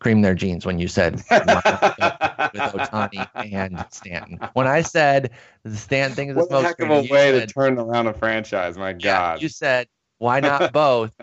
cream 0.00 0.22
their 0.22 0.34
jeans 0.34 0.66
when 0.66 0.78
you 0.78 0.88
said 0.88 1.16
with 1.16 1.24
Ohtani 1.30 3.28
and 3.52 3.84
Stanton. 3.90 4.40
When 4.54 4.66
I 4.66 4.80
said 4.82 5.30
the 5.62 5.76
Stanton 5.76 6.16
thing 6.16 6.28
is 6.30 6.36
what 6.36 6.48
the 6.48 6.58
a 6.58 6.62
heck 6.62 6.80
of 6.80 6.90
a 6.90 7.02
way 7.02 7.06
said, 7.32 7.48
to 7.48 7.54
turn 7.54 7.78
around 7.78 8.08
a 8.08 8.14
franchise. 8.14 8.76
My 8.76 8.90
yeah, 8.90 8.96
God. 8.98 9.42
You 9.42 9.48
said 9.48 9.86
why 10.18 10.40
not 10.40 10.72
both? 10.72 11.14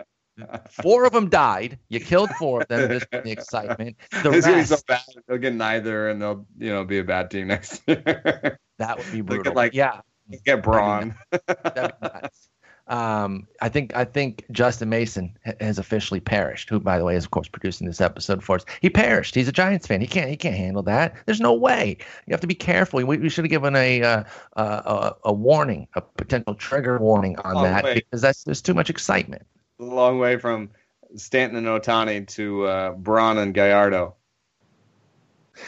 four 0.70 1.04
of 1.04 1.12
them 1.12 1.28
died. 1.28 1.78
You 1.88 1.98
killed 1.98 2.30
four 2.38 2.62
of 2.62 2.68
them 2.68 2.88
just 2.88 3.06
for 3.10 3.20
the 3.20 3.30
excitement. 3.32 3.96
The 4.22 4.30
it's 4.30 4.46
rest, 4.46 4.68
so 4.68 4.76
bad. 4.86 5.02
They'll 5.26 5.38
get 5.38 5.54
neither, 5.54 6.08
and 6.10 6.22
they'll 6.22 6.46
you 6.58 6.70
know 6.70 6.84
be 6.84 6.98
a 6.98 7.04
bad 7.04 7.30
team 7.30 7.48
next 7.48 7.82
year. 7.86 8.58
that 8.78 8.98
would 8.98 9.10
be 9.12 9.20
brutal. 9.20 9.54
like 9.54 9.74
yeah, 9.74 10.00
get 10.44 10.62
Braun. 10.62 11.16
That'd 11.30 12.00
be 12.00 12.08
nuts. 12.08 12.47
Um, 12.88 13.46
I 13.60 13.68
think 13.68 13.94
I 13.94 14.04
think 14.04 14.44
Justin 14.50 14.88
Mason 14.88 15.36
has 15.60 15.78
officially 15.78 16.20
perished. 16.20 16.70
Who, 16.70 16.80
by 16.80 16.98
the 16.98 17.04
way, 17.04 17.16
is 17.16 17.24
of 17.24 17.30
course 17.30 17.46
producing 17.46 17.86
this 17.86 18.00
episode 18.00 18.42
for 18.42 18.56
us. 18.56 18.64
He 18.80 18.88
perished. 18.88 19.34
He's 19.34 19.48
a 19.48 19.52
Giants 19.52 19.86
fan. 19.86 20.00
He 20.00 20.06
can't 20.06 20.30
he 20.30 20.36
can't 20.36 20.56
handle 20.56 20.82
that. 20.84 21.14
There's 21.26 21.40
no 21.40 21.52
way. 21.52 21.98
You 22.26 22.32
have 22.32 22.40
to 22.40 22.46
be 22.46 22.54
careful. 22.54 23.04
We, 23.04 23.18
we 23.18 23.28
should 23.28 23.44
have 23.44 23.50
given 23.50 23.76
a, 23.76 24.02
uh, 24.02 24.24
a 24.56 25.14
a 25.24 25.32
warning, 25.32 25.86
a 25.94 26.00
potential 26.00 26.54
trigger 26.54 26.98
warning 26.98 27.38
on 27.40 27.54
Long 27.56 27.64
that 27.64 27.84
way. 27.84 27.94
because 27.94 28.22
that's 28.22 28.44
there's 28.44 28.62
too 28.62 28.74
much 28.74 28.88
excitement. 28.90 29.42
a 29.80 29.84
long 29.84 30.18
way 30.18 30.38
from 30.38 30.70
Stanton 31.16 31.58
and 31.58 31.66
Ohtani 31.66 32.26
to 32.28 32.64
uh, 32.64 32.90
Braun 32.92 33.38
and 33.38 33.52
Gallardo. 33.54 34.14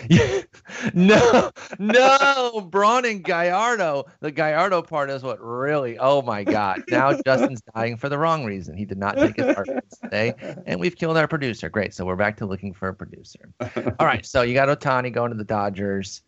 no, 0.95 1.51
no, 1.79 2.69
Braun 2.71 3.05
and 3.05 3.23
Gallardo. 3.23 4.07
The 4.21 4.31
Gallardo 4.31 4.83
part 4.83 5.11
is 5.11 5.23
what 5.23 5.41
really. 5.41 5.99
Oh 5.99 6.23
my 6.23 6.45
God! 6.45 6.83
Now 6.89 7.21
Justin's 7.25 7.63
dying 7.75 7.97
for 7.97 8.09
the 8.09 8.19
wrong 8.19 8.45
reason. 8.45 8.77
He 8.77 8.85
did 8.85 8.99
not 8.99 9.17
take 9.17 9.37
his 9.37 9.55
heart 9.55 9.69
today, 10.03 10.35
and 10.67 10.81
we've 10.81 10.97
killed 10.97 11.17
our 11.17 11.29
producer. 11.29 11.69
Great. 11.69 11.95
So 11.95 12.05
we're 12.05 12.17
back 12.17 12.37
to 12.39 12.47
looking 12.47 12.73
for 12.73 12.89
a 12.89 12.95
producer. 12.95 13.53
All 13.99 14.07
right. 14.07 14.25
So 14.25 14.43
you 14.43 14.55
got 14.55 14.69
Ohtani 14.69 15.13
going 15.13 15.31
to 15.31 15.37
the 15.37 15.45
Dodgers. 15.45 16.23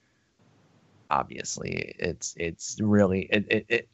Obviously, 1.10 1.94
it's 1.98 2.34
it's 2.38 2.80
really 2.80 3.28
it, 3.30 3.46
it, 3.50 3.66
it 3.68 3.88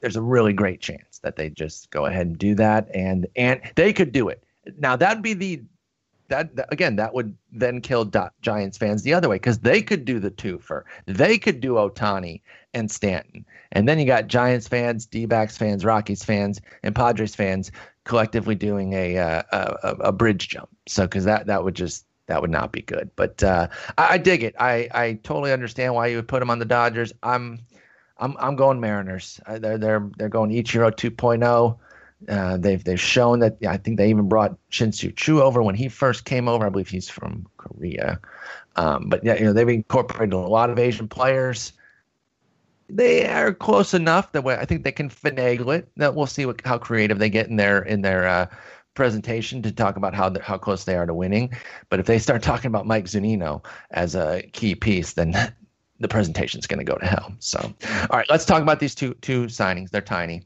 there's 0.00 0.16
a 0.16 0.22
really 0.22 0.52
great 0.52 0.80
chance 0.80 1.18
that 1.22 1.36
they 1.36 1.50
just 1.50 1.90
go 1.90 2.06
ahead 2.06 2.26
and 2.26 2.38
do 2.38 2.54
that, 2.54 2.88
and 2.94 3.26
and 3.36 3.60
they 3.74 3.92
could 3.92 4.12
do 4.12 4.28
it. 4.28 4.44
Now 4.78 4.96
that'd 4.96 5.22
be 5.22 5.34
the 5.34 5.62
that, 6.28 6.56
that 6.56 6.72
again 6.72 6.96
that 6.96 7.14
would 7.14 7.36
then 7.52 7.80
kill 7.80 8.04
Do- 8.04 8.28
Giants 8.42 8.78
fans 8.78 9.02
the 9.02 9.14
other 9.14 9.28
way 9.28 9.36
because 9.36 9.58
they 9.60 9.82
could 9.82 10.04
do 10.04 10.18
the 10.18 10.30
twofer. 10.30 10.82
They 11.06 11.38
could 11.38 11.60
do 11.60 11.74
Ohtani 11.74 12.42
and 12.74 12.90
Stanton, 12.90 13.44
and 13.72 13.88
then 13.88 13.98
you 13.98 14.06
got 14.06 14.26
Giants 14.26 14.68
fans, 14.68 15.06
D-backs 15.06 15.56
fans, 15.56 15.84
Rockies 15.84 16.24
fans, 16.24 16.60
and 16.82 16.94
Padres 16.94 17.34
fans 17.34 17.70
collectively 18.04 18.54
doing 18.54 18.92
a 18.92 19.18
uh, 19.18 19.42
a, 19.52 19.90
a 20.00 20.12
bridge 20.12 20.48
jump. 20.48 20.68
So 20.86 21.04
because 21.04 21.24
that 21.24 21.46
that 21.46 21.64
would 21.64 21.74
just 21.74 22.06
that 22.26 22.40
would 22.40 22.50
not 22.50 22.72
be 22.72 22.82
good. 22.82 23.10
But 23.16 23.42
uh, 23.42 23.68
I, 23.98 24.14
I 24.14 24.18
dig 24.18 24.42
it. 24.42 24.54
I 24.58 24.88
I 24.92 25.18
totally 25.22 25.52
understand 25.52 25.94
why 25.94 26.08
you 26.08 26.16
would 26.16 26.28
put 26.28 26.40
them 26.40 26.50
on 26.50 26.58
the 26.58 26.64
Dodgers. 26.64 27.12
I'm 27.22 27.60
I'm 28.18 28.36
I'm 28.38 28.56
going 28.56 28.80
Mariners. 28.80 29.40
They're 29.46 29.78
they're 29.78 30.10
they're 30.16 30.28
going 30.28 30.50
Ichiro 30.50 30.90
2.0. 30.90 31.78
Uh, 32.28 32.56
they've 32.56 32.82
they've 32.82 33.00
shown 33.00 33.40
that. 33.40 33.58
I 33.66 33.76
think 33.76 33.98
they 33.98 34.08
even 34.08 34.28
brought 34.28 34.56
Shin-Soo 34.70 35.12
Choo 35.12 35.42
over 35.42 35.62
when 35.62 35.74
he 35.74 35.88
first 35.88 36.24
came 36.24 36.48
over. 36.48 36.66
I 36.66 36.70
believe 36.70 36.88
he's 36.88 37.08
from 37.08 37.46
Korea. 37.58 38.20
Um, 38.76 39.08
but 39.08 39.24
yeah, 39.24 39.34
you 39.34 39.44
know 39.44 39.52
they've 39.52 39.68
incorporated 39.68 40.32
a 40.32 40.38
lot 40.38 40.70
of 40.70 40.78
Asian 40.78 41.08
players. 41.08 41.72
They 42.88 43.26
are 43.26 43.52
close 43.52 43.94
enough 43.94 44.32
that 44.32 44.46
I 44.46 44.64
think 44.64 44.84
they 44.84 44.92
can 44.92 45.10
finagle 45.10 45.76
it. 45.76 45.88
That 45.96 46.14
we'll 46.14 46.26
see 46.26 46.46
what, 46.46 46.60
how 46.64 46.78
creative 46.78 47.18
they 47.18 47.30
get 47.30 47.48
in 47.48 47.56
their 47.56 47.82
in 47.82 48.00
their 48.00 48.26
uh, 48.26 48.46
presentation 48.94 49.62
to 49.62 49.70
talk 49.70 49.96
about 49.96 50.14
how 50.14 50.32
how 50.40 50.56
close 50.56 50.84
they 50.84 50.96
are 50.96 51.06
to 51.06 51.14
winning. 51.14 51.54
But 51.90 52.00
if 52.00 52.06
they 52.06 52.18
start 52.18 52.42
talking 52.42 52.68
about 52.68 52.86
Mike 52.86 53.04
Zunino 53.04 53.64
as 53.90 54.14
a 54.14 54.42
key 54.52 54.74
piece, 54.74 55.12
then 55.12 55.32
the 56.00 56.08
presentation's 56.08 56.66
going 56.66 56.78
to 56.78 56.84
go 56.84 56.98
to 56.98 57.06
hell. 57.06 57.34
So, 57.38 57.58
all 57.60 58.16
right, 58.16 58.26
let's 58.30 58.44
talk 58.44 58.62
about 58.62 58.80
these 58.80 58.94
two 58.94 59.14
two 59.20 59.44
signings. 59.46 59.90
They're 59.90 60.00
tiny. 60.00 60.42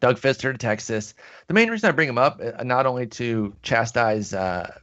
Doug 0.00 0.18
Fister 0.18 0.52
to 0.52 0.58
Texas. 0.58 1.14
The 1.48 1.54
main 1.54 1.70
reason 1.70 1.88
I 1.88 1.92
bring 1.92 2.08
him 2.08 2.18
up, 2.18 2.40
uh, 2.40 2.62
not 2.62 2.86
only 2.86 3.06
to 3.08 3.54
chastise 3.62 4.34
uh, 4.34 4.78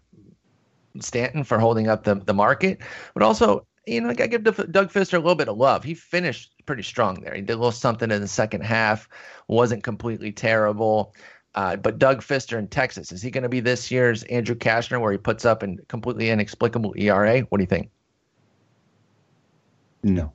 Stanton 1.00 1.44
for 1.44 1.60
holding 1.60 1.88
up 1.88 2.04
the, 2.04 2.16
the 2.16 2.34
market, 2.34 2.80
but 3.14 3.24
also, 3.24 3.66
you 3.86 4.02
know, 4.02 4.10
I 4.10 4.14
give 4.14 4.44
Doug 4.44 4.92
Fister 4.92 5.14
a 5.14 5.20
little 5.20 5.36
bit 5.36 5.50
of 5.50 5.58
love. 5.58 5.84
He 5.84 5.94
finished 5.94 6.54
pretty 6.66 6.84
strong 6.84 7.22
there. 7.22 7.34
He 7.34 7.42
did 7.42 7.54
a 7.54 7.58
little 7.58 7.72
something 7.72 8.10
in 8.10 8.22
the 8.22 8.28
second 8.28 8.62
half, 8.62 9.08
wasn't 9.48 9.84
completely 9.84 10.32
terrible. 10.32 11.14
Uh, 11.56 11.76
but 11.76 12.00
Doug 12.00 12.22
Fister 12.22 12.58
in 12.58 12.68
Texas, 12.68 13.12
is 13.12 13.22
he 13.22 13.30
going 13.30 13.44
to 13.44 13.50
be 13.50 13.60
this 13.60 13.92
year's 13.92 14.24
Andrew 14.24 14.56
Cashner 14.56 15.00
where 15.00 15.12
he 15.12 15.20
puts 15.20 15.46
up 15.46 15.62
a 15.62 15.76
completely 15.88 16.32
inexplicable 16.32 16.96
ERA? 16.98 17.42
What 17.42 17.60
do 17.60 17.64
you 17.64 17.68
think? 17.68 17.92
No. 20.02 20.34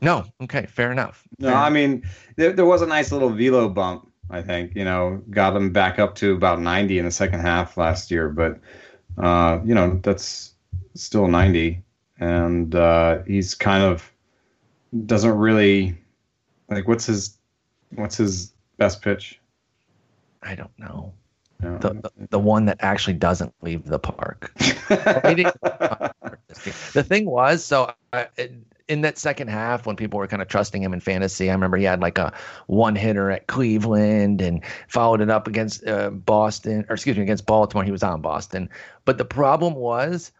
No. 0.00 0.24
Okay. 0.42 0.66
Fair 0.66 0.92
enough. 0.92 1.26
No, 1.38 1.48
fair 1.48 1.56
I 1.56 1.70
mean 1.70 2.02
there, 2.36 2.52
there 2.52 2.66
was 2.66 2.82
a 2.82 2.86
nice 2.86 3.12
little 3.12 3.30
velo 3.30 3.68
bump. 3.68 4.10
I 4.30 4.42
think 4.42 4.74
you 4.74 4.84
know 4.84 5.22
got 5.30 5.56
him 5.56 5.72
back 5.72 5.98
up 5.98 6.14
to 6.16 6.34
about 6.34 6.60
90 6.60 6.98
in 6.98 7.04
the 7.04 7.10
second 7.10 7.40
half 7.40 7.76
last 7.76 8.10
year, 8.10 8.28
but 8.28 8.58
uh, 9.18 9.60
you 9.64 9.74
know 9.74 10.00
that's 10.02 10.54
still 10.94 11.28
90, 11.28 11.82
and 12.18 12.74
uh, 12.74 13.22
he's 13.26 13.54
kind 13.54 13.84
of 13.84 14.10
doesn't 15.06 15.36
really 15.36 15.96
like 16.70 16.88
what's 16.88 17.06
his 17.06 17.36
what's 17.94 18.16
his 18.16 18.52
best 18.78 19.02
pitch? 19.02 19.40
I 20.42 20.54
don't 20.54 20.76
know. 20.78 21.12
No. 21.60 21.78
The, 21.78 21.94
the, 21.94 22.10
the 22.30 22.38
one 22.38 22.66
that 22.66 22.76
actually 22.80 23.14
doesn't 23.14 23.54
leave 23.62 23.86
the 23.86 23.98
park. 23.98 24.52
the 24.58 25.52
thing 27.06 27.24
was, 27.26 27.64
so 27.64 27.92
uh, 28.12 28.24
in 28.88 29.00
that 29.00 29.16
second 29.18 29.48
half, 29.48 29.86
when 29.86 29.96
people 29.96 30.18
were 30.18 30.26
kind 30.26 30.42
of 30.42 30.48
trusting 30.48 30.82
him 30.82 30.92
in 30.92 31.00
fantasy, 31.00 31.50
I 31.50 31.54
remember 31.54 31.76
he 31.76 31.84
had 31.84 32.00
like 32.00 32.18
a 32.18 32.32
one 32.66 32.96
hitter 32.96 33.30
at 33.30 33.46
Cleveland 33.46 34.42
and 34.42 34.62
followed 34.88 35.20
it 35.20 35.30
up 35.30 35.48
against 35.48 35.86
uh, 35.86 36.10
Boston, 36.10 36.84
or 36.88 36.94
excuse 36.94 37.16
me, 37.16 37.22
against 37.22 37.46
Baltimore. 37.46 37.84
He 37.84 37.90
was 37.90 38.02
on 38.02 38.20
Boston, 38.20 38.68
but 39.04 39.18
the 39.18 39.24
problem 39.24 39.74
was 39.74 40.32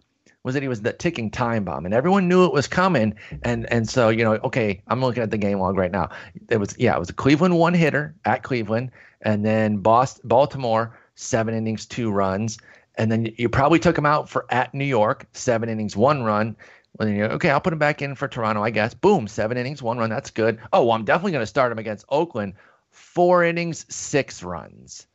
was 0.43 0.53
that 0.53 0.63
he 0.63 0.69
was 0.69 0.83
the 0.83 0.93
ticking 0.93 1.31
time 1.31 1.65
bomb, 1.65 1.87
and 1.87 1.95
everyone 1.95 2.29
knew 2.29 2.45
it 2.45 2.53
was 2.53 2.67
coming. 2.67 3.15
And 3.43 3.71
and 3.73 3.89
so 3.89 4.11
you 4.11 4.23
know, 4.23 4.35
okay, 4.45 4.83
I'm 4.89 5.01
looking 5.01 5.23
at 5.23 5.31
the 5.31 5.39
game 5.39 5.59
log 5.59 5.77
right 5.77 5.91
now. 5.91 6.11
It 6.51 6.59
was 6.59 6.75
yeah, 6.79 6.95
it 6.95 6.99
was 6.99 7.11
a 7.11 7.15
Cleveland 7.15 7.59
one 7.59 7.75
hitter 7.75 8.15
at 8.27 8.43
Cleveland, 8.43 8.91
and 9.23 9.45
then 9.45 9.79
Boston, 9.79 10.29
Baltimore 10.29 10.99
seven 11.15 11.55
innings, 11.55 11.87
two 11.87 12.11
runs, 12.11 12.59
and 12.97 13.11
then 13.11 13.33
you 13.37 13.49
probably 13.49 13.79
took 13.79 13.97
him 13.97 14.07
out 14.07 14.29
for 14.29 14.47
at 14.51 14.75
New 14.75 14.85
York 14.85 15.27
seven 15.33 15.69
innings, 15.69 15.97
one 15.97 16.23
run. 16.23 16.57
Well, 16.99 17.09
then 17.09 17.17
you're 17.17 17.33
okay. 17.33 17.51
I'll 17.51 17.61
put 17.61 17.73
him 17.73 17.79
back 17.79 18.03
in 18.03 18.15
for 18.15 18.29
Toronto, 18.29 18.63
I 18.63 18.71
guess. 18.71 18.95
Boom, 18.95 19.27
seven 19.27 19.57
innings, 19.57 19.83
one 19.83 19.99
run. 19.99 20.11
That's 20.11 20.31
good. 20.31 20.59
Oh, 20.73 20.85
well, 20.85 20.93
I'm 20.93 21.05
definitely 21.05 21.33
going 21.33 21.43
to 21.43 21.47
start 21.47 21.73
him 21.73 21.79
against 21.79 22.05
Oakland. 22.09 22.55
Four 22.91 23.45
innings, 23.45 23.85
six 23.93 24.43
runs 24.43 25.07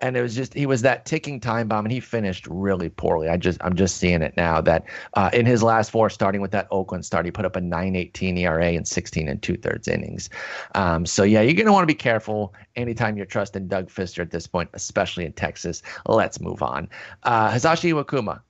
and 0.00 0.16
it 0.16 0.22
was 0.22 0.34
just 0.34 0.54
he 0.54 0.66
was 0.66 0.82
that 0.82 1.04
ticking 1.04 1.40
time 1.40 1.68
bomb 1.68 1.84
and 1.84 1.92
he 1.92 2.00
finished 2.00 2.46
really 2.48 2.88
poorly 2.88 3.28
i 3.28 3.36
just 3.36 3.58
i'm 3.62 3.74
just 3.74 3.96
seeing 3.96 4.22
it 4.22 4.36
now 4.36 4.60
that 4.60 4.84
uh, 5.14 5.30
in 5.32 5.46
his 5.46 5.62
last 5.62 5.90
four 5.90 6.08
starting 6.10 6.40
with 6.40 6.50
that 6.50 6.66
oakland 6.70 7.04
start 7.04 7.24
he 7.24 7.30
put 7.30 7.44
up 7.44 7.56
a 7.56 7.60
918 7.60 8.38
era 8.38 8.70
in 8.72 8.84
16 8.84 9.28
and 9.28 9.42
two-thirds 9.42 9.88
innings 9.88 10.30
um, 10.74 11.04
so 11.04 11.22
yeah 11.22 11.40
you're 11.40 11.54
going 11.54 11.66
to 11.66 11.72
want 11.72 11.82
to 11.82 11.92
be 11.92 11.94
careful 11.94 12.54
anytime 12.76 13.16
you're 13.16 13.26
trusting 13.26 13.66
doug 13.68 13.88
fister 13.88 14.20
at 14.20 14.30
this 14.30 14.46
point 14.46 14.68
especially 14.74 15.24
in 15.24 15.32
texas 15.32 15.82
let's 16.06 16.40
move 16.40 16.62
on 16.62 16.88
uh, 17.24 17.50
hisashi 17.50 17.92
iwakuma 17.92 18.40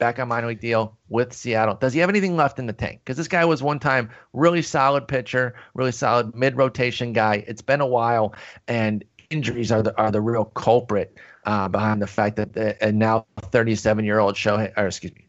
back 0.00 0.18
on 0.18 0.26
minor 0.26 0.48
league 0.48 0.60
deal 0.60 0.96
with 1.08 1.32
Seattle. 1.32 1.76
Does 1.76 1.92
he 1.92 2.00
have 2.00 2.08
anything 2.08 2.36
left 2.36 2.58
in 2.58 2.66
the 2.66 2.72
tank? 2.72 3.02
Because 3.04 3.16
this 3.16 3.28
guy 3.28 3.44
was 3.44 3.62
one 3.62 3.78
time 3.78 4.10
really 4.32 4.62
solid 4.62 5.06
pitcher, 5.06 5.54
really 5.74 5.92
solid 5.92 6.34
mid 6.34 6.56
rotation 6.56 7.12
guy. 7.12 7.44
It's 7.46 7.62
been 7.62 7.80
a 7.80 7.86
while, 7.86 8.34
and 8.66 9.04
injuries 9.30 9.70
are 9.70 9.82
the 9.82 9.96
are 9.96 10.10
the 10.10 10.20
real 10.20 10.46
culprit 10.46 11.16
uh, 11.44 11.68
behind 11.68 12.02
the 12.02 12.08
fact 12.08 12.34
that 12.36 12.54
the 12.54 12.82
and 12.82 12.98
now 12.98 13.26
37 13.40 14.04
year 14.04 14.18
old 14.18 14.34
Shohei, 14.34 14.72
or 14.76 14.86
excuse 14.88 15.14
me, 15.14 15.26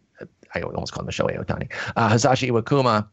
I 0.56 0.62
almost 0.62 0.94
called 0.94 1.08
him 1.08 1.12
Shohei 1.12 1.38
Ohtani, 1.38 1.72
uh, 1.96 2.10
Hisashi 2.10 2.50
Iwakuma 2.50 3.08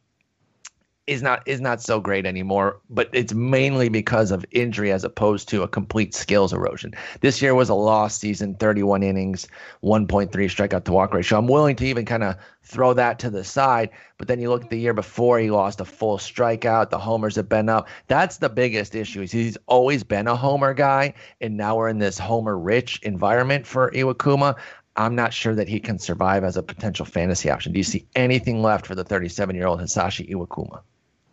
is 1.09 1.23
not 1.23 1.43
is 1.47 1.61
not 1.61 1.81
so 1.81 2.01
great 2.01 2.27
anymore. 2.27 2.81
But 2.91 3.09
it's 3.13 3.33
mainly 3.33 3.89
because 3.89 4.31
of 4.31 4.45
injury 4.51 4.93
as 4.93 5.05
opposed 5.05 5.49
to 5.49 5.63
a 5.63 5.69
complete 5.69 6.15
skills 6.15 6.53
erosion. 6.53 6.95
This 7.21 7.41
year 7.41 7.55
was 7.55 7.71
a 7.71 7.75
lost 7.75 8.21
season, 8.21 8.55
31 8.55 9.03
innings, 9.03 9.49
1.3 9.83 10.29
strikeout 10.31 10.85
to 10.85 10.93
walk 10.93 11.15
ratio. 11.15 11.39
I'm 11.39 11.47
willing 11.49 11.77
to 11.77 11.87
even 11.87 12.05
kind 12.05 12.23
of 12.23 12.37
throw 12.63 12.93
that 12.93 13.19
to 13.21 13.31
the 13.31 13.43
side. 13.43 13.89
But 14.19 14.29
then 14.29 14.39
you 14.39 14.51
look 14.51 14.65
at 14.65 14.71
the 14.71 14.79
year 14.79 14.93
before, 14.93 15.39
he 15.39 15.51
lost 15.51 15.81
a 15.81 15.85
full 15.85 16.19
strikeout. 16.19 16.91
The 16.91 16.99
homers 16.99 17.37
have 17.37 17.49
been 17.49 17.69
up. 17.69 17.89
That's 18.07 18.37
the 18.37 18.51
biggest 18.51 18.95
issue. 18.95 19.23
Is 19.23 19.33
he's 19.33 19.57
always 19.67 20.05
been 20.05 20.27
a 20.27 20.37
homer 20.37 20.75
guy, 20.75 21.15
and 21.41 21.57
now 21.57 21.77
we're 21.77 21.89
in 21.89 21.99
this 21.99 22.19
homer 22.19 22.59
rich 22.59 23.01
environment 23.03 23.67
for 23.67 23.91
Iwakuma. 23.93 24.57
I'm 24.97 25.15
not 25.15 25.33
sure 25.33 25.55
that 25.55 25.69
he 25.69 25.79
can 25.79 25.99
survive 25.99 26.43
as 26.43 26.57
a 26.57 26.63
potential 26.63 27.07
fantasy 27.07 27.49
option. 27.49 27.73
Do 27.73 27.79
you 27.79 27.85
see 27.85 28.07
anything 28.17 28.63
left 28.63 28.85
for 28.85 28.97
the 28.97 29.05
37 29.05 29.55
year 29.55 29.67
old 29.67 29.81
Hisashi 29.81 30.29
Iwakuma? 30.29 30.81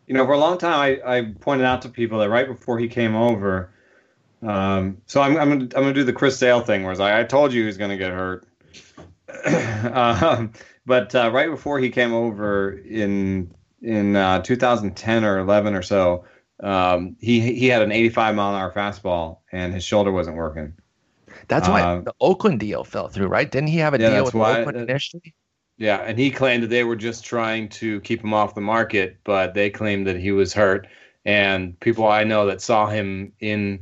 You 0.07 0.13
know, 0.13 0.25
for 0.25 0.33
a 0.33 0.37
long 0.37 0.57
time, 0.57 0.79
I, 0.79 1.17
I 1.17 1.33
pointed 1.39 1.65
out 1.65 1.81
to 1.83 1.89
people 1.89 2.19
that 2.19 2.29
right 2.29 2.47
before 2.47 2.77
he 2.77 2.87
came 2.87 3.15
over, 3.15 3.71
um, 4.41 5.01
so 5.07 5.21
I'm, 5.21 5.37
I'm, 5.37 5.49
gonna, 5.49 5.63
I'm 5.63 5.69
gonna 5.69 5.93
do 5.93 6.03
the 6.03 6.13
Chris 6.13 6.37
Sale 6.37 6.61
thing, 6.61 6.83
where 6.83 6.99
I, 7.01 7.21
I 7.21 7.23
told 7.23 7.53
you 7.53 7.65
he's 7.65 7.77
gonna 7.77 7.97
get 7.97 8.11
hurt. 8.11 8.45
um, 9.93 10.53
but 10.85 11.13
uh, 11.15 11.31
right 11.33 11.49
before 11.49 11.79
he 11.79 11.89
came 11.89 12.13
over 12.13 12.71
in 12.71 13.53
in 13.81 14.15
uh, 14.15 14.41
2010 14.41 15.23
or 15.23 15.39
11 15.39 15.75
or 15.75 15.81
so, 15.81 16.25
um, 16.61 17.15
he 17.19 17.39
he 17.39 17.67
had 17.67 17.81
an 17.81 17.91
85 17.91 18.35
mile 18.35 18.55
an 18.55 18.61
hour 18.61 18.71
fastball 18.71 19.39
and 19.51 19.73
his 19.73 19.83
shoulder 19.83 20.11
wasn't 20.11 20.37
working. 20.37 20.73
That's 21.47 21.67
why 21.67 21.81
um, 21.81 22.03
the 22.03 22.13
Oakland 22.21 22.59
deal 22.59 22.83
fell 22.83 23.07
through, 23.07 23.27
right? 23.27 23.49
Didn't 23.49 23.69
he 23.69 23.77
have 23.77 23.93
a 23.93 23.99
yeah, 23.99 24.09
deal 24.09 24.25
with 24.25 24.33
why, 24.33 24.61
Oakland 24.61 24.77
initially? 24.77 25.33
Yeah, 25.77 25.97
and 25.97 26.17
he 26.17 26.31
claimed 26.31 26.63
that 26.63 26.69
they 26.69 26.85
were 26.85 26.95
just 26.95 27.25
trying 27.25 27.67
to 27.69 27.99
keep 28.01 28.23
him 28.23 28.33
off 28.33 28.55
the 28.55 28.61
market, 28.61 29.17
but 29.25 29.53
they 29.53 29.69
claimed 29.69 30.07
that 30.07 30.17
he 30.17 30.31
was 30.31 30.53
hurt. 30.53 30.87
And 31.25 31.77
people 31.81 32.07
I 32.07 32.23
know 32.23 32.45
that 32.45 32.61
saw 32.61 32.87
him 32.87 33.33
in 33.39 33.81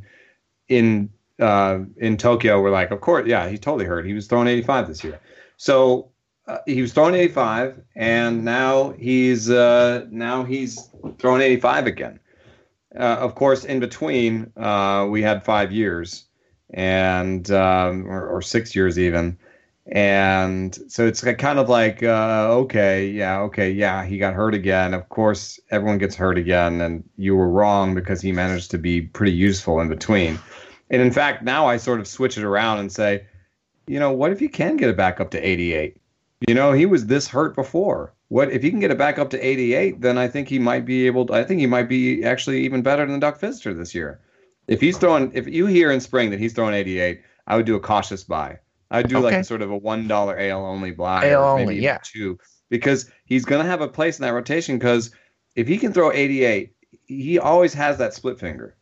in 0.69 1.09
uh, 1.39 1.79
in 1.97 2.17
Tokyo 2.17 2.61
were 2.61 2.69
like, 2.69 2.91
of 2.91 3.01
course, 3.01 3.27
yeah, 3.27 3.47
he's 3.47 3.59
totally 3.59 3.85
hurt. 3.85 4.05
He 4.05 4.13
was 4.13 4.27
throwing 4.27 4.47
85 4.47 4.87
this 4.87 5.03
year. 5.03 5.19
So 5.57 6.09
uh, 6.47 6.59
he 6.65 6.81
was 6.81 6.93
throwing 6.93 7.15
85, 7.15 7.81
and 7.95 8.43
now 8.43 8.91
he's 8.91 9.49
uh, 9.49 10.05
now 10.09 10.43
he's 10.43 10.89
throwing 11.19 11.41
85 11.41 11.87
again. 11.87 12.19
Uh, 12.95 13.17
of 13.19 13.35
course, 13.35 13.65
in 13.65 13.79
between, 13.79 14.51
uh, 14.55 15.07
we 15.09 15.21
had 15.21 15.43
five 15.43 15.71
years, 15.71 16.25
and 16.71 17.49
um, 17.51 18.07
or, 18.07 18.27
or, 18.27 18.41
six 18.41 18.75
years 18.75 18.99
even, 18.99 19.37
and 19.87 20.77
so 20.87 21.05
it's 21.05 21.21
kind 21.21 21.59
of 21.59 21.67
like, 21.67 22.03
uh, 22.03 22.47
okay, 22.51 23.07
yeah, 23.07 23.41
okay, 23.41 23.69
yeah, 23.69 24.05
he 24.05 24.17
got 24.17 24.33
hurt 24.33 24.53
again. 24.53 24.93
Of 24.93 25.09
course, 25.09 25.59
everyone 25.71 25.97
gets 25.97 26.15
hurt 26.15 26.37
again, 26.37 26.79
and 26.79 27.03
you 27.17 27.35
were 27.35 27.49
wrong 27.49 27.93
because 27.93 28.21
he 28.21 28.31
managed 28.31 28.71
to 28.71 28.77
be 28.77 29.01
pretty 29.01 29.33
useful 29.33 29.81
in 29.81 29.89
between. 29.89 30.39
And 30.89 31.01
in 31.01 31.11
fact, 31.11 31.43
now 31.43 31.65
I 31.65 31.77
sort 31.77 31.99
of 31.99 32.07
switch 32.07 32.37
it 32.37 32.43
around 32.43 32.79
and 32.79 32.91
say, 32.91 33.25
you 33.87 33.99
know, 33.99 34.11
what 34.11 34.31
if 34.31 34.41
you 34.41 34.49
can 34.49 34.77
get 34.77 34.89
it 34.89 34.95
back 34.95 35.19
up 35.19 35.31
to 35.31 35.39
88? 35.39 35.97
You 36.47 36.53
know, 36.53 36.71
he 36.71 36.85
was 36.85 37.07
this 37.07 37.27
hurt 37.27 37.55
before. 37.55 38.13
What 38.29 38.51
if 38.51 38.63
he 38.63 38.69
can 38.69 38.79
get 38.79 38.91
it 38.91 38.97
back 38.97 39.19
up 39.19 39.29
to 39.31 39.45
88? 39.45 40.01
Then 40.01 40.17
I 40.17 40.27
think 40.27 40.47
he 40.47 40.59
might 40.59 40.85
be 40.85 41.07
able. 41.07 41.25
To, 41.25 41.33
I 41.33 41.43
think 41.43 41.59
he 41.59 41.67
might 41.67 41.89
be 41.89 42.23
actually 42.23 42.63
even 42.63 42.81
better 42.81 43.05
than 43.05 43.19
Doug 43.19 43.39
Fister 43.39 43.77
this 43.77 43.93
year. 43.93 44.21
If 44.67 44.79
he's 44.79 44.97
throwing, 44.97 45.31
if 45.33 45.47
you 45.47 45.65
hear 45.65 45.91
in 45.91 45.99
spring 45.99 46.29
that 46.31 46.39
he's 46.39 46.53
throwing 46.53 46.73
88, 46.73 47.21
I 47.47 47.57
would 47.57 47.65
do 47.65 47.75
a 47.75 47.81
cautious 47.81 48.23
buy. 48.23 48.59
I'd 48.93 49.09
do 49.09 49.17
okay. 49.17 49.25
like 49.25 49.33
a 49.33 49.43
sort 49.43 49.61
of 49.61 49.71
a 49.71 49.77
one 49.77 50.07
dollar 50.07 50.39
AL 50.39 50.65
only 50.65 50.91
buy, 50.91 51.31
AL 51.31 51.43
only, 51.43 51.79
yeah, 51.79 51.97
two, 52.03 52.37
because 52.69 53.09
he's 53.25 53.43
going 53.43 53.63
to 53.63 53.69
have 53.69 53.81
a 53.81 53.87
place 53.87 54.19
in 54.19 54.23
that 54.23 54.33
rotation. 54.33 54.77
Because 54.77 55.11
if 55.55 55.67
he 55.67 55.77
can 55.77 55.91
throw 55.91 56.11
88, 56.11 56.73
he 57.05 57.39
always 57.39 57.73
has 57.73 57.97
that 57.97 58.13
split 58.13 58.39
finger. 58.39 58.75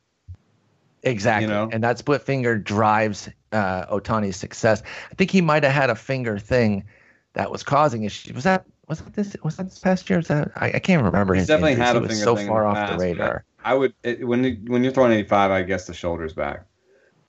Exactly. 1.03 1.47
You 1.47 1.53
know? 1.53 1.69
And 1.71 1.83
that 1.83 1.97
split 1.97 2.21
finger 2.21 2.57
drives 2.57 3.29
uh, 3.53 3.85
Ohtani's 3.85 4.35
success. 4.35 4.83
I 5.11 5.15
think 5.15 5.31
he 5.31 5.41
might 5.41 5.63
have 5.63 5.73
had 5.73 5.89
a 5.89 5.95
finger 5.95 6.37
thing 6.37 6.83
that 7.33 7.49
was 7.49 7.63
causing 7.63 8.03
issues. 8.03 8.33
Was 8.33 8.43
that 8.43 8.65
was 8.87 8.99
that 8.99 9.13
this 9.13 9.35
was 9.43 9.55
that 9.55 9.69
this 9.69 9.79
past 9.79 10.09
year? 10.09 10.19
Was 10.19 10.27
that 10.27 10.51
I, 10.57 10.73
I 10.73 10.79
can't 10.79 11.03
remember. 11.03 11.33
He's 11.33 11.43
his 11.43 11.47
definitely 11.47 11.71
injuries. 11.71 11.87
had 11.87 11.95
a 11.95 12.01
he 12.01 12.07
finger 12.07 12.23
so 12.23 12.35
far 12.35 12.65
off 12.65 12.75
past, 12.75 12.91
the 12.91 12.99
radar. 12.99 13.45
I 13.63 13.73
would 13.73 13.93
it, 14.03 14.27
when 14.27 14.43
when 14.67 14.83
you're 14.83 14.91
throwing 14.91 15.13
85, 15.13 15.51
I 15.51 15.61
guess 15.63 15.87
the 15.87 15.93
shoulder's 15.93 16.33
back. 16.33 16.65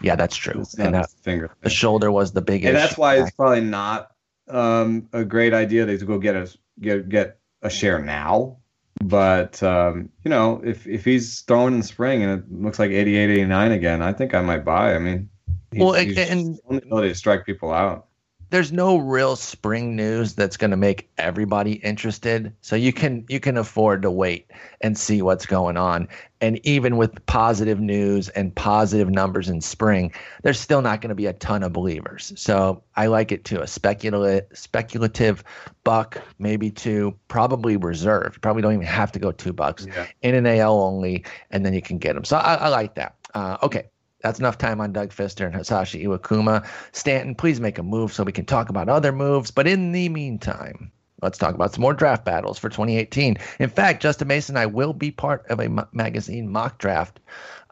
Yeah, 0.02 0.16
that's 0.16 0.36
true. 0.36 0.64
and 0.78 0.94
that, 0.94 1.10
finger 1.22 1.48
thing. 1.48 1.56
the 1.62 1.70
shoulder 1.70 2.10
was 2.10 2.32
the 2.32 2.42
biggest. 2.42 2.68
And 2.68 2.76
that's 2.76 2.98
why 2.98 3.16
it's 3.16 3.30
probably 3.32 3.60
not 3.60 4.12
um, 4.48 5.08
a 5.12 5.24
great 5.24 5.54
idea 5.54 5.86
to 5.86 6.04
go 6.04 6.18
get 6.18 6.34
a 6.34 6.54
get 6.80 7.08
get 7.08 7.38
a 7.62 7.70
share 7.70 8.00
now. 8.00 8.58
But 9.02 9.62
um, 9.62 10.10
you 10.24 10.28
know, 10.30 10.60
if 10.64 10.86
if 10.86 11.04
he's 11.04 11.40
throwing 11.42 11.74
in 11.74 11.82
spring 11.82 12.22
and 12.22 12.40
it 12.40 12.52
looks 12.52 12.78
like 12.78 12.90
88, 12.90 13.30
89 13.30 13.72
again, 13.72 14.02
I 14.02 14.12
think 14.12 14.34
I 14.34 14.42
might 14.42 14.64
buy. 14.64 14.94
I 14.94 14.98
mean, 14.98 15.30
he's, 15.70 15.80
well, 15.80 15.92
he's 15.94 16.18
and 16.18 16.58
ability 16.68 17.08
to 17.08 17.14
strike 17.14 17.46
people 17.46 17.72
out 17.72 18.06
there's 18.52 18.70
no 18.70 18.98
real 18.98 19.34
spring 19.34 19.96
news 19.96 20.34
that's 20.34 20.58
going 20.58 20.72
to 20.72 20.76
make 20.76 21.10
everybody 21.16 21.72
interested. 21.72 22.54
So 22.60 22.76
you 22.76 22.92
can 22.92 23.24
you 23.30 23.40
can 23.40 23.56
afford 23.56 24.02
to 24.02 24.10
wait 24.10 24.50
and 24.82 24.96
see 24.96 25.22
what's 25.22 25.46
going 25.46 25.78
on. 25.78 26.06
And 26.42 26.60
even 26.66 26.98
with 26.98 27.24
positive 27.24 27.80
news 27.80 28.28
and 28.28 28.54
positive 28.54 29.08
numbers 29.08 29.48
in 29.48 29.62
spring 29.62 30.12
there's 30.42 30.60
still 30.60 30.82
not 30.82 31.00
going 31.00 31.08
to 31.08 31.14
be 31.14 31.24
a 31.24 31.32
ton 31.32 31.62
of 31.62 31.72
believers. 31.72 32.30
So 32.36 32.84
i 32.94 33.06
like 33.06 33.32
it 33.32 33.46
to 33.46 33.62
a 33.62 33.66
speculative 33.66 34.44
speculative 34.52 35.42
buck 35.82 36.20
maybe 36.38 36.70
two 36.70 37.16
probably 37.28 37.78
reserved. 37.78 38.42
Probably 38.42 38.60
don't 38.60 38.74
even 38.74 38.86
have 38.86 39.12
to 39.12 39.18
go 39.18 39.32
two 39.32 39.54
bucks. 39.54 39.86
Yeah. 39.86 40.06
in 40.20 40.34
an 40.34 40.46
al 40.46 40.78
only 40.78 41.24
and 41.50 41.64
then 41.64 41.72
you 41.72 41.80
can 41.80 41.96
get 41.96 42.12
them 42.14 42.24
so 42.24 42.36
i, 42.36 42.56
I 42.56 42.68
like 42.68 42.96
that. 42.96 43.16
Uh, 43.34 43.56
okay 43.62 43.88
that's 44.22 44.38
enough 44.38 44.58
time 44.58 44.80
on 44.80 44.92
Doug 44.92 45.10
Fister 45.10 45.46
and 45.46 45.54
Hisashi 45.54 46.04
Iwakuma. 46.04 46.66
Stanton, 46.92 47.34
please 47.34 47.60
make 47.60 47.78
a 47.78 47.82
move 47.82 48.12
so 48.12 48.24
we 48.24 48.32
can 48.32 48.44
talk 48.44 48.68
about 48.68 48.88
other 48.88 49.12
moves. 49.12 49.50
But 49.50 49.66
in 49.66 49.92
the 49.92 50.08
meantime, 50.08 50.92
let's 51.22 51.38
talk 51.38 51.54
about 51.54 51.72
some 51.72 51.82
more 51.82 51.94
draft 51.94 52.24
battles 52.24 52.58
for 52.58 52.68
2018. 52.68 53.36
In 53.58 53.68
fact, 53.68 54.02
Justin 54.02 54.28
Mason 54.28 54.56
and 54.56 54.62
I 54.62 54.66
will 54.66 54.92
be 54.92 55.10
part 55.10 55.46
of 55.48 55.60
a 55.60 55.64
m- 55.64 55.86
magazine 55.92 56.48
mock 56.50 56.78
draft 56.78 57.20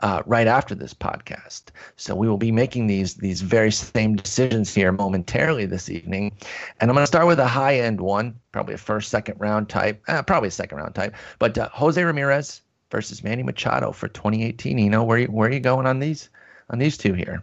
uh, 0.00 0.22
right 0.26 0.46
after 0.46 0.74
this 0.74 0.94
podcast. 0.94 1.64
So 1.96 2.14
we 2.14 2.28
will 2.28 2.38
be 2.38 2.52
making 2.52 2.86
these 2.86 3.14
these 3.14 3.42
very 3.42 3.70
same 3.70 4.16
decisions 4.16 4.74
here 4.74 4.92
momentarily 4.92 5.66
this 5.66 5.90
evening. 5.90 6.36
And 6.80 6.90
I'm 6.90 6.94
going 6.94 7.02
to 7.02 7.06
start 7.06 7.26
with 7.26 7.38
a 7.38 7.46
high 7.46 7.76
end 7.76 8.00
one, 8.00 8.34
probably 8.52 8.74
a 8.74 8.78
first, 8.78 9.10
second 9.10 9.38
round 9.38 9.68
type, 9.68 10.02
uh, 10.08 10.22
probably 10.22 10.48
a 10.48 10.52
second 10.52 10.78
round 10.78 10.94
type. 10.94 11.14
But 11.38 11.58
uh, 11.58 11.68
Jose 11.72 12.02
Ramirez 12.02 12.62
versus 12.90 13.22
Manny 13.22 13.42
Machado 13.42 13.92
for 13.92 14.08
2018. 14.08 14.78
You 14.78 14.90
know 14.90 15.04
where 15.04 15.24
where 15.26 15.48
are 15.48 15.52
you 15.52 15.60
going 15.60 15.86
on 15.86 15.98
these? 15.98 16.30
On 16.70 16.78
these 16.78 16.96
two 16.96 17.12
here? 17.12 17.42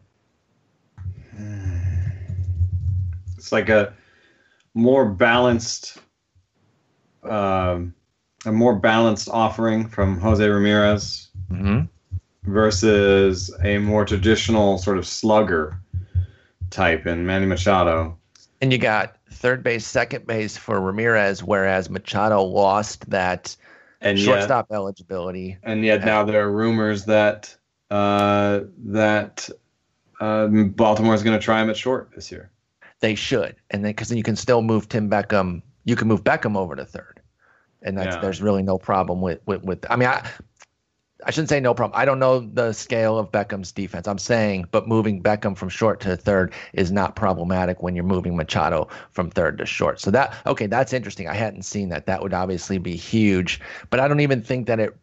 It's 3.37 3.51
like 3.51 3.69
a 3.69 3.93
more 4.73 5.05
balanced, 5.05 5.99
um, 7.23 7.93
a 8.45 8.51
more 8.51 8.75
balanced 8.75 9.29
offering 9.29 9.87
from 9.87 10.19
Jose 10.19 10.47
Ramirez 10.47 11.29
mm-hmm. 11.51 11.81
versus 12.43 13.53
a 13.63 13.77
more 13.77 14.05
traditional 14.05 14.77
sort 14.77 14.97
of 14.97 15.05
slugger 15.05 15.79
type 16.69 17.05
in 17.05 17.25
Manny 17.25 17.45
Machado. 17.45 18.17
And 18.59 18.71
you 18.71 18.79
got 18.79 19.17
third 19.31 19.61
base, 19.61 19.85
second 19.85 20.25
base 20.25 20.57
for 20.57 20.81
Ramirez, 20.81 21.43
whereas 21.43 21.89
Machado 21.89 22.41
lost 22.41 23.07
that 23.09 23.55
and 24.01 24.17
shortstop 24.17 24.67
yet, 24.69 24.75
eligibility. 24.75 25.57
And 25.63 25.83
yet 25.85 26.03
now 26.03 26.23
there 26.23 26.43
are 26.43 26.51
rumors 26.51 27.05
that 27.05 27.55
uh, 27.89 28.61
that 28.85 29.49
um, 30.19 30.69
Baltimore 30.69 31.13
is 31.13 31.23
going 31.23 31.37
to 31.37 31.43
try 31.43 31.61
him 31.61 31.69
at 31.69 31.77
short 31.77 32.11
this 32.15 32.31
year. 32.31 32.49
They 32.99 33.15
should, 33.15 33.55
and 33.69 33.83
then 33.83 33.91
because 33.91 34.09
then 34.09 34.17
you 34.17 34.23
can 34.23 34.35
still 34.35 34.61
move 34.61 34.89
Tim 34.89 35.09
Beckham. 35.09 35.61
You 35.85 35.95
can 35.95 36.07
move 36.07 36.23
Beckham 36.23 36.57
over 36.57 36.75
to 36.75 36.83
third, 36.83 37.21
and 37.83 37.97
that's 37.97 38.15
yeah. 38.15 38.21
there's 38.21 38.41
really 38.41 38.63
no 38.63 38.77
problem 38.77 39.21
with, 39.21 39.39
with 39.45 39.63
with. 39.63 39.85
I 39.89 39.95
mean, 39.95 40.07
I 40.09 40.27
I 41.25 41.31
shouldn't 41.31 41.49
say 41.49 41.59
no 41.59 41.73
problem. 41.73 41.99
I 41.99 42.05
don't 42.05 42.19
know 42.19 42.39
the 42.39 42.73
scale 42.73 43.17
of 43.17 43.31
Beckham's 43.31 43.71
defense. 43.71 44.07
I'm 44.07 44.17
saying, 44.17 44.67
but 44.71 44.87
moving 44.87 45.21
Beckham 45.21 45.57
from 45.57 45.69
short 45.69 45.99
to 46.01 46.15
third 46.15 46.53
is 46.73 46.91
not 46.91 47.15
problematic 47.15 47.83
when 47.83 47.95
you're 47.95 48.03
moving 48.03 48.35
Machado 48.35 48.87
from 49.11 49.29
third 49.29 49.57
to 49.57 49.65
short. 49.65 49.99
So 49.99 50.09
that 50.11 50.35
okay, 50.45 50.67
that's 50.67 50.93
interesting. 50.93 51.27
I 51.27 51.33
hadn't 51.33 51.63
seen 51.63 51.89
that. 51.89 52.05
That 52.05 52.21
would 52.21 52.33
obviously 52.33 52.77
be 52.77 52.95
huge, 52.95 53.59
but 53.89 53.99
I 53.99 54.07
don't 54.07 54.19
even 54.19 54.41
think 54.41 54.67
that 54.67 54.79
it 54.79 54.95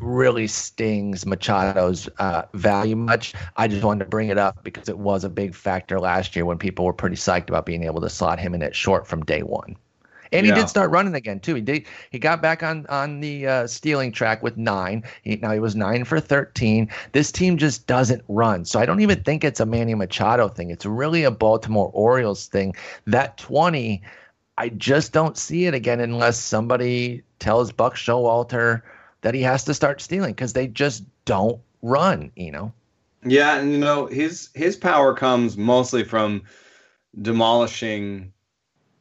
really 0.00 0.46
stings 0.46 1.24
Machado's 1.24 2.08
uh, 2.18 2.42
value 2.54 2.96
much. 2.96 3.34
I 3.56 3.68
just 3.68 3.84
wanted 3.84 4.04
to 4.04 4.10
bring 4.10 4.28
it 4.28 4.38
up 4.38 4.62
because 4.62 4.88
it 4.88 4.98
was 4.98 5.24
a 5.24 5.28
big 5.28 5.54
factor 5.54 6.00
last 6.00 6.36
year 6.36 6.44
when 6.44 6.58
people 6.58 6.84
were 6.84 6.92
pretty 6.92 7.16
psyched 7.16 7.48
about 7.48 7.66
being 7.66 7.84
able 7.84 8.00
to 8.00 8.10
slot 8.10 8.38
him 8.38 8.54
in 8.54 8.62
at 8.62 8.74
short 8.74 9.06
from 9.06 9.24
day 9.24 9.42
one. 9.42 9.76
And 10.32 10.46
yeah. 10.46 10.54
he 10.54 10.60
did 10.60 10.68
start 10.68 10.90
running 10.90 11.14
again 11.14 11.40
too. 11.40 11.54
He 11.54 11.62
did. 11.62 11.86
He 12.10 12.18
got 12.18 12.42
back 12.42 12.62
on 12.62 12.86
on 12.88 13.20
the 13.20 13.46
uh, 13.46 13.66
stealing 13.66 14.12
track 14.12 14.42
with 14.42 14.56
nine. 14.56 15.02
He, 15.22 15.36
now 15.36 15.52
he 15.52 15.58
was 15.58 15.74
nine 15.74 16.04
for 16.04 16.20
thirteen. 16.20 16.90
This 17.12 17.32
team 17.32 17.56
just 17.56 17.86
doesn't 17.86 18.22
run, 18.28 18.66
so 18.66 18.78
I 18.78 18.86
don't 18.86 19.00
even 19.00 19.22
think 19.22 19.42
it's 19.42 19.60
a 19.60 19.66
Manny 19.66 19.94
Machado 19.94 20.48
thing. 20.48 20.70
It's 20.70 20.84
really 20.84 21.24
a 21.24 21.30
Baltimore 21.30 21.90
Orioles 21.94 22.46
thing. 22.46 22.74
That 23.06 23.38
twenty, 23.38 24.02
I 24.58 24.68
just 24.68 25.12
don't 25.12 25.38
see 25.38 25.64
it 25.64 25.72
again 25.72 26.00
unless 26.00 26.38
somebody 26.38 27.22
tells 27.38 27.72
Buck 27.72 27.94
Showalter 27.94 28.82
that 29.22 29.34
he 29.34 29.42
has 29.42 29.64
to 29.64 29.74
start 29.74 30.00
stealing 30.00 30.32
because 30.32 30.52
they 30.52 30.66
just 30.66 31.04
don't 31.24 31.60
run, 31.82 32.30
you 32.36 32.50
know. 32.50 32.72
Yeah, 33.24 33.58
and 33.58 33.72
you 33.72 33.78
know 33.78 34.06
his 34.06 34.50
his 34.54 34.76
power 34.76 35.14
comes 35.14 35.56
mostly 35.56 36.04
from 36.04 36.42
demolishing 37.20 38.32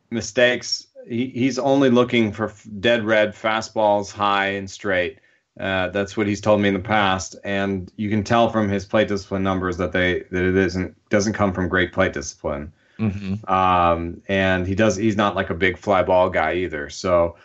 mistakes. 0.09 0.87
He, 1.07 1.27
he's 1.27 1.59
only 1.59 1.89
looking 1.89 2.31
for 2.31 2.51
dead 2.79 3.05
red 3.05 3.33
fastballs 3.33 4.11
high 4.11 4.47
and 4.47 4.69
straight. 4.69 5.19
Uh, 5.59 5.89
that's 5.89 6.15
what 6.15 6.27
he's 6.27 6.41
told 6.41 6.61
me 6.61 6.67
in 6.67 6.73
the 6.73 6.79
past, 6.79 7.35
and 7.43 7.91
you 7.95 8.09
can 8.09 8.23
tell 8.23 8.49
from 8.49 8.69
his 8.69 8.85
plate 8.85 9.07
discipline 9.07 9.43
numbers 9.43 9.77
that 9.77 9.91
they 9.91 10.23
that 10.31 10.43
it 10.43 10.55
isn't 10.55 10.95
doesn't 11.09 11.33
come 11.33 11.53
from 11.53 11.67
great 11.67 11.93
plate 11.93 12.13
discipline. 12.13 12.71
Mm-hmm. 12.99 13.51
Um, 13.51 14.21
and 14.27 14.67
he 14.67 14.75
does. 14.75 14.95
He's 14.95 15.15
not 15.15 15.35
like 15.35 15.49
a 15.49 15.55
big 15.55 15.77
fly 15.77 16.03
ball 16.03 16.29
guy 16.29 16.55
either. 16.55 16.89
So, 16.89 17.37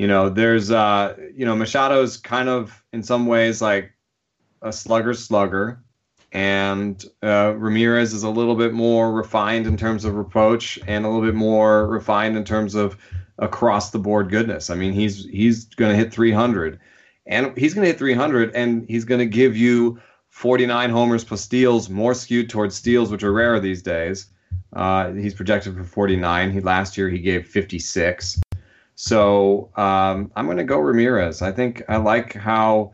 you 0.00 0.06
know, 0.06 0.30
there's 0.30 0.70
uh, 0.70 1.14
you 1.36 1.44
know, 1.44 1.54
Machado's 1.54 2.16
kind 2.16 2.48
of 2.48 2.82
in 2.94 3.02
some 3.02 3.26
ways 3.26 3.60
like 3.60 3.92
a 4.62 4.72
slugger 4.72 5.12
slugger, 5.12 5.84
and 6.32 7.04
uh, 7.22 7.52
Ramirez 7.54 8.14
is 8.14 8.22
a 8.22 8.30
little 8.30 8.54
bit 8.54 8.72
more 8.72 9.12
refined 9.12 9.66
in 9.66 9.76
terms 9.76 10.06
of 10.06 10.16
approach 10.16 10.78
and 10.86 11.04
a 11.04 11.08
little 11.10 11.22
bit 11.22 11.34
more 11.34 11.86
refined 11.86 12.38
in 12.38 12.44
terms 12.44 12.74
of 12.74 12.96
across 13.38 13.90
the 13.90 13.98
board 13.98 14.30
goodness. 14.30 14.70
I 14.70 14.74
mean, 14.74 14.94
he's 14.94 15.26
he's 15.26 15.66
going 15.66 15.90
to 15.90 15.96
hit 15.98 16.14
300, 16.14 16.80
and 17.26 17.54
he's 17.58 17.74
going 17.74 17.84
to 17.84 17.90
hit 17.90 17.98
300, 17.98 18.54
and 18.54 18.86
he's 18.88 19.04
going 19.04 19.18
to 19.18 19.26
give 19.26 19.54
you 19.54 20.00
49 20.30 20.88
homers 20.88 21.24
plus 21.24 21.42
steals, 21.42 21.90
more 21.90 22.14
skewed 22.14 22.48
towards 22.48 22.74
steals, 22.74 23.10
which 23.10 23.22
are 23.22 23.34
rare 23.34 23.60
these 23.60 23.82
days. 23.82 24.28
Uh, 24.72 25.12
he's 25.12 25.34
projected 25.34 25.76
for 25.76 25.84
49. 25.84 26.52
He 26.52 26.60
last 26.60 26.96
year 26.96 27.10
he 27.10 27.18
gave 27.18 27.46
56. 27.46 28.40
So 29.02 29.70
um, 29.76 30.30
I'm 30.36 30.44
going 30.44 30.58
to 30.58 30.62
go 30.62 30.78
Ramirez. 30.78 31.40
I 31.40 31.52
think 31.52 31.82
I 31.88 31.96
like 31.96 32.34
how, 32.34 32.92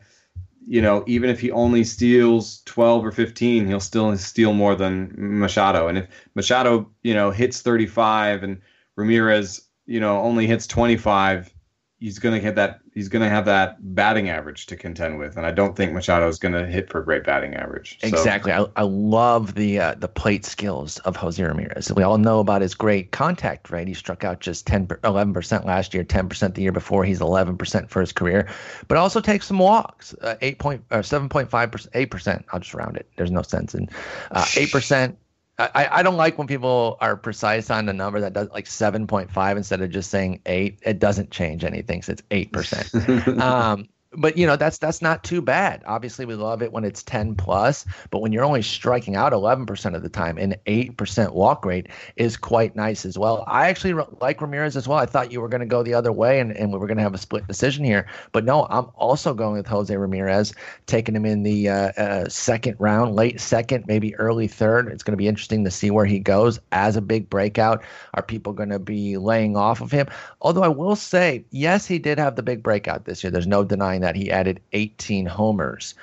you 0.64 0.80
know, 0.80 1.02
even 1.08 1.28
if 1.30 1.40
he 1.40 1.50
only 1.50 1.82
steals 1.82 2.62
12 2.66 3.06
or 3.06 3.10
15, 3.10 3.66
he'll 3.66 3.80
still 3.80 4.16
steal 4.16 4.52
more 4.52 4.76
than 4.76 5.12
Machado. 5.16 5.88
And 5.88 5.98
if 5.98 6.06
Machado, 6.36 6.88
you 7.02 7.12
know, 7.12 7.32
hits 7.32 7.60
35 7.60 8.44
and 8.44 8.60
Ramirez, 8.94 9.62
you 9.86 9.98
know, 9.98 10.20
only 10.20 10.46
hits 10.46 10.68
25, 10.68 11.52
he's 11.98 12.18
going 12.18 12.34
to 12.34 12.40
get 12.40 12.54
that 12.56 12.80
he's 12.92 13.08
going 13.08 13.22
to 13.22 13.28
have 13.28 13.44
that 13.46 13.76
batting 13.94 14.28
average 14.28 14.66
to 14.66 14.76
contend 14.76 15.18
with, 15.18 15.36
and 15.36 15.46
I 15.46 15.50
don't 15.50 15.76
think 15.76 15.92
Machado 15.92 16.28
is 16.28 16.38
going 16.38 16.54
to 16.54 16.66
hit 16.66 16.90
for 16.90 17.00
a 17.00 17.04
great 17.04 17.24
batting 17.24 17.54
average. 17.54 17.98
So. 18.00 18.08
Exactly. 18.08 18.52
I, 18.52 18.66
I 18.76 18.82
love 18.82 19.54
the 19.54 19.78
uh, 19.80 19.94
the 19.94 20.08
plate 20.08 20.44
skills 20.44 20.98
of 21.00 21.16
Jose 21.16 21.42
Ramirez. 21.42 21.92
We 21.92 22.02
all 22.02 22.18
know 22.18 22.40
about 22.40 22.62
his 22.62 22.74
great 22.74 23.12
contact 23.12 23.70
rate. 23.70 23.88
He 23.88 23.94
struck 23.94 24.24
out 24.24 24.40
just 24.40 24.66
10, 24.66 24.88
11% 24.88 25.64
last 25.64 25.94
year, 25.94 26.04
10% 26.04 26.54
the 26.54 26.62
year 26.62 26.72
before. 26.72 27.04
He's 27.04 27.20
11% 27.20 27.88
for 27.88 28.00
his 28.00 28.12
career, 28.12 28.48
but 28.88 28.98
also 28.98 29.20
takes 29.20 29.46
some 29.46 29.58
walks. 29.58 30.14
Uh, 30.20 30.36
8 30.40 30.58
point, 30.58 30.84
or 30.90 31.00
7.5%, 31.00 31.90
8%. 31.90 32.44
I'll 32.52 32.60
just 32.60 32.74
round 32.74 32.96
it. 32.96 33.08
There's 33.16 33.30
no 33.30 33.42
sense 33.42 33.74
in 33.74 33.88
uh, 34.30 34.42
8%. 34.42 35.16
I, 35.58 35.88
I 35.90 36.02
don't 36.02 36.16
like 36.16 36.36
when 36.36 36.46
people 36.46 36.98
are 37.00 37.16
precise 37.16 37.70
on 37.70 37.86
the 37.86 37.94
number 37.94 38.20
that 38.20 38.34
does 38.34 38.50
like 38.50 38.66
7.5 38.66 39.56
instead 39.56 39.80
of 39.80 39.90
just 39.90 40.10
saying 40.10 40.40
eight. 40.44 40.78
It 40.82 40.98
doesn't 40.98 41.30
change 41.30 41.64
anything. 41.64 42.02
So 42.02 42.12
it's 42.12 42.22
8%. 42.30 43.40
um, 43.40 43.88
but 44.16 44.36
you 44.36 44.46
know 44.46 44.56
that's 44.56 44.78
that's 44.78 45.02
not 45.02 45.24
too 45.24 45.40
bad. 45.40 45.82
Obviously, 45.86 46.24
we 46.24 46.34
love 46.34 46.62
it 46.62 46.72
when 46.72 46.84
it's 46.84 47.02
10 47.02 47.34
plus, 47.34 47.84
but 48.10 48.20
when 48.20 48.32
you're 48.32 48.44
only 48.44 48.62
striking 48.62 49.16
out 49.16 49.32
11% 49.32 49.94
of 49.94 50.02
the 50.02 50.08
time, 50.08 50.38
an 50.38 50.54
8% 50.66 51.32
walk 51.32 51.64
rate 51.64 51.88
is 52.16 52.36
quite 52.36 52.76
nice 52.76 53.04
as 53.04 53.18
well. 53.18 53.44
I 53.46 53.68
actually 53.68 53.94
like 54.20 54.40
Ramirez 54.40 54.76
as 54.76 54.88
well. 54.88 54.98
I 54.98 55.06
thought 55.06 55.32
you 55.32 55.40
were 55.40 55.48
going 55.48 55.60
to 55.60 55.66
go 55.66 55.82
the 55.82 55.94
other 55.94 56.12
way 56.12 56.40
and, 56.40 56.52
and 56.56 56.72
we 56.72 56.78
were 56.78 56.86
going 56.86 56.96
to 56.96 57.02
have 57.02 57.14
a 57.14 57.18
split 57.18 57.46
decision 57.46 57.84
here, 57.84 58.06
but 58.32 58.44
no, 58.44 58.66
I'm 58.70 58.86
also 58.94 59.34
going 59.34 59.54
with 59.54 59.66
Jose 59.66 59.94
Ramirez, 59.94 60.52
taking 60.86 61.16
him 61.16 61.26
in 61.26 61.42
the 61.42 61.68
uh, 61.68 61.92
uh, 61.96 62.28
second 62.28 62.76
round, 62.78 63.14
late 63.14 63.40
second, 63.40 63.84
maybe 63.86 64.14
early 64.16 64.48
third. 64.48 64.88
It's 64.88 65.02
going 65.02 65.12
to 65.12 65.16
be 65.16 65.28
interesting 65.28 65.64
to 65.64 65.70
see 65.70 65.90
where 65.90 66.06
he 66.06 66.18
goes 66.18 66.58
as 66.72 66.96
a 66.96 67.02
big 67.02 67.28
breakout. 67.28 67.82
Are 68.14 68.22
people 68.22 68.52
going 68.52 68.70
to 68.70 68.78
be 68.78 69.16
laying 69.16 69.56
off 69.56 69.80
of 69.80 69.90
him? 69.90 70.06
Although 70.40 70.62
I 70.62 70.68
will 70.68 70.96
say, 70.96 71.44
yes, 71.50 71.86
he 71.86 71.98
did 71.98 72.18
have 72.18 72.36
the 72.36 72.42
big 72.42 72.62
breakout 72.62 73.04
this 73.04 73.22
year. 73.24 73.30
There's 73.30 73.46
no 73.46 73.64
denying 73.64 74.00
that 74.02 74.05
that, 74.06 74.16
he 74.16 74.30
added 74.30 74.60
18 74.72 75.26
homers. 75.26 75.94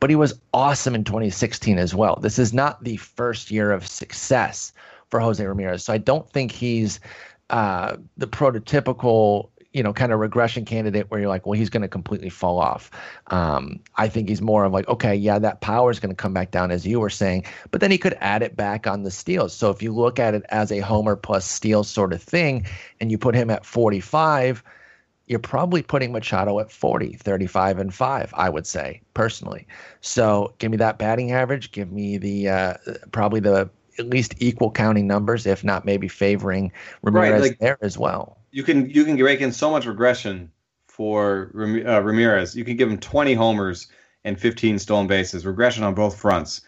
But 0.00 0.10
he 0.10 0.16
was 0.16 0.40
awesome 0.52 0.94
in 0.94 1.04
2016 1.04 1.78
as 1.78 1.94
well. 1.94 2.18
This 2.20 2.38
is 2.38 2.52
not 2.52 2.82
the 2.82 2.96
first 2.96 3.50
year 3.50 3.70
of 3.70 3.86
success 3.86 4.72
for 5.10 5.20
Jose 5.20 5.44
Ramirez. 5.44 5.84
So 5.84 5.92
I 5.92 5.98
don't 5.98 6.28
think 6.28 6.50
he's 6.50 6.98
uh, 7.50 7.96
the 8.16 8.26
prototypical 8.26 9.50
you 9.72 9.82
know, 9.82 9.92
kind 9.92 10.12
of 10.12 10.20
regression 10.20 10.64
candidate 10.64 11.10
where 11.10 11.20
you're 11.20 11.28
like, 11.28 11.46
well, 11.46 11.58
he's 11.58 11.70
going 11.70 11.82
to 11.82 11.88
completely 11.88 12.28
fall 12.28 12.58
off. 12.58 12.90
Um, 13.28 13.80
I 13.96 14.08
think 14.08 14.28
he's 14.28 14.42
more 14.42 14.64
of 14.64 14.72
like, 14.72 14.86
okay, 14.88 15.14
yeah, 15.14 15.38
that 15.38 15.60
power 15.60 15.90
is 15.90 15.98
going 15.98 16.14
to 16.14 16.16
come 16.16 16.34
back 16.34 16.50
down, 16.50 16.70
as 16.70 16.86
you 16.86 17.00
were 17.00 17.10
saying, 17.10 17.46
but 17.70 17.80
then 17.80 17.90
he 17.90 17.98
could 17.98 18.16
add 18.20 18.42
it 18.42 18.54
back 18.54 18.86
on 18.86 19.02
the 19.02 19.10
steals. 19.10 19.54
So 19.54 19.70
if 19.70 19.82
you 19.82 19.94
look 19.94 20.18
at 20.18 20.34
it 20.34 20.44
as 20.50 20.70
a 20.70 20.80
homer 20.80 21.16
plus 21.16 21.46
steal 21.46 21.84
sort 21.84 22.12
of 22.12 22.22
thing, 22.22 22.66
and 23.00 23.10
you 23.10 23.16
put 23.16 23.34
him 23.34 23.48
at 23.48 23.64
45, 23.64 24.62
you're 25.26 25.38
probably 25.38 25.82
putting 25.82 26.12
Machado 26.12 26.58
at 26.60 26.70
40, 26.70 27.14
35 27.14 27.78
and 27.78 27.94
5, 27.94 28.34
I 28.36 28.48
would 28.48 28.66
say 28.66 29.00
personally. 29.14 29.66
So 30.00 30.52
give 30.58 30.70
me 30.70 30.76
that 30.78 30.98
batting 30.98 31.32
average, 31.32 31.72
give 31.72 31.92
me 31.92 32.18
the 32.18 32.48
uh, 32.48 32.74
probably 33.12 33.40
the 33.40 33.70
at 33.98 34.06
least 34.06 34.34
equal 34.38 34.70
counting 34.70 35.06
numbers, 35.06 35.46
if 35.46 35.62
not 35.62 35.84
maybe 35.84 36.08
favoring 36.08 36.72
Ramirez 37.02 37.32
right, 37.32 37.40
like, 37.40 37.58
there 37.58 37.78
as 37.82 37.98
well. 37.98 38.38
You 38.50 38.62
can 38.62 38.88
you 38.90 39.04
can 39.04 39.16
rake 39.16 39.40
in 39.40 39.52
so 39.52 39.70
much 39.70 39.86
regression 39.86 40.50
for 40.88 41.50
uh, 41.54 42.00
Ramirez. 42.00 42.54
You 42.54 42.64
can 42.64 42.76
give 42.76 42.90
him 42.90 42.98
20 42.98 43.34
homers 43.34 43.88
and 44.24 44.38
15 44.38 44.78
stolen 44.78 45.06
bases, 45.06 45.46
regression 45.46 45.84
on 45.84 45.94
both 45.94 46.18
fronts, 46.18 46.60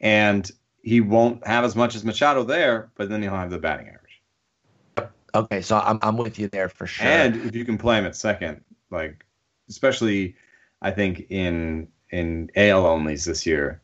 and 0.00 0.50
he 0.82 1.00
won't 1.00 1.46
have 1.46 1.64
as 1.64 1.76
much 1.76 1.94
as 1.94 2.04
Machado 2.04 2.44
there, 2.44 2.90
but 2.96 3.08
then 3.08 3.22
he'll 3.22 3.32
have 3.32 3.50
the 3.50 3.58
batting 3.58 3.88
average. 3.88 4.05
Okay, 5.36 5.60
so 5.60 5.78
I'm 5.78 5.98
I'm 6.02 6.16
with 6.16 6.38
you 6.38 6.48
there 6.48 6.68
for 6.68 6.86
sure. 6.86 7.06
And 7.06 7.36
if 7.46 7.54
you 7.54 7.64
can 7.64 7.78
play 7.78 7.98
him 7.98 8.06
at 8.06 8.16
second, 8.16 8.62
like 8.90 9.24
especially, 9.68 10.36
I 10.82 10.90
think 10.90 11.26
in 11.28 11.88
in 12.10 12.50
AL 12.56 12.84
onlys 12.84 13.24
this 13.26 13.46
year, 13.46 13.82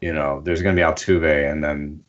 you 0.00 0.12
know, 0.12 0.40
there's 0.44 0.62
going 0.62 0.76
to 0.76 0.80
be 0.80 0.84
Altuve, 0.84 1.50
and 1.50 1.62
then, 1.62 2.04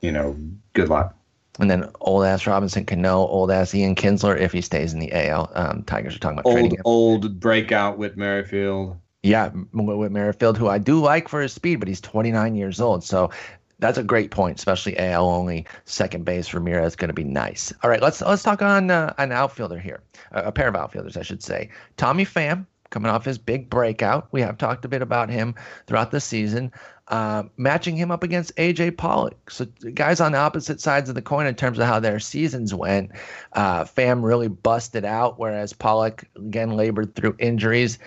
you 0.00 0.12
know, 0.12 0.36
good 0.74 0.88
luck. 0.88 1.16
And 1.58 1.68
then 1.68 1.90
old 2.00 2.24
ass 2.24 2.46
Robinson 2.46 2.84
Cano, 2.84 3.26
old 3.26 3.50
ass 3.50 3.74
Ian 3.74 3.96
Kinsler 3.96 4.38
if 4.38 4.52
he 4.52 4.60
stays 4.60 4.92
in 4.92 5.00
the 5.00 5.12
AL. 5.12 5.50
Um, 5.54 5.82
Tigers 5.82 6.14
are 6.14 6.20
talking 6.20 6.38
about 6.38 6.46
old 6.46 6.74
old 6.84 7.40
breakout 7.40 7.98
Whit 7.98 8.16
Merrifield. 8.16 8.96
Yeah, 9.24 9.48
Whit 9.48 10.12
Merrifield, 10.12 10.56
who 10.56 10.68
I 10.68 10.78
do 10.78 11.00
like 11.00 11.26
for 11.26 11.40
his 11.40 11.52
speed, 11.52 11.80
but 11.80 11.88
he's 11.88 12.00
29 12.00 12.54
years 12.54 12.80
old. 12.80 13.02
So 13.02 13.30
that's 13.78 13.98
a 13.98 14.02
great 14.02 14.30
point, 14.30 14.58
especially 14.58 14.98
AL 14.98 15.28
only 15.28 15.66
second 15.84 16.24
base 16.24 16.52
is 16.52 16.96
going 16.96 17.08
to 17.08 17.14
be 17.14 17.24
nice. 17.24 17.72
All 17.82 17.90
right, 17.90 18.02
let's 18.02 18.20
let's 18.20 18.42
talk 18.42 18.62
on 18.62 18.90
uh, 18.90 19.14
an 19.18 19.32
outfielder 19.32 19.78
here, 19.78 20.00
uh, 20.32 20.42
a 20.46 20.52
pair 20.52 20.68
of 20.68 20.76
outfielders, 20.76 21.16
I 21.16 21.22
should 21.22 21.42
say. 21.42 21.70
Tommy 21.96 22.24
Pham 22.24 22.66
coming 22.90 23.10
off 23.10 23.24
his 23.24 23.38
big 23.38 23.68
breakout. 23.68 24.28
We 24.32 24.40
have 24.40 24.58
talked 24.58 24.84
a 24.84 24.88
bit 24.88 25.02
about 25.02 25.30
him 25.30 25.54
throughout 25.86 26.10
the 26.10 26.20
season. 26.20 26.72
Uh, 27.08 27.44
matching 27.56 27.96
him 27.96 28.10
up 28.10 28.22
against 28.22 28.54
AJ 28.56 28.98
Pollock. 28.98 29.50
So 29.50 29.64
guys 29.94 30.20
on 30.20 30.32
the 30.32 30.38
opposite 30.38 30.78
sides 30.78 31.08
of 31.08 31.14
the 31.14 31.22
coin 31.22 31.46
in 31.46 31.54
terms 31.54 31.78
of 31.78 31.86
how 31.86 32.00
their 32.00 32.20
seasons 32.20 32.74
went. 32.74 33.12
Uh, 33.54 33.84
Pham 33.84 34.22
really 34.22 34.48
busted 34.48 35.06
out, 35.06 35.38
whereas 35.38 35.72
Pollock 35.72 36.24
again 36.36 36.72
labored 36.72 37.14
through 37.14 37.34
injuries 37.38 37.98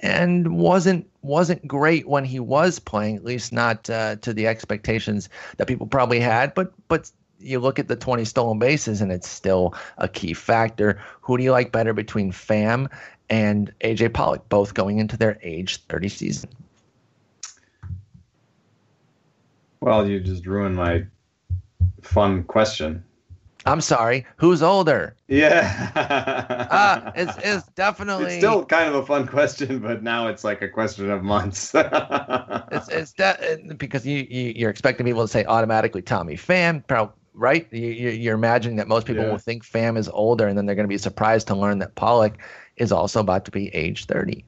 and 0.00 0.56
wasn't 0.56 1.08
wasn't 1.22 1.66
great 1.66 2.08
when 2.08 2.24
he 2.24 2.40
was 2.40 2.78
playing, 2.78 3.16
at 3.16 3.24
least 3.24 3.52
not 3.52 3.88
uh, 3.90 4.16
to 4.16 4.32
the 4.32 4.46
expectations 4.46 5.28
that 5.58 5.66
people 5.66 5.86
probably 5.86 6.20
had. 6.20 6.54
But 6.54 6.72
but 6.88 7.10
you 7.38 7.58
look 7.58 7.78
at 7.78 7.88
the 7.88 7.96
20 7.96 8.24
stolen 8.24 8.58
bases, 8.58 9.00
and 9.00 9.10
it's 9.10 9.28
still 9.28 9.74
a 9.98 10.08
key 10.08 10.34
factor. 10.34 11.00
Who 11.22 11.36
do 11.36 11.44
you 11.44 11.52
like 11.52 11.72
better 11.72 11.92
between 11.92 12.32
Pham 12.32 12.90
and 13.28 13.72
AJ 13.80 14.12
Pollock, 14.12 14.48
both 14.48 14.74
going 14.74 14.98
into 14.98 15.16
their 15.16 15.38
age 15.42 15.78
30 15.88 16.08
season? 16.08 16.50
Well, 19.80 20.06
you 20.06 20.20
just 20.20 20.46
ruined 20.46 20.76
my 20.76 21.06
fun 22.02 22.44
question. 22.44 23.04
I'm 23.66 23.80
sorry. 23.80 24.26
Who's 24.36 24.62
older? 24.62 25.14
Yeah. 25.28 25.90
uh, 26.70 27.12
it's, 27.14 27.36
it's 27.42 27.68
definitely. 27.70 28.24
It's 28.26 28.36
still 28.36 28.64
kind 28.64 28.88
of 28.88 28.94
a 28.94 29.06
fun 29.06 29.26
question, 29.26 29.78
but 29.80 30.02
now 30.02 30.28
it's 30.28 30.44
like 30.44 30.62
a 30.62 30.68
question 30.68 31.10
of 31.10 31.22
months. 31.22 31.72
it's 31.74 32.88
it's 32.88 33.12
de- 33.12 33.74
because 33.76 34.06
you, 34.06 34.26
you 34.30 34.52
you're 34.56 34.70
expecting 34.70 35.06
people 35.06 35.22
to 35.22 35.28
say 35.28 35.44
automatically 35.44 36.02
Tommy 36.02 36.36
Pham, 36.36 36.82
right? 37.34 37.66
You, 37.72 37.88
you're 37.88 38.34
imagining 38.34 38.76
that 38.76 38.88
most 38.88 39.06
people 39.06 39.24
yeah. 39.24 39.30
will 39.30 39.38
think 39.38 39.64
Pham 39.64 39.98
is 39.98 40.08
older, 40.08 40.48
and 40.48 40.56
then 40.56 40.66
they're 40.66 40.74
going 40.74 40.84
to 40.84 40.88
be 40.88 40.98
surprised 40.98 41.46
to 41.48 41.54
learn 41.54 41.78
that 41.80 41.94
Pollock 41.94 42.38
is 42.76 42.92
also 42.92 43.20
about 43.20 43.44
to 43.44 43.50
be 43.50 43.68
age 43.74 44.06
30. 44.06 44.44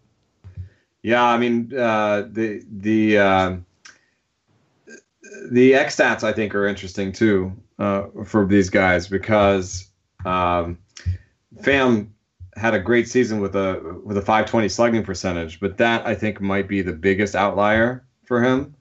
Yeah, 1.03 1.25
I 1.25 1.37
mean 1.37 1.77
uh, 1.77 2.29
the 2.31 2.65
the 2.71 3.19
uh, 3.19 3.57
the 5.51 5.75
X 5.75 5.97
stats 5.97 6.23
I 6.23 6.33
think 6.33 6.55
are 6.55 6.67
interesting 6.67 7.13
too 7.13 7.53
uh, 7.79 8.05
for 8.25 8.47
these 8.47 8.71
guys 8.71 9.09
because 9.09 9.89
um, 10.25 10.79
Pham 11.61 12.09
had 12.57 12.75
a 12.75 12.79
great 12.79 13.09
season 13.09 13.41
with 13.41 13.57
a 13.57 14.01
with 14.05 14.17
a 14.17 14.21
520 14.21 14.69
slugging 14.69 15.05
percentage, 15.05 15.61
but 15.61 15.79
that 15.79 16.07
I 16.07 16.15
think 16.15 16.41
might 16.41 16.69
be 16.69 16.83
the 16.83 16.93
biggest 16.93 17.35
outlier 17.35 18.05
for 18.25 18.43
him 18.43 18.75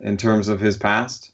in 0.00 0.16
terms 0.16 0.48
of 0.48 0.60
his 0.60 0.76
past. 0.76 1.32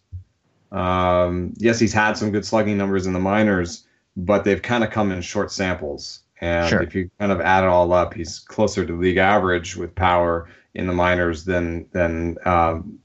Um, 0.72 1.54
yes, 1.56 1.78
he's 1.78 1.92
had 1.92 2.16
some 2.16 2.32
good 2.32 2.44
slugging 2.44 2.76
numbers 2.76 3.06
in 3.06 3.12
the 3.12 3.20
minors, 3.20 3.86
but 4.16 4.44
they've 4.44 4.62
kind 4.62 4.82
of 4.82 4.90
come 4.90 5.12
in 5.12 5.22
short 5.22 5.52
samples. 5.52 6.20
And 6.40 6.68
sure. 6.68 6.82
if 6.82 6.94
you 6.94 7.10
kind 7.18 7.32
of 7.32 7.40
add 7.40 7.64
it 7.64 7.68
all 7.68 7.92
up, 7.92 8.12
he's 8.12 8.40
closer 8.40 8.84
to 8.84 8.98
league 8.98 9.16
average 9.16 9.76
with 9.76 9.94
power 9.94 10.48
in 10.74 10.86
the 10.86 10.92
minors 10.92 11.44
than 11.44 11.88
than. 11.92 12.36
Um, 12.44 12.98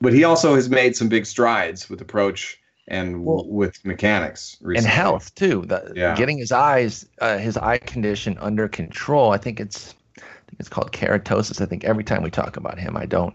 but 0.00 0.12
he 0.12 0.24
also 0.24 0.54
has 0.54 0.68
made 0.68 0.96
some 0.96 1.08
big 1.08 1.26
strides 1.26 1.90
with 1.90 2.00
approach 2.00 2.58
and 2.88 3.24
well, 3.24 3.46
with 3.46 3.84
mechanics 3.84 4.56
recently. 4.60 4.88
and 4.88 4.94
health 4.94 5.34
too. 5.34 5.64
The, 5.66 5.92
yeah. 5.94 6.16
getting 6.16 6.38
his 6.38 6.52
eyes, 6.52 7.06
uh, 7.20 7.38
his 7.38 7.56
eye 7.56 7.78
condition 7.78 8.36
under 8.40 8.68
control. 8.68 9.32
I 9.32 9.38
think 9.38 9.60
it's, 9.60 9.94
I 10.18 10.20
think 10.20 10.58
it's 10.58 10.68
called 10.68 10.92
keratosis. 10.92 11.60
I 11.60 11.66
think 11.66 11.84
every 11.84 12.04
time 12.04 12.22
we 12.22 12.30
talk 12.30 12.56
about 12.56 12.78
him, 12.78 12.96
I 12.96 13.06
don't 13.06 13.34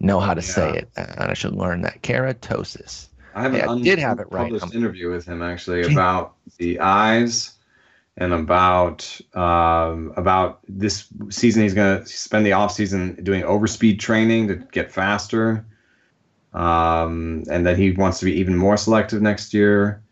know 0.00 0.20
how 0.20 0.34
to 0.34 0.40
yeah. 0.40 0.46
say 0.46 0.72
it, 0.74 0.90
and 0.96 1.30
I 1.30 1.34
should 1.34 1.54
learn 1.54 1.82
that 1.82 2.02
keratosis. 2.02 3.08
I 3.34 3.42
have 3.42 3.52
hey, 3.52 3.60
an 3.60 3.82
did 3.82 3.98
have 3.98 4.20
it 4.20 4.28
right. 4.30 4.52
Published 4.52 4.74
interview 4.74 5.10
with 5.10 5.24
him 5.24 5.42
actually 5.42 5.82
about 5.82 6.34
the 6.58 6.78
eyes 6.80 7.54
and 8.18 8.34
about 8.34 9.18
um, 9.32 10.12
about 10.16 10.60
this 10.68 11.06
season. 11.30 11.62
He's 11.62 11.72
going 11.72 12.02
to 12.02 12.06
spend 12.06 12.44
the 12.44 12.52
off 12.52 12.72
season 12.72 13.18
doing 13.22 13.42
overspeed 13.42 13.98
training 14.00 14.48
to 14.48 14.56
get 14.56 14.92
faster 14.92 15.64
um, 16.54 17.44
and 17.50 17.66
that 17.66 17.78
he 17.78 17.92
wants 17.92 18.18
to 18.20 18.24
be 18.24 18.32
even 18.32 18.56
more 18.56 18.76
selective 18.76 19.22
next 19.22 19.54
year. 19.54 20.02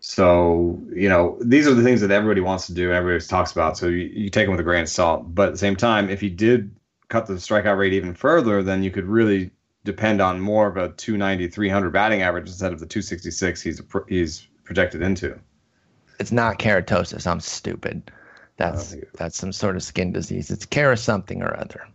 So 0.00 0.80
you 0.92 1.08
know 1.08 1.38
these 1.40 1.66
are 1.66 1.74
the 1.74 1.82
things 1.82 2.00
that 2.00 2.10
everybody 2.10 2.40
wants 2.40 2.66
to 2.66 2.74
do, 2.74 2.92
everybody 2.92 3.24
talks 3.24 3.52
about. 3.52 3.76
So 3.76 3.88
you, 3.88 4.04
you 4.04 4.30
take 4.30 4.46
them 4.46 4.52
with 4.52 4.60
a 4.60 4.64
grain 4.64 4.82
of 4.82 4.88
salt. 4.88 5.34
But 5.34 5.48
at 5.48 5.52
the 5.52 5.58
same 5.58 5.76
time, 5.76 6.10
if 6.10 6.20
he 6.20 6.28
did 6.28 6.74
cut 7.08 7.26
the 7.26 7.34
strikeout 7.34 7.78
rate 7.78 7.92
even 7.92 8.14
further, 8.14 8.62
then 8.62 8.82
you 8.82 8.90
could 8.90 9.04
really 9.04 9.50
depend 9.84 10.20
on 10.20 10.40
more 10.40 10.66
of 10.66 10.76
a 10.76 10.90
290, 10.90 11.48
300 11.48 11.90
batting 11.90 12.22
average 12.22 12.48
instead 12.48 12.72
of 12.72 12.80
the 12.80 12.86
266 12.86 13.62
he's 13.62 13.80
he's 14.08 14.48
projected 14.64 15.02
into. 15.02 15.38
It's 16.18 16.32
not 16.32 16.58
keratosis. 16.58 17.26
I'm 17.26 17.40
stupid. 17.40 18.10
That's 18.56 18.96
that's 19.14 19.38
some 19.38 19.52
sort 19.52 19.76
of 19.76 19.82
skin 19.82 20.12
disease. 20.12 20.50
It's 20.50 20.66
kera 20.66 20.98
something 20.98 21.42
or 21.42 21.56
other. 21.58 21.86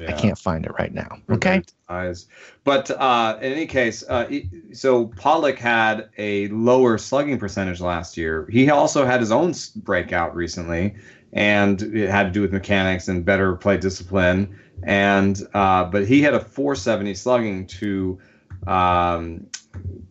Yeah. 0.00 0.16
I 0.16 0.18
can't 0.18 0.38
find 0.38 0.64
it 0.64 0.72
right 0.78 0.94
now. 0.94 1.18
Okay. 1.28 1.62
Eyes. 1.88 2.26
But 2.64 2.90
uh, 2.90 3.38
in 3.40 3.52
any 3.52 3.66
case, 3.66 4.02
uh, 4.08 4.30
so 4.72 5.08
Pollock 5.08 5.58
had 5.58 6.08
a 6.16 6.48
lower 6.48 6.96
slugging 6.96 7.38
percentage 7.38 7.80
last 7.80 8.16
year. 8.16 8.48
He 8.50 8.70
also 8.70 9.04
had 9.04 9.20
his 9.20 9.30
own 9.30 9.52
breakout 9.76 10.34
recently, 10.34 10.94
and 11.34 11.82
it 11.82 12.08
had 12.08 12.24
to 12.24 12.30
do 12.30 12.40
with 12.40 12.52
mechanics 12.52 13.08
and 13.08 13.24
better 13.24 13.54
play 13.56 13.76
discipline. 13.76 14.58
And 14.82 15.46
uh, 15.52 15.84
but 15.84 16.06
he 16.06 16.22
had 16.22 16.32
a 16.32 16.40
470 16.40 17.14
slugging 17.14 17.66
to 17.66 18.18
um, 18.66 19.46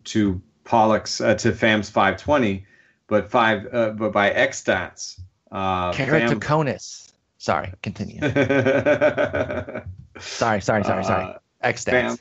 to 0.04 0.40
Pollock's 0.64 1.20
uh, 1.20 1.34
to 1.34 1.52
Pham's 1.52 1.90
520, 1.90 2.64
but 3.08 3.28
five 3.28 3.66
uh, 3.72 3.90
but 3.90 4.12
by 4.12 4.30
X 4.30 4.62
stats. 4.62 5.20
Uh, 5.50 5.92
Keratoconus. 5.92 7.09
Sorry, 7.40 7.72
continue. 7.80 8.20
sorry, 10.20 10.60
sorry, 10.60 10.84
sorry, 10.84 11.04
sorry. 11.04 11.24
Uh, 11.24 11.38
X 11.62 11.86
stats. 11.86 12.20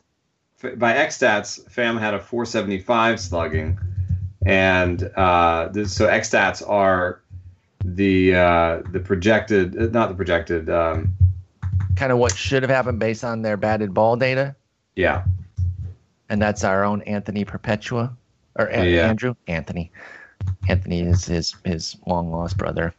by 0.78 0.96
X 0.96 1.18
stats, 1.18 1.70
Pham 1.70 2.00
had 2.00 2.14
a 2.14 2.20
475 2.20 3.20
slugging, 3.20 3.78
and 4.46 5.04
uh, 5.18 5.68
this, 5.74 5.94
so 5.94 6.06
X 6.06 6.30
stats 6.30 6.64
are 6.66 7.22
the 7.84 8.34
uh, 8.34 8.82
the 8.94 9.02
projected, 9.02 9.92
not 9.92 10.08
the 10.08 10.16
projected. 10.16 10.70
Um, 10.70 11.14
kind 11.98 12.14
of 12.14 12.18
what 12.18 12.34
should 12.34 12.64
have 12.64 12.70
happened 12.70 13.00
based 13.00 13.26
on 13.26 13.42
their 13.42 13.58
batted 13.58 13.94
ball 13.94 14.16
data. 14.16 14.56
Yeah. 14.96 15.26
And 16.30 16.42
that's 16.42 16.64
our 16.64 16.86
own 16.86 17.02
Anthony 17.02 17.44
Perpetua, 17.44 18.16
or 18.58 18.70
yeah. 18.72 19.10
Andrew 19.10 19.36
Anthony. 19.48 19.92
Anthony 20.68 21.02
is 21.02 21.26
his 21.26 21.56
his 21.66 21.98
long 22.06 22.32
lost 22.32 22.58
brother. 22.58 22.94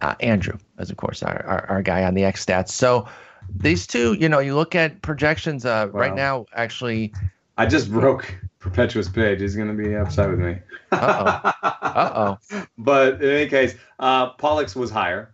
Uh, 0.00 0.14
Andrew 0.20 0.58
is 0.78 0.90
of 0.90 0.96
course 0.96 1.22
our, 1.22 1.44
our, 1.44 1.66
our 1.70 1.82
guy 1.82 2.04
on 2.04 2.14
the 2.14 2.24
X 2.24 2.44
stats. 2.44 2.70
So 2.70 3.08
these 3.54 3.86
two, 3.86 4.14
you 4.14 4.28
know, 4.28 4.38
you 4.38 4.54
look 4.54 4.74
at 4.74 5.02
projections 5.02 5.64
uh, 5.64 5.88
wow. 5.92 6.00
right 6.00 6.14
now. 6.14 6.46
Actually, 6.54 7.12
I 7.56 7.66
just 7.66 7.90
broke 7.90 8.36
Perpetua's 8.58 9.08
page. 9.08 9.40
He's 9.40 9.56
going 9.56 9.68
to 9.68 9.82
be 9.82 9.94
upset 9.94 10.30
with 10.30 10.40
me. 10.40 10.58
uh 10.92 11.52
oh. 11.62 11.68
Uh 11.82 12.36
oh. 12.52 12.66
But 12.78 13.22
in 13.22 13.30
any 13.30 13.48
case, 13.48 13.74
uh, 13.98 14.30
Pollock's 14.30 14.76
was 14.76 14.90
higher, 14.90 15.32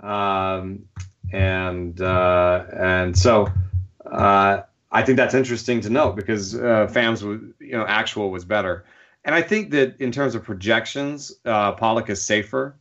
um, 0.00 0.84
and 1.32 2.00
uh, 2.00 2.64
and 2.72 3.16
so 3.16 3.48
uh, 4.06 4.62
I 4.90 5.02
think 5.02 5.16
that's 5.16 5.34
interesting 5.34 5.80
to 5.82 5.90
note 5.90 6.16
because 6.16 6.54
uh, 6.54 6.86
Pham's 6.88 7.22
was 7.22 7.40
you 7.60 7.72
know 7.72 7.86
actual 7.86 8.30
was 8.30 8.44
better. 8.44 8.84
And 9.28 9.34
I 9.34 9.42
think 9.42 9.72
that 9.72 10.00
in 10.00 10.10
terms 10.10 10.34
of 10.34 10.42
projections, 10.42 11.30
uh, 11.44 11.72
Pollock 11.72 12.08
is 12.08 12.24
safer. 12.24 12.78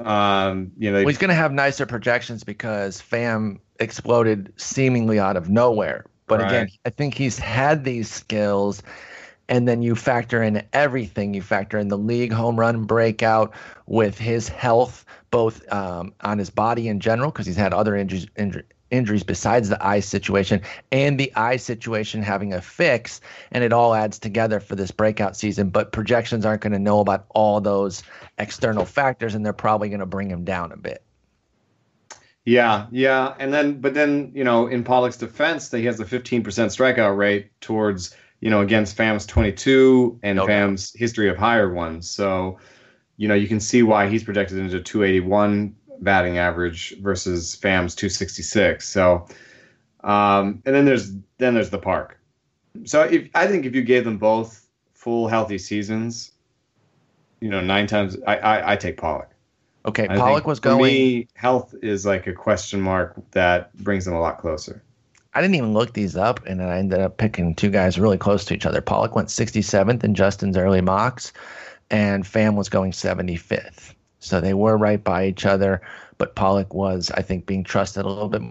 Um, 0.00 0.72
you 0.78 0.90
know, 0.90 1.00
well, 1.00 1.08
he's 1.08 1.18
going 1.18 1.28
to 1.28 1.34
have 1.34 1.52
nicer 1.52 1.84
projections 1.84 2.42
because 2.42 3.02
Pham 3.02 3.58
exploded 3.78 4.50
seemingly 4.56 5.18
out 5.18 5.36
of 5.36 5.50
nowhere. 5.50 6.06
But 6.26 6.40
right. 6.40 6.48
again, 6.48 6.68
I 6.86 6.88
think 6.88 7.12
he's 7.12 7.38
had 7.38 7.84
these 7.84 8.10
skills, 8.10 8.82
and 9.50 9.68
then 9.68 9.82
you 9.82 9.94
factor 9.94 10.42
in 10.42 10.62
everything. 10.72 11.34
You 11.34 11.42
factor 11.42 11.76
in 11.76 11.88
the 11.88 11.98
league 11.98 12.32
home 12.32 12.58
run 12.58 12.84
breakout 12.84 13.52
with 13.84 14.16
his 14.16 14.48
health, 14.48 15.04
both 15.30 15.70
um, 15.70 16.14
on 16.22 16.38
his 16.38 16.48
body 16.48 16.88
in 16.88 16.98
general, 16.98 17.30
because 17.30 17.44
he's 17.44 17.56
had 17.56 17.74
other 17.74 17.94
injuries, 17.94 18.26
injuries 18.94 19.22
besides 19.22 19.68
the 19.68 19.86
eye 19.86 20.00
situation 20.00 20.60
and 20.92 21.18
the 21.18 21.32
eye 21.34 21.56
situation 21.56 22.22
having 22.22 22.52
a 22.52 22.60
fix 22.60 23.20
and 23.50 23.64
it 23.64 23.72
all 23.72 23.94
adds 23.94 24.18
together 24.18 24.60
for 24.60 24.76
this 24.76 24.90
breakout 24.90 25.36
season. 25.36 25.68
But 25.70 25.92
projections 25.92 26.46
aren't 26.46 26.62
going 26.62 26.72
to 26.72 26.78
know 26.78 27.00
about 27.00 27.26
all 27.30 27.60
those 27.60 28.02
external 28.38 28.84
factors 28.84 29.34
and 29.34 29.44
they're 29.44 29.52
probably 29.52 29.88
going 29.88 30.00
to 30.00 30.06
bring 30.06 30.30
him 30.30 30.44
down 30.44 30.72
a 30.72 30.76
bit. 30.76 31.02
Yeah 32.46 32.86
yeah 32.90 33.34
and 33.38 33.52
then 33.52 33.80
but 33.80 33.94
then 33.94 34.30
you 34.34 34.44
know 34.44 34.66
in 34.66 34.84
pollock's 34.84 35.16
defense 35.16 35.70
that 35.70 35.78
he 35.78 35.86
has 35.86 35.98
a 35.98 36.04
15% 36.04 36.42
strikeout 36.42 37.16
rate 37.16 37.50
towards 37.60 38.14
you 38.40 38.50
know 38.50 38.60
against 38.60 38.96
Pham's 38.96 39.24
22 39.24 40.20
and. 40.22 40.38
Pham's 40.38 40.92
history 40.94 41.30
of 41.30 41.38
higher 41.38 41.72
ones. 41.72 42.10
So 42.10 42.58
you 43.16 43.26
know 43.26 43.34
you 43.34 43.48
can 43.48 43.58
see 43.60 43.82
why 43.82 44.08
he's 44.08 44.22
projected 44.22 44.58
into 44.58 44.82
281 44.82 45.74
batting 46.00 46.38
average 46.38 46.96
versus 47.00 47.56
Pham's 47.56 47.94
266. 47.94 48.88
So, 48.88 49.26
um, 50.02 50.62
and 50.66 50.74
then 50.74 50.84
there's 50.84 51.12
then 51.38 51.54
there's 51.54 51.70
the 51.70 51.78
park. 51.78 52.18
So 52.84 53.02
if 53.02 53.28
I 53.34 53.46
think 53.46 53.64
if 53.66 53.74
you 53.74 53.82
gave 53.82 54.04
them 54.04 54.18
both 54.18 54.68
full 54.92 55.28
healthy 55.28 55.58
seasons, 55.58 56.32
you 57.40 57.48
know, 57.48 57.60
nine 57.60 57.86
times 57.86 58.16
I 58.26 58.36
I, 58.36 58.72
I 58.72 58.76
take 58.76 58.96
Pollock. 58.96 59.30
Okay, 59.86 60.06
I 60.08 60.16
Pollock 60.16 60.46
was 60.46 60.60
going. 60.60 60.78
To 60.78 60.84
me, 60.84 61.28
health 61.34 61.74
is 61.82 62.06
like 62.06 62.26
a 62.26 62.32
question 62.32 62.80
mark 62.80 63.14
that 63.32 63.74
brings 63.76 64.04
them 64.04 64.14
a 64.14 64.20
lot 64.20 64.38
closer. 64.38 64.82
I 65.34 65.40
didn't 65.40 65.56
even 65.56 65.72
look 65.72 65.92
these 65.92 66.16
up, 66.16 66.46
and 66.46 66.62
I 66.62 66.78
ended 66.78 67.00
up 67.00 67.16
picking 67.16 67.54
two 67.54 67.70
guys 67.70 67.98
really 67.98 68.18
close 68.18 68.44
to 68.46 68.54
each 68.54 68.66
other. 68.66 68.80
Pollock 68.80 69.16
went 69.16 69.28
67th 69.28 70.04
in 70.04 70.14
Justin's 70.14 70.56
early 70.56 70.80
mocks, 70.80 71.32
and 71.90 72.24
Pham 72.24 72.54
was 72.54 72.68
going 72.68 72.92
75th. 72.92 73.94
So 74.24 74.40
they 74.40 74.54
were 74.54 74.76
right 74.76 75.02
by 75.02 75.26
each 75.26 75.44
other, 75.44 75.82
but 76.18 76.34
Pollock 76.34 76.72
was, 76.72 77.10
I 77.10 77.20
think, 77.22 77.46
being 77.46 77.62
trusted 77.62 78.04
a 78.04 78.08
little 78.08 78.28
bit. 78.28 78.42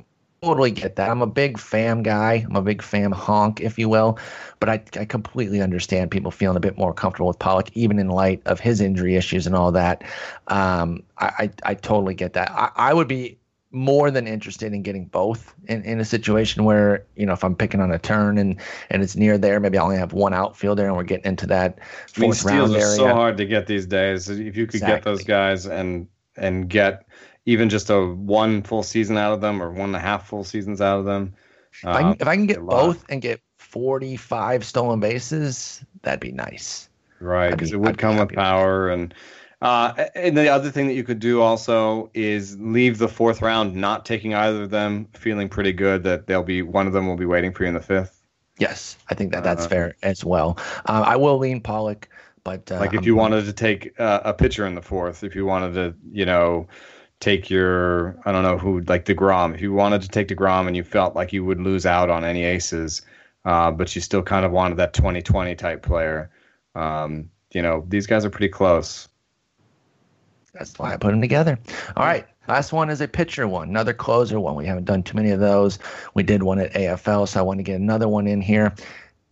Totally 0.43 0.71
get 0.71 0.97
that. 0.97 1.09
I'm 1.09 1.21
a 1.21 1.27
big 1.27 1.57
Pham 1.57 2.03
guy. 2.03 2.45
I'm 2.47 2.55
a 2.55 2.61
big 2.61 2.81
Pham 2.81 3.13
honk, 3.13 3.61
if 3.61 3.79
you 3.79 3.87
will. 3.87 4.19
But 4.59 4.69
I, 4.69 4.83
I 4.99 5.05
completely 5.05 5.61
understand 5.61 6.11
people 6.11 6.31
feeling 6.31 6.57
a 6.57 6.59
bit 6.59 6.77
more 6.77 6.93
comfortable 6.93 7.29
with 7.29 7.39
Pollock, 7.39 7.69
even 7.75 7.97
in 7.97 8.09
light 8.09 8.41
of 8.45 8.59
his 8.59 8.81
injury 8.81 9.15
issues 9.15 9.47
and 9.47 9.55
all 9.55 9.71
that. 9.71 10.03
Um, 10.49 11.01
I, 11.17 11.31
I, 11.39 11.71
I 11.71 11.73
totally 11.75 12.13
get 12.13 12.33
that. 12.33 12.51
I, 12.51 12.69
I 12.75 12.93
would 12.93 13.07
be 13.07 13.37
more 13.73 14.11
than 14.11 14.27
interested 14.27 14.71
in 14.71 14.83
getting 14.83 15.05
both 15.05 15.53
in, 15.67 15.81
in 15.83 15.99
a 15.99 16.05
situation 16.05 16.63
where 16.63 17.05
you 17.15 17.25
know 17.25 17.33
if 17.33 17.43
I'm 17.43 17.55
picking 17.55 17.81
on 17.81 17.91
a 17.91 17.99
turn 17.99 18.37
and 18.37 18.61
and 18.89 19.03
it's 19.03 19.15
near 19.15 19.37
there, 19.37 19.59
maybe 19.59 19.77
I 19.77 19.83
only 19.83 19.97
have 19.97 20.13
one 20.13 20.33
outfielder 20.33 20.85
and 20.85 20.95
we're 20.95 21.03
getting 21.03 21.25
into 21.25 21.47
that 21.47 21.79
fourth 22.07 22.45
I 22.45 22.51
mean, 22.51 22.59
round 22.59 22.71
area. 22.73 22.85
It's 22.85 22.95
so 22.95 23.07
hard 23.07 23.35
to 23.37 23.45
get 23.45 23.67
these 23.67 23.87
days. 23.87 24.29
If 24.29 24.55
you 24.55 24.67
could 24.67 24.75
exactly. 24.75 24.95
get 24.95 25.03
those 25.03 25.23
guys 25.23 25.65
and 25.65 26.07
and 26.37 26.69
get 26.69 27.07
even 27.45 27.67
just 27.67 27.89
a 27.89 28.05
one 28.05 28.61
full 28.61 28.83
season 28.83 29.17
out 29.17 29.33
of 29.33 29.41
them 29.41 29.61
or 29.61 29.71
one 29.71 29.89
and 29.89 29.95
a 29.95 29.99
half 29.99 30.27
full 30.27 30.43
seasons 30.43 30.79
out 30.79 30.99
of 30.99 31.05
them. 31.05 31.33
If, 31.81 31.87
I, 31.87 32.01
can, 32.01 32.09
uh, 32.09 32.15
if 32.19 32.27
I 32.27 32.35
can 32.35 32.45
get 32.45 32.61
both 32.61 33.03
and 33.09 33.21
get 33.21 33.41
45 33.57 34.63
stolen 34.63 34.99
bases, 34.99 35.83
that'd 36.03 36.19
be 36.19 36.31
nice. 36.31 36.89
Right, 37.19 37.51
because 37.51 37.73
it 37.73 37.79
would 37.79 37.89
I'd 37.89 37.97
come 37.97 38.17
with 38.17 38.33
power 38.33 38.89
and 38.89 39.13
uh, 39.63 40.07
and 40.13 40.35
the 40.35 40.49
other 40.49 40.69
thing 40.69 40.87
that 40.87 40.93
you 40.93 41.05
could 41.05 41.19
do 41.19 41.41
also 41.41 42.11
is 42.13 42.59
leave 42.59 42.97
the 42.97 43.07
fourth 43.07 43.41
round 43.41 43.73
not 43.73 44.05
taking 44.05 44.33
either 44.33 44.63
of 44.63 44.71
them, 44.71 45.07
feeling 45.13 45.47
pretty 45.47 45.71
good 45.71 46.03
that 46.03 46.27
they'll 46.27 46.43
be 46.43 46.61
one 46.61 46.85
of 46.85 46.91
them 46.91 47.07
will 47.07 47.15
be 47.15 47.25
waiting 47.25 47.53
for 47.53 47.63
you 47.63 47.69
in 47.69 47.73
the 47.73 47.79
fifth. 47.79 48.21
Yes, 48.59 48.97
I 49.09 49.15
think 49.15 49.31
that 49.31 49.45
that's 49.45 49.63
uh, 49.65 49.69
fair 49.69 49.95
as 50.03 50.25
well. 50.25 50.57
Uh, 50.85 51.03
I 51.05 51.15
will 51.15 51.37
lean 51.37 51.61
Pollock, 51.61 52.09
but 52.43 52.69
uh, 52.73 52.79
like 52.79 52.93
if 52.93 52.99
I'm 52.99 53.05
you 53.05 53.15
wanted 53.15 53.45
to 53.45 53.53
take 53.53 53.97
uh, 54.01 54.19
a 54.25 54.33
pitcher 54.33 54.67
in 54.67 54.75
the 54.75 54.81
fourth, 54.81 55.23
if 55.23 55.33
you 55.33 55.45
wanted 55.45 55.73
to, 55.75 55.95
you 56.11 56.25
know, 56.25 56.67
take 57.21 57.49
your 57.49 58.19
I 58.25 58.33
don't 58.33 58.43
know 58.43 58.57
who 58.57 58.81
like 58.81 59.05
Degrom, 59.05 59.55
if 59.55 59.61
you 59.61 59.71
wanted 59.71 60.01
to 60.01 60.09
take 60.09 60.27
Degrom 60.27 60.67
and 60.67 60.75
you 60.75 60.83
felt 60.83 61.15
like 61.15 61.31
you 61.31 61.45
would 61.45 61.61
lose 61.61 61.85
out 61.85 62.09
on 62.09 62.25
any 62.25 62.43
aces, 62.43 63.01
uh, 63.45 63.71
but 63.71 63.95
you 63.95 64.01
still 64.01 64.23
kind 64.23 64.45
of 64.45 64.51
wanted 64.51 64.75
that 64.75 64.91
2020 64.91 65.55
type 65.55 65.83
player. 65.83 66.29
Um, 66.75 67.29
you 67.53 67.61
know, 67.61 67.85
these 67.87 68.07
guys 68.07 68.25
are 68.25 68.29
pretty 68.29 68.49
close. 68.49 69.07
That's 70.53 70.77
why 70.77 70.93
I 70.93 70.97
put 70.97 71.11
them 71.11 71.21
together. 71.21 71.57
All 71.95 72.05
right. 72.05 72.27
Last 72.47 72.73
one 72.73 72.89
is 72.89 72.99
a 72.99 73.07
pitcher 73.07 73.47
one, 73.47 73.69
another 73.69 73.93
closer 73.93 74.39
one. 74.39 74.55
We 74.55 74.65
haven't 74.65 74.83
done 74.83 75.01
too 75.01 75.15
many 75.15 75.31
of 75.31 75.39
those. 75.39 75.79
We 76.13 76.23
did 76.23 76.43
one 76.43 76.59
at 76.59 76.73
AFL, 76.73 77.27
so 77.27 77.39
I 77.39 77.43
want 77.43 77.59
to 77.59 77.63
get 77.63 77.79
another 77.79 78.09
one 78.09 78.27
in 78.27 78.41
here. 78.41 78.73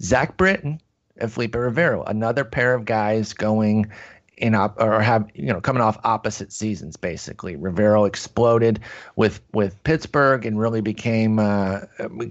Zach 0.02 0.38
Britton 0.38 0.80
and 1.18 1.32
Felipe 1.32 1.56
Rivero, 1.56 2.04
another 2.04 2.46
pair 2.46 2.74
of 2.74 2.86
guys 2.86 3.34
going 3.34 3.92
in 4.42 4.56
op- 4.56 4.80
or 4.82 5.02
have 5.02 5.30
you 5.34 5.46
know 5.46 5.62
coming 5.62 5.82
off 5.82 5.98
opposite 6.04 6.52
seasons 6.52 6.98
basically. 6.98 7.56
Rivero 7.56 8.06
exploded 8.06 8.80
with 9.16 9.42
with 9.54 9.82
Pittsburgh 9.84 10.46
and 10.46 10.60
really 10.60 10.82
became 10.82 11.40
uh, 11.40 11.82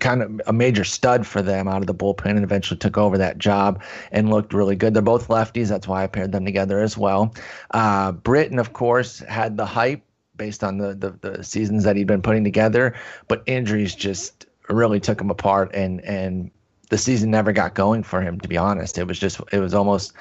kind 0.01 0.23
of 0.23 0.41
a 0.47 0.53
major 0.53 0.85
stud 0.85 1.27
for 1.27 1.41
them 1.41 1.69
out 1.69 1.81
of 1.81 1.87
the 1.87 1.95
bullpen 1.95 2.31
and 2.31 2.45
eventually 2.45 2.79
took 2.79 2.99
over 2.99 3.17
that 3.17 3.39
job 3.39 3.83
and 4.13 4.31
looked 4.31 4.53
really 4.53 4.77
good. 4.77 4.93
They're 4.93 5.03
both 5.03 5.29
lefties, 5.29 5.69
that's 5.69 5.89
why 5.89 6.03
I 6.03 6.07
paired 6.09 6.33
them 6.33 6.45
together 6.45 6.81
as 6.81 6.99
well. 6.99 7.35
Uh, 7.71 8.13
Britton, 8.13 8.59
of 8.59 8.73
course, 8.73 9.21
had 9.21 9.57
the 9.57 9.67
hype 9.67 10.03
based 10.37 10.65
on 10.65 10.79
the, 10.79 10.95
the 10.95 11.11
the 11.31 11.45
seasons 11.45 11.85
that 11.85 11.97
he'd 11.97 12.07
been 12.07 12.23
putting 12.23 12.45
together, 12.45 12.95
but 13.29 13.43
injuries 13.47 13.95
just 13.95 14.47
really 14.69 15.01
took 15.01 15.21
him 15.21 15.31
apart 15.31 15.71
and 15.75 16.01
and 16.03 16.51
the 16.91 16.99
season 16.99 17.31
never 17.31 17.53
got 17.53 17.75
going 17.75 18.03
for 18.03 18.21
him 18.21 18.41
to 18.41 18.49
be 18.49 18.57
honest. 18.57 18.99
It 18.99 19.07
was 19.07 19.19
just 19.19 19.41
it 19.53 19.61
was 19.61 19.75
almost 19.75 20.13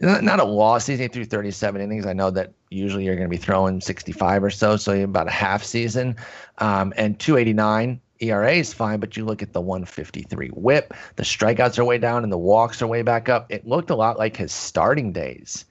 not 0.00 0.40
a 0.40 0.44
loss 0.44 0.86
season 0.86 1.08
through 1.08 1.26
37 1.26 1.80
innings. 1.80 2.06
I 2.06 2.12
know 2.12 2.30
that 2.30 2.52
usually 2.70 3.04
you're 3.04 3.16
going 3.16 3.28
to 3.28 3.30
be 3.30 3.36
throwing 3.36 3.80
65 3.80 4.44
or 4.44 4.50
so, 4.50 4.76
so 4.76 4.92
about 5.02 5.28
a 5.28 5.32
half 5.32 5.62
season. 5.62 6.16
Um, 6.58 6.94
and 6.96 7.18
289 7.18 8.00
ERA 8.20 8.52
is 8.52 8.72
fine, 8.72 9.00
but 9.00 9.16
you 9.16 9.24
look 9.24 9.42
at 9.42 9.52
the 9.52 9.60
153 9.60 10.48
whip, 10.48 10.94
the 11.16 11.22
strikeouts 11.22 11.78
are 11.78 11.84
way 11.84 11.98
down 11.98 12.22
and 12.22 12.32
the 12.32 12.38
walks 12.38 12.80
are 12.80 12.86
way 12.86 13.02
back 13.02 13.28
up. 13.28 13.46
It 13.50 13.66
looked 13.66 13.90
a 13.90 13.94
lot 13.94 14.18
like 14.18 14.36
his 14.36 14.52
starting 14.52 15.12
days. 15.12 15.64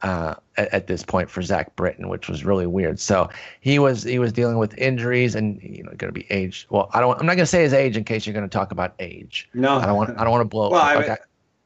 Uh, 0.00 0.36
at, 0.56 0.72
at, 0.72 0.86
this 0.86 1.02
point 1.02 1.28
for 1.28 1.42
Zach 1.42 1.74
Britton, 1.74 2.08
which 2.08 2.28
was 2.28 2.44
really 2.44 2.68
weird. 2.68 3.00
So 3.00 3.28
he 3.60 3.80
was 3.80 4.04
he 4.04 4.20
was 4.20 4.32
dealing 4.32 4.56
with 4.56 4.78
injuries 4.78 5.34
and 5.34 5.60
you 5.60 5.82
know 5.82 5.90
going 5.96 6.08
to 6.08 6.12
be 6.12 6.24
age. 6.30 6.68
Well, 6.70 6.88
I 6.94 7.00
don't. 7.00 7.18
I'm 7.18 7.26
not 7.26 7.34
going 7.34 7.42
to 7.42 7.46
say 7.46 7.64
his 7.64 7.72
age 7.72 7.96
in 7.96 8.04
case 8.04 8.24
you're 8.24 8.32
going 8.32 8.48
to 8.48 8.48
talk 8.48 8.70
about 8.70 8.94
age. 9.00 9.48
No, 9.54 9.78
I 9.78 9.86
don't 9.86 9.96
want. 9.96 10.10
I 10.10 10.22
don't 10.22 10.30
want 10.30 10.42
to 10.42 10.48
blow. 10.48 10.70
Well, 10.70 10.80
I 10.80 11.00
mean, 11.00 11.16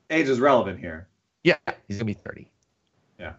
age 0.09 0.31
is 0.31 0.41
relevant 0.41 0.81
here. 0.81 1.09
Yeah, 1.45 1.57
he's 1.89 1.99
gonna 1.99 2.07
be 2.07 2.15
30. 2.15 2.49
Yeah, 3.19 3.33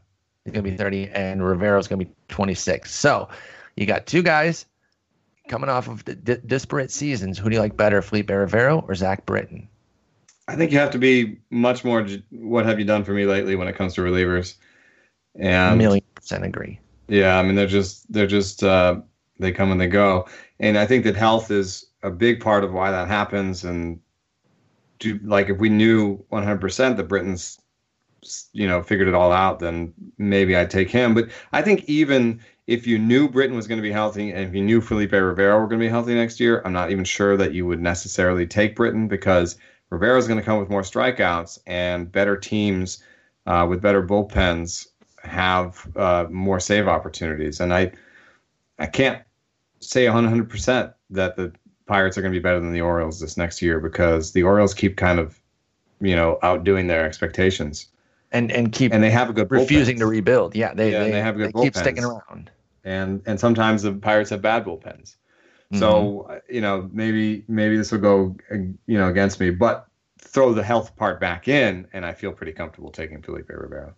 he's 0.43 0.54
gonna 0.54 0.64
be 0.64 0.76
30, 0.76 1.10
and 1.10 1.41
Rivero's 1.41 1.88
gonna 1.88 2.04
be 2.04 2.12
26. 2.28 2.93
So 2.93 3.30
you 3.76 3.86
got 3.86 4.06
two 4.06 4.22
guys 4.22 4.66
coming 5.47 5.70
off 5.70 5.88
of 5.88 6.04
d- 6.06 6.38
disparate 6.45 6.91
seasons. 6.91 7.38
Who 7.38 7.49
do 7.49 7.56
you 7.56 7.62
like 7.62 7.78
better, 7.78 8.01
Felipe 8.01 8.30
Rivero 8.30 8.84
or 8.88 8.95
Zach 8.95 9.26
Britton? 9.26 9.68
I 10.47 10.56
think 10.56 10.72
you 10.72 10.80
have 10.80 10.91
to 10.91 10.99
be 10.99 11.39
much 11.49 11.86
more. 11.86 12.06
What 12.32 12.66
have 12.66 12.80
you 12.80 12.86
done 12.86 13.04
for 13.04 13.14
me 13.14 13.26
lately 13.26 13.56
when 13.56 13.68
it 13.68 13.76
comes 13.76 13.93
to 13.95 14.01
relievers? 14.01 14.56
And 15.39 15.76
a 15.76 15.78
million 15.78 16.04
percent 16.16 16.43
agree. 16.43 16.80
Yeah, 17.08 17.39
I 17.39 17.43
mean 17.43 17.56
they're 17.56 17.68
just 17.68 18.12
they're 18.12 18.28
just 18.28 18.64
uh, 18.64 19.01
they 19.39 19.51
come 19.51 19.72
and 19.72 19.80
they 19.80 19.88
go, 19.88 20.28
and 20.60 20.78
I 20.78 20.86
think 20.86 21.04
that 21.06 21.16
health 21.16 21.51
is 21.51 21.86
a 22.04 22.12
big 22.12 22.41
part 22.41 22.64
of 22.64 22.74
why 22.74 22.91
that 22.91 23.08
happens. 23.08 23.64
And 23.64 23.99
do 24.99 25.20
like 25.24 25.49
if 25.49 25.58
we 25.60 25.70
knew 25.70 26.24
100% 26.32 26.97
that 26.97 27.08
Britton's 27.08 27.60
you 28.53 28.67
know 28.67 28.82
figured 28.84 29.07
it 29.07 29.13
all 29.13 29.32
out, 29.32 29.59
then 29.59 29.93
maybe 30.17 30.55
I'd 30.55 30.69
take 30.69 30.89
him. 30.89 31.13
But 31.13 31.30
I 31.51 31.61
think 31.61 31.84
even 31.86 32.39
if 32.67 32.88
you 32.88 32.97
knew 32.97 33.28
Britton 33.28 33.55
was 33.55 33.67
going 33.67 33.78
to 33.78 33.84
be 33.84 33.91
healthy 33.91 34.32
and 34.32 34.47
if 34.47 34.55
you 34.55 34.63
knew 34.63 34.82
Felipe 34.82 35.11
Rivero 35.11 35.59
were 35.59 35.67
going 35.67 35.80
to 35.80 35.86
be 35.86 35.89
healthy 35.89 36.15
next 36.15 36.39
year, 36.39 36.61
I'm 36.63 36.74
not 36.74 36.91
even 36.91 37.03
sure 37.03 37.36
that 37.38 37.53
you 37.53 37.65
would 37.65 37.82
necessarily 37.82 38.47
take 38.47 38.76
Britton 38.76 39.07
because 39.07 39.57
Rivero 39.89 40.17
is 40.17 40.28
going 40.28 40.39
to 40.39 40.45
come 40.45 40.59
with 40.59 40.69
more 40.69 40.82
strikeouts 40.82 41.59
and 41.67 42.11
better 42.11 42.38
teams 42.38 43.03
uh, 43.45 43.67
with 43.69 43.82
better 43.82 44.01
bullpens 44.01 44.88
have 45.24 45.86
uh, 45.97 46.26
more 46.30 46.59
save 46.59 46.88
opportunities. 46.88 47.59
And 47.59 47.74
I 47.74 47.91
I 48.80 48.88
can't 48.88 49.21
say 49.80 50.05
100% 50.05 50.93
that 51.11 51.36
the 51.36 51.53
Pirates 51.86 52.17
are 52.17 52.21
going 52.21 52.34
to 52.34 52.39
be 52.39 52.41
better 52.41 52.59
than 52.59 52.74
the 52.74 52.82
Orioles 52.82 53.19
this 53.19 53.38
next 53.38 53.61
year 53.61 53.80
because 53.80 54.32
the 54.32 54.43
Orioles 54.43 54.74
keep 54.74 54.95
kind 54.97 55.19
of 55.19 55.39
you 55.99 56.15
know 56.15 56.39
outdoing 56.41 56.88
their 56.88 57.05
expectations 57.05 57.88
and 58.34 58.52
and 58.52 58.72
keep 58.72 58.92
and 58.94 59.02
they 59.02 59.12
have 59.12 59.30
a 59.30 59.34
good 59.34 59.50
refusing 59.50 59.96
bullpens. 59.96 60.00
to 60.00 60.06
rebuild. 60.08 60.56
Yeah, 60.56 60.74
they 60.74 60.92
Yeah, 60.92 61.04
they, 61.04 61.12
they 61.12 61.22
have 61.22 61.38
good 61.38 61.54
they 61.54 61.62
keep 61.62 61.76
sticking 61.76 62.04
around. 62.04 62.52
and 62.84 63.22
and 63.26 63.40
sometimes 63.40 63.84
the 63.84 63.94
Pirates 63.94 64.32
have 64.32 64.42
bad 64.42 64.66
bullpens. 64.66 65.16
So 65.74 66.28
uh, 66.30 66.40
you 66.50 66.62
know 66.62 66.88
maybe 66.94 67.46
maybe 67.48 67.78
this 67.78 67.92
will 67.92 68.00
go 68.00 68.36
you 68.52 68.98
know 68.98 69.08
against 69.08 69.40
me, 69.40 69.50
but 69.50 69.88
throw 70.20 70.54
the 70.54 70.64
health 70.64 70.96
part 70.96 71.20
back 71.20 71.48
in, 71.48 71.88
and 71.94 72.06
I 72.06 72.14
feel 72.14 72.32
pretty 72.32 72.52
comfortable 72.52 72.92
taking 72.92 73.22
Felipe 73.22 73.50
Rivero. 73.50 73.94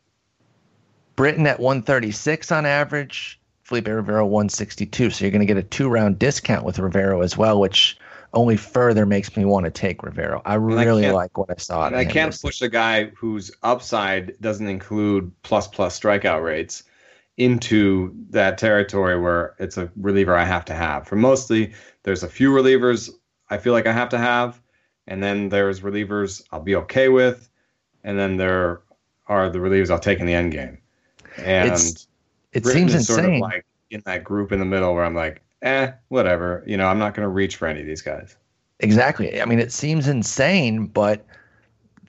Britton 1.16 1.48
at 1.48 1.60
136 1.60 2.52
on 2.52 2.66
average, 2.66 3.40
Felipe 3.64 3.88
Rivero 3.88 4.26
162. 4.26 5.10
So 5.10 5.26
you're 5.26 5.32
going 5.32 5.40
to 5.42 5.46
get 5.46 5.58
a 5.58 5.64
two 5.64 5.90
round 5.90 6.20
discount 6.20 6.66
with 6.66 6.80
Rivero 6.80 7.22
as 7.22 7.38
well, 7.38 7.60
which 7.60 7.98
only 8.34 8.58
further 8.58 9.06
makes 9.06 9.36
me 9.38 9.46
want 9.46 9.66
to 9.66 9.72
take 9.72 10.04
Rivero. 10.04 10.42
I 10.46 10.54
I 10.54 10.56
really 10.56 11.04
can't- 11.04 11.16
like 11.16 11.38
what 11.38 11.50
I 11.50 11.56
saw. 11.58 11.88
And 11.88 11.96
I 11.96 12.06
can't 12.06 12.40
push 12.42 12.62
a 12.62 12.70
guy 12.70 13.06
whose 13.16 13.52
upside 13.64 14.40
doesn't 14.42 14.68
include 14.68 15.32
plus 15.44 15.68
plus 15.68 16.00
strikeout 16.00 16.44
rates 16.44 16.84
into 17.38 18.14
that 18.30 18.58
territory 18.58 19.20
where 19.20 19.56
it's 19.60 19.78
a 19.78 19.92
reliever 19.98 20.36
I 20.36 20.46
have 20.46 20.66
to 20.66 20.74
have. 20.74 21.08
For 21.08 21.16
mostly, 21.16 21.74
there's 22.04 22.24
a 22.24 22.30
few 22.30 22.52
relievers 22.52 23.10
I 23.50 23.58
feel 23.58 23.74
like 23.74 23.88
I 23.88 23.92
have 23.94 24.10
to 24.10 24.18
have, 24.18 24.62
and 25.08 25.22
then 25.22 25.50
there's 25.50 25.82
relievers 25.82 26.42
I'll 26.52 26.62
be 26.62 26.76
okay 26.78 27.10
with, 27.10 27.50
and 28.04 28.18
then 28.18 28.38
there 28.38 28.82
are 29.28 29.50
the 29.50 29.60
relievers 29.60 29.90
I'll 29.92 30.00
take 30.00 30.20
in 30.20 30.26
the 30.26 30.34
end 30.34 30.52
game. 30.52 30.78
And 31.38 31.68
It's- 31.68 32.08
It 32.54 32.64
Britton 32.64 32.88
seems 32.90 32.96
is 32.96 33.08
sort 33.08 33.26
of 33.26 33.34
like 33.40 33.66
in 33.92 34.02
that 34.06 34.24
group 34.24 34.54
in 34.54 34.60
the 34.60 34.66
middle 34.66 34.94
where 34.96 35.04
I'm 35.04 35.14
like, 35.16 35.42
eh, 35.62 35.92
whatever. 36.10 36.64
You 36.66 36.78
know, 36.78 36.88
I'm 36.88 37.00
not 37.00 37.14
going 37.14 37.26
to 37.26 37.30
reach 37.30 37.56
for 37.56 37.68
any 37.68 37.82
of 37.82 37.88
these 37.88 38.02
guys. 38.02 38.36
Exactly. 38.80 39.42
I 39.42 39.46
mean, 39.46 39.60
it 39.60 39.72
seems 39.72 40.08
insane, 40.08 40.88
but 40.88 41.26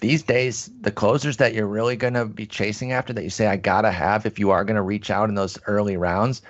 these 0.01 0.23
days, 0.23 0.71
the 0.81 0.91
closers 0.91 1.37
that 1.39 1.55
you're 1.55 1.67
really 1.67 1.97
going 1.97 2.15
to 2.15 2.27
be 2.27 2.47
chasing 2.47 2.93
after 2.93 3.13
that 3.13 3.23
you 3.23 3.31
say, 3.31 3.47
I 3.47 3.57
got 3.57 3.83
to 3.83 3.91
have 3.91 4.27
if 4.27 4.39
you 4.39 4.51
are 4.51 4.65
going 4.65 4.77
to 4.77 4.83
reach 4.83 5.11
out 5.11 5.29
in 5.29 5.35
those 5.35 5.59
early 5.67 5.97
rounds, 5.97 6.43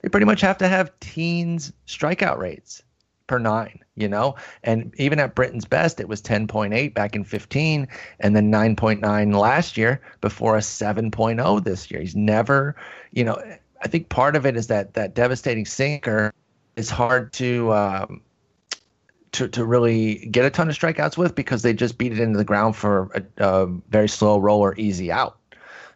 they 0.00 0.08
pretty 0.08 0.26
much 0.26 0.40
have 0.40 0.58
to 0.58 0.68
have 0.68 0.98
teens 1.00 1.72
strikeout 1.86 2.38
rates 2.38 2.82
per 3.26 3.38
nine, 3.38 3.78
you 3.96 4.08
know? 4.08 4.36
And 4.62 4.92
even 4.98 5.18
at 5.18 5.34
Britton's 5.34 5.64
best, 5.64 6.00
it 6.00 6.08
was 6.08 6.20
10.8 6.20 6.92
back 6.94 7.16
in 7.16 7.24
15 7.24 7.88
and 8.20 8.36
then 8.36 8.52
9.9 8.52 9.34
last 9.34 9.76
year 9.76 10.00
before 10.20 10.56
a 10.56 10.60
7.0 10.60 11.64
this 11.64 11.90
year. 11.90 12.00
He's 12.00 12.16
never, 12.16 12.76
you 13.12 13.24
know, 13.24 13.42
I 13.82 13.88
think 13.88 14.10
part 14.10 14.36
of 14.36 14.46
it 14.46 14.56
is 14.56 14.66
that 14.68 14.94
that 14.94 15.14
devastating 15.14 15.64
sinker 15.66 16.32
is 16.76 16.90
hard 16.90 17.32
to, 17.34 17.72
um, 17.72 18.20
to, 19.32 19.48
to 19.48 19.64
really 19.64 20.26
get 20.26 20.44
a 20.44 20.50
ton 20.50 20.68
of 20.68 20.78
strikeouts 20.78 21.16
with 21.16 21.34
because 21.34 21.62
they 21.62 21.72
just 21.72 21.98
beat 21.98 22.12
it 22.12 22.20
into 22.20 22.36
the 22.38 22.44
ground 22.44 22.76
for 22.76 23.10
a, 23.14 23.44
a 23.44 23.66
very 23.88 24.08
slow 24.08 24.38
roll 24.38 24.60
or 24.60 24.74
easy 24.76 25.10
out. 25.10 25.38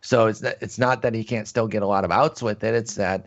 So 0.00 0.26
it's 0.28 0.40
it's 0.42 0.78
not 0.78 1.02
that 1.02 1.14
he 1.14 1.24
can't 1.24 1.48
still 1.48 1.66
get 1.66 1.82
a 1.82 1.86
lot 1.86 2.04
of 2.04 2.12
outs 2.12 2.40
with 2.40 2.62
it. 2.62 2.74
It's 2.74 2.94
that 2.94 3.26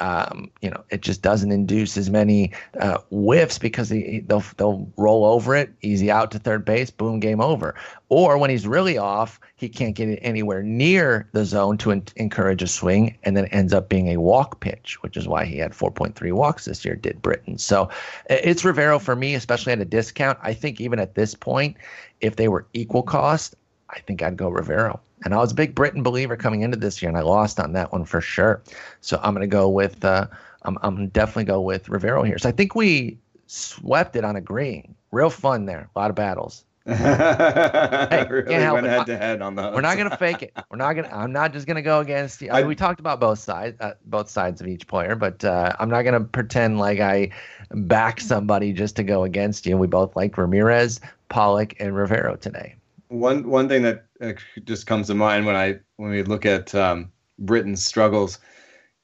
um, 0.00 0.50
you 0.60 0.70
know 0.70 0.82
it 0.90 1.02
just 1.02 1.22
doesn't 1.22 1.52
induce 1.52 1.96
as 1.96 2.10
many 2.10 2.52
uh, 2.78 2.98
whiffs 3.10 3.58
because 3.58 3.88
he, 3.88 4.20
they'll 4.26 4.44
they'll 4.56 4.90
roll 4.96 5.24
over 5.24 5.54
it, 5.54 5.72
easy 5.82 6.10
out 6.10 6.30
to 6.32 6.38
third 6.38 6.64
base, 6.64 6.90
boom, 6.90 7.20
game 7.20 7.40
over. 7.40 7.74
Or 8.08 8.38
when 8.38 8.50
he's 8.50 8.66
really 8.66 8.98
off, 8.98 9.38
he 9.54 9.68
can't 9.68 9.94
get 9.94 10.08
it 10.08 10.18
anywhere 10.20 10.62
near 10.62 11.28
the 11.32 11.44
zone 11.44 11.78
to 11.78 11.92
en- 11.92 12.02
encourage 12.16 12.62
a 12.62 12.66
swing, 12.66 13.16
and 13.22 13.36
then 13.36 13.46
ends 13.46 13.72
up 13.72 13.88
being 13.88 14.08
a 14.08 14.16
walk 14.16 14.60
pitch, 14.60 15.00
which 15.02 15.16
is 15.16 15.28
why 15.28 15.44
he 15.44 15.58
had 15.58 15.72
4.3 15.72 16.32
walks 16.32 16.64
this 16.64 16.84
year. 16.84 16.96
Did 16.96 17.22
Britton? 17.22 17.58
So 17.58 17.88
it's 18.28 18.64
Rivero 18.64 18.98
for 18.98 19.14
me, 19.14 19.34
especially 19.34 19.72
at 19.72 19.80
a 19.80 19.84
discount. 19.84 20.38
I 20.42 20.54
think 20.54 20.80
even 20.80 20.98
at 20.98 21.14
this 21.14 21.34
point, 21.34 21.76
if 22.20 22.36
they 22.36 22.48
were 22.48 22.66
equal 22.72 23.02
cost, 23.02 23.54
I 23.88 24.00
think 24.00 24.22
I'd 24.22 24.36
go 24.36 24.48
Rivero. 24.48 25.00
And 25.24 25.34
I 25.34 25.36
was 25.38 25.52
a 25.52 25.54
big 25.54 25.74
Britton 25.74 26.02
believer 26.02 26.36
coming 26.36 26.62
into 26.62 26.76
this 26.78 27.02
year, 27.02 27.08
and 27.08 27.18
I 27.18 27.22
lost 27.22 27.60
on 27.60 27.72
that 27.74 27.92
one 27.92 28.04
for 28.04 28.20
sure. 28.20 28.62
So 29.00 29.20
I'm 29.22 29.34
going 29.34 29.42
to 29.48 29.52
go 29.52 29.68
with, 29.68 30.04
uh, 30.04 30.26
I'm, 30.62 30.78
I'm 30.82 31.08
definitely 31.08 31.44
go 31.44 31.60
with 31.60 31.88
Rivero 31.88 32.22
here. 32.22 32.38
So 32.38 32.48
I 32.48 32.52
think 32.52 32.74
we 32.74 33.18
swept 33.46 34.16
it 34.16 34.24
on 34.24 34.36
agreeing. 34.36 34.94
Real 35.12 35.30
fun 35.30 35.66
there. 35.66 35.90
A 35.94 35.98
lot 35.98 36.10
of 36.10 36.16
battles. 36.16 36.64
really 36.86 38.42
can't 38.46 38.62
help 38.62 38.74
went 38.74 38.86
head 38.86 39.06
to 39.06 39.16
head 39.16 39.42
on 39.42 39.54
those. 39.54 39.74
We're 39.74 39.82
not 39.82 39.96
going 39.96 40.08
to 40.10 40.16
fake 40.16 40.42
it. 40.42 40.52
We're 40.70 40.78
not 40.78 40.94
going 40.94 41.04
to, 41.08 41.14
I'm 41.14 41.32
not 41.32 41.52
just 41.52 41.66
going 41.66 41.76
to 41.76 41.82
go 41.82 42.00
against 42.00 42.40
you. 42.40 42.50
I 42.50 42.60
I- 42.60 42.64
we 42.64 42.74
talked 42.74 43.00
about 43.00 43.20
both 43.20 43.38
sides, 43.38 43.76
uh, 43.80 43.92
both 44.06 44.28
sides 44.30 44.60
of 44.60 44.66
each 44.66 44.86
player, 44.86 45.14
but 45.14 45.44
uh, 45.44 45.74
I'm 45.78 45.90
not 45.90 46.02
going 46.02 46.14
to 46.14 46.20
pretend 46.20 46.78
like 46.78 46.98
I 47.00 47.30
back 47.72 48.20
somebody 48.20 48.72
just 48.72 48.96
to 48.96 49.02
go 49.02 49.24
against 49.24 49.66
you. 49.66 49.76
We 49.76 49.86
both 49.86 50.16
liked 50.16 50.38
Ramirez, 50.38 51.00
Pollock, 51.28 51.74
and 51.80 51.94
Rivero 51.94 52.36
today. 52.36 52.74
One 53.10 53.48
one 53.48 53.68
thing 53.68 53.82
that 53.82 54.06
uh, 54.20 54.34
just 54.64 54.86
comes 54.86 55.08
to 55.08 55.14
mind 55.14 55.44
when 55.44 55.56
I 55.56 55.80
when 55.96 56.10
we 56.10 56.22
look 56.22 56.46
at 56.46 56.72
um, 56.76 57.10
Britton's 57.40 57.84
struggles 57.84 58.38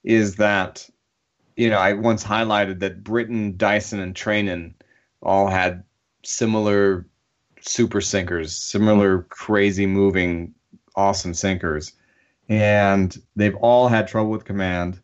is 0.05 0.37
that 0.37 0.89
you 1.57 1.69
know 1.69 1.79
I 1.79 1.95
once 1.95 2.23
highlighted 2.23 2.79
that 2.81 3.03
Britton, 3.03 3.57
Dyson, 3.57 3.99
and 3.99 4.15
Treinen 4.15 4.75
all 5.23 5.49
had 5.49 5.83
similar 6.23 7.05
super 7.61 8.01
sinkers, 8.01 8.55
similar 8.57 9.23
crazy 9.23 9.87
moving, 9.87 10.55
awesome 10.95 11.35
sinkers, 11.35 11.93
and 12.49 13.21
they've 13.35 13.57
all 13.57 13.89
had 13.89 14.07
trouble 14.07 14.31
with 14.31 14.45
command, 14.45 15.01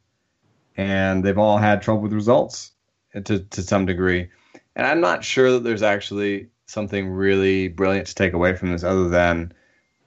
and 0.77 1.25
they've 1.25 1.39
all 1.39 1.59
had 1.59 1.83
trouble 1.83 2.03
with 2.03 2.13
results 2.13 2.71
to 3.25 3.41
to 3.41 3.63
some 3.63 3.85
degree, 3.85 4.29
and 4.77 4.87
I'm 4.87 5.01
not 5.01 5.25
sure 5.25 5.51
that 5.51 5.65
there's 5.65 5.83
actually 5.83 6.52
something 6.67 7.09
really 7.09 7.69
brilliant 7.69 8.07
to 8.09 8.15
take 8.15 8.33
away 8.33 8.55
from 8.57 8.73
this 8.73 8.85
other 8.85 9.09
than 9.09 9.53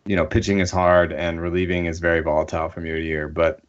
you 0.06 0.16
know, 0.16 0.26
pitching 0.26 0.60
is 0.60 0.72
hard 0.72 1.12
and 1.12 1.42
relieving 1.42 1.86
is 1.86 2.00
very 2.00 2.22
volatile 2.22 2.70
from 2.70 2.86
year 2.86 2.98
to 2.98 3.04
year. 3.04 3.28
But 3.28 3.62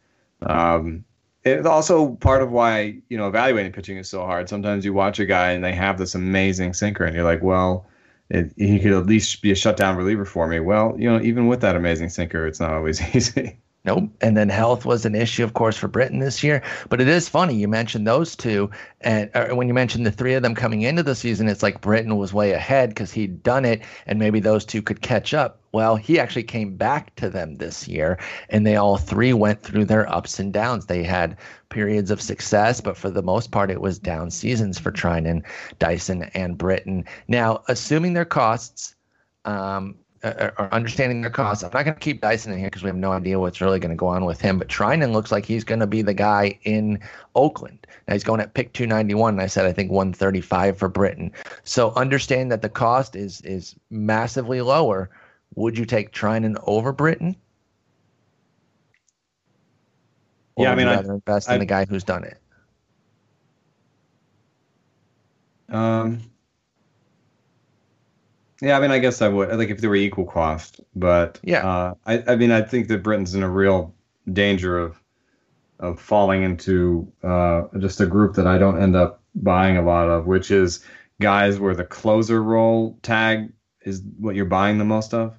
um, 0.43 1.03
it's 1.43 1.67
also 1.67 2.15
part 2.15 2.41
of 2.41 2.51
why 2.51 2.99
you 3.09 3.17
know 3.17 3.27
evaluating 3.27 3.71
pitching 3.71 3.97
is 3.97 4.09
so 4.09 4.21
hard. 4.21 4.47
Sometimes 4.49 4.85
you 4.85 4.93
watch 4.93 5.19
a 5.19 5.25
guy 5.25 5.51
and 5.51 5.63
they 5.63 5.73
have 5.73 5.97
this 5.97 6.15
amazing 6.15 6.73
sinker, 6.73 7.05
and 7.05 7.15
you're 7.15 7.23
like, 7.23 7.41
well, 7.41 7.87
it, 8.29 8.51
he 8.55 8.79
could 8.79 8.93
at 8.93 9.05
least 9.07 9.41
be 9.41 9.51
a 9.51 9.55
shutdown 9.55 9.97
reliever 9.97 10.25
for 10.25 10.47
me. 10.47 10.59
Well, 10.59 10.95
you 10.97 11.09
know, 11.09 11.21
even 11.21 11.47
with 11.47 11.61
that 11.61 11.75
amazing 11.75 12.09
sinker, 12.09 12.45
it's 12.45 12.59
not 12.59 12.71
always 12.71 13.01
easy. 13.15 13.57
Nope. 13.85 14.09
And 14.19 14.35
then 14.35 14.49
health 14.49 14.85
was 14.85 15.05
an 15.05 15.15
issue, 15.15 15.45
of 15.45 15.53
course, 15.53 15.77
for 15.77 15.87
Britton 15.87 16.19
this 16.19 16.43
year. 16.43 16.61
But 16.89 16.99
it 16.99 17.07
is 17.07 17.29
funny 17.29 17.55
you 17.55 17.69
mentioned 17.69 18.05
those 18.05 18.35
two, 18.35 18.69
and 18.99 19.29
when 19.51 19.69
you 19.69 19.73
mentioned 19.73 20.05
the 20.05 20.11
three 20.11 20.33
of 20.33 20.43
them 20.43 20.55
coming 20.55 20.81
into 20.81 21.03
the 21.03 21.15
season, 21.15 21.47
it's 21.47 21.63
like 21.63 21.79
Britton 21.79 22.17
was 22.17 22.33
way 22.33 22.51
ahead 22.51 22.89
because 22.89 23.13
he'd 23.13 23.41
done 23.43 23.63
it, 23.63 23.81
and 24.05 24.19
maybe 24.19 24.41
those 24.41 24.65
two 24.65 24.81
could 24.81 25.01
catch 25.01 25.33
up. 25.33 25.61
Well, 25.71 25.95
he 25.95 26.19
actually 26.19 26.43
came 26.43 26.75
back 26.75 27.15
to 27.15 27.29
them 27.29 27.55
this 27.55 27.87
year, 27.87 28.19
and 28.49 28.67
they 28.67 28.75
all 28.75 28.97
three 28.97 29.31
went 29.31 29.61
through 29.61 29.85
their 29.85 30.11
ups 30.11 30.37
and 30.37 30.51
downs. 30.51 30.87
They 30.87 31.03
had 31.03 31.37
periods 31.69 32.11
of 32.11 32.21
success, 32.21 32.81
but 32.81 32.97
for 32.97 33.09
the 33.09 33.21
most 33.21 33.51
part, 33.51 33.71
it 33.71 33.79
was 33.79 33.99
down 33.99 34.31
seasons 34.31 34.77
for 34.77 34.91
Treinen, 34.91 35.43
Dyson, 35.79 36.23
and 36.33 36.57
Britton. 36.57 37.05
Now, 37.29 37.61
assuming 37.69 38.13
their 38.13 38.25
costs, 38.25 38.95
um, 39.45 39.95
uh, 40.23 40.51
or 40.57 40.73
understanding 40.73 41.21
their 41.21 41.29
costs. 41.29 41.63
I'm 41.63 41.71
not 41.73 41.83
going 41.83 41.95
to 41.95 41.99
keep 41.99 42.21
Dyson 42.21 42.51
in 42.51 42.59
here 42.59 42.67
because 42.67 42.83
we 42.83 42.87
have 42.87 42.95
no 42.95 43.11
idea 43.11 43.39
what's 43.39 43.61
really 43.61 43.79
going 43.79 43.91
to 43.91 43.95
go 43.95 44.07
on 44.07 44.25
with 44.25 44.41
him. 44.41 44.57
But 44.57 44.67
Treinen 44.67 45.11
looks 45.11 45.31
like 45.31 45.45
he's 45.45 45.63
going 45.63 45.79
to 45.79 45.87
be 45.87 46.01
the 46.01 46.13
guy 46.13 46.57
in 46.63 46.99
Oakland. 47.35 47.85
Now 48.07 48.13
he's 48.13 48.23
going 48.23 48.41
at 48.41 48.53
pick 48.53 48.73
291, 48.73 49.35
and 49.35 49.41
I 49.41 49.47
said 49.47 49.65
I 49.65 49.73
think 49.73 49.91
135 49.91 50.77
for 50.77 50.89
Britton. 50.89 51.31
So 51.63 51.91
understand 51.95 52.51
that 52.51 52.61
the 52.61 52.69
cost 52.69 53.15
is 53.15 53.41
is 53.41 53.75
massively 53.89 54.61
lower. 54.61 55.09
Would 55.55 55.77
you 55.77 55.85
take 55.85 56.11
Treinen 56.11 56.61
over 56.65 56.91
Britton? 56.91 57.35
Or 60.55 60.65
yeah, 60.65 60.71
I 60.71 60.75
mean, 60.75 60.87
I 60.87 60.99
invest 60.99 61.49
I, 61.49 61.53
in 61.53 61.59
the 61.59 61.65
guy 61.65 61.85
who's 61.85 62.03
done 62.03 62.23
it. 62.23 62.39
Um, 65.69 66.21
yeah, 68.61 68.77
I 68.77 68.79
mean, 68.79 68.91
I 68.91 68.99
guess 68.99 69.21
I 69.21 69.27
would 69.27 69.55
like 69.55 69.69
if 69.69 69.79
they 69.79 69.87
were 69.87 69.95
equal 69.95 70.25
cost, 70.25 70.81
but 70.95 71.39
yeah, 71.43 71.67
uh, 71.67 71.93
I, 72.05 72.23
I 72.27 72.35
mean, 72.35 72.51
I 72.51 72.61
think 72.61 72.87
that 72.87 73.03
Britton's 73.03 73.35
in 73.35 73.43
a 73.43 73.49
real 73.49 73.93
danger 74.31 74.77
of 74.77 75.01
of 75.79 75.99
falling 75.99 76.43
into 76.43 77.11
uh, 77.23 77.63
just 77.77 78.01
a 78.01 78.05
group 78.05 78.35
that 78.35 78.47
I 78.47 78.57
don't 78.57 78.81
end 78.81 78.95
up 78.95 79.21
buying 79.35 79.77
a 79.77 79.83
lot 79.83 80.09
of, 80.09 80.25
which 80.25 80.49
is 80.49 80.83
guys 81.21 81.59
where 81.59 81.75
the 81.75 81.83
closer 81.83 82.41
role 82.41 82.97
tag 83.03 83.51
is 83.81 84.01
what 84.19 84.35
you're 84.35 84.45
buying 84.45 84.77
the 84.77 84.85
most 84.85 85.13
of. 85.13 85.35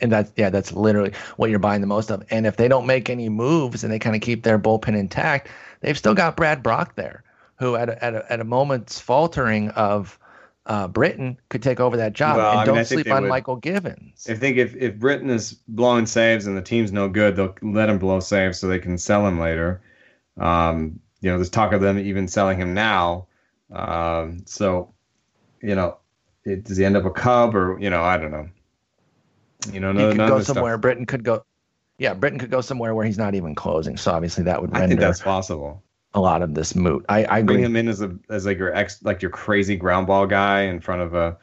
And 0.00 0.10
that's 0.10 0.32
yeah, 0.36 0.48
that's 0.48 0.72
literally 0.72 1.12
what 1.36 1.50
you're 1.50 1.58
buying 1.58 1.80
the 1.82 1.86
most 1.86 2.10
of. 2.10 2.24
And 2.30 2.46
if 2.46 2.56
they 2.56 2.68
don't 2.68 2.86
make 2.86 3.10
any 3.10 3.28
moves 3.28 3.84
and 3.84 3.92
they 3.92 3.98
kind 3.98 4.16
of 4.16 4.22
keep 4.22 4.42
their 4.42 4.58
bullpen 4.58 4.96
intact, 4.96 5.48
they've 5.80 5.98
still 5.98 6.14
got 6.14 6.36
Brad 6.36 6.62
Brach 6.62 6.94
there, 6.94 7.22
who 7.56 7.76
at 7.76 7.90
a, 7.90 8.04
at 8.04 8.14
a, 8.14 8.32
at 8.32 8.40
a 8.40 8.44
moment's 8.44 8.98
faltering 8.98 9.70
of 9.70 10.18
uh, 10.66 10.88
Britton 10.88 11.38
could 11.50 11.62
take 11.62 11.80
over 11.80 11.96
that 11.98 12.14
job. 12.14 12.36
Well, 12.36 12.50
and 12.50 12.60
I 12.60 12.64
don't 12.64 12.76
mean, 12.76 12.84
sleep 12.84 13.10
on 13.10 13.24
would. 13.24 13.32
Mychal 13.32 13.60
Givens. 13.60 14.26
I 14.28 14.34
think 14.34 14.56
if, 14.56 14.74
if 14.76 14.96
Britton 14.96 15.30
is 15.30 15.52
blowing 15.68 16.06
saves 16.06 16.46
and 16.46 16.56
the 16.56 16.62
team's 16.62 16.90
no 16.90 17.08
good, 17.08 17.36
they'll 17.36 17.54
let 17.62 17.88
him 17.88 17.98
blow 17.98 18.20
saves 18.20 18.58
so 18.58 18.66
they 18.66 18.78
can 18.78 18.96
sell 18.96 19.26
him 19.26 19.38
later. 19.38 19.82
Um, 20.38 21.00
you 21.20 21.30
know, 21.30 21.36
there's 21.36 21.50
talk 21.50 21.72
of 21.72 21.80
them 21.80 21.98
even 21.98 22.28
selling 22.28 22.58
him 22.58 22.74
now. 22.74 23.26
Um, 23.70 24.42
so, 24.46 24.94
you 25.60 25.74
know, 25.74 25.98
it, 26.44 26.64
does 26.64 26.76
he 26.76 26.84
end 26.84 26.96
up 26.96 27.04
a 27.04 27.10
Cub 27.10 27.54
or, 27.54 27.78
you 27.78 27.90
know, 27.90 28.02
I 28.02 28.16
don't 28.16 28.30
know. 28.30 28.48
You 29.70 29.80
know, 29.80 29.92
no, 29.92 30.10
he 30.10 30.16
could 30.16 30.28
go 30.28 30.40
somewhere. 30.40 30.74
Stuff. 30.74 30.80
Britton 30.82 31.06
could 31.06 31.24
go. 31.24 31.44
Yeah, 31.98 32.14
Britton 32.14 32.38
could 32.38 32.50
go 32.50 32.60
somewhere 32.60 32.94
where 32.94 33.06
he's 33.06 33.18
not 33.18 33.34
even 33.34 33.54
closing. 33.54 33.96
So 33.96 34.12
obviously 34.12 34.44
that 34.44 34.60
would 34.60 34.72
render. 34.72 34.84
I 34.84 34.88
think 34.88 35.00
that's 35.00 35.20
possible 35.20 35.83
a 36.14 36.20
lot 36.20 36.42
of 36.42 36.54
this 36.54 36.74
moot. 36.74 37.04
I, 37.08 37.26
I 37.38 37.42
bring 37.42 37.62
him 37.62 37.76
in 37.76 37.88
as 37.88 38.00
a 38.00 38.16
as 38.30 38.46
like 38.46 38.58
your 38.58 38.74
ex 38.74 39.02
like 39.02 39.20
your 39.20 39.30
crazy 39.30 39.76
ground 39.76 40.06
ball 40.06 40.26
guy 40.26 40.62
in 40.62 40.80
front 40.80 41.02
of 41.02 41.14
a 41.14 41.36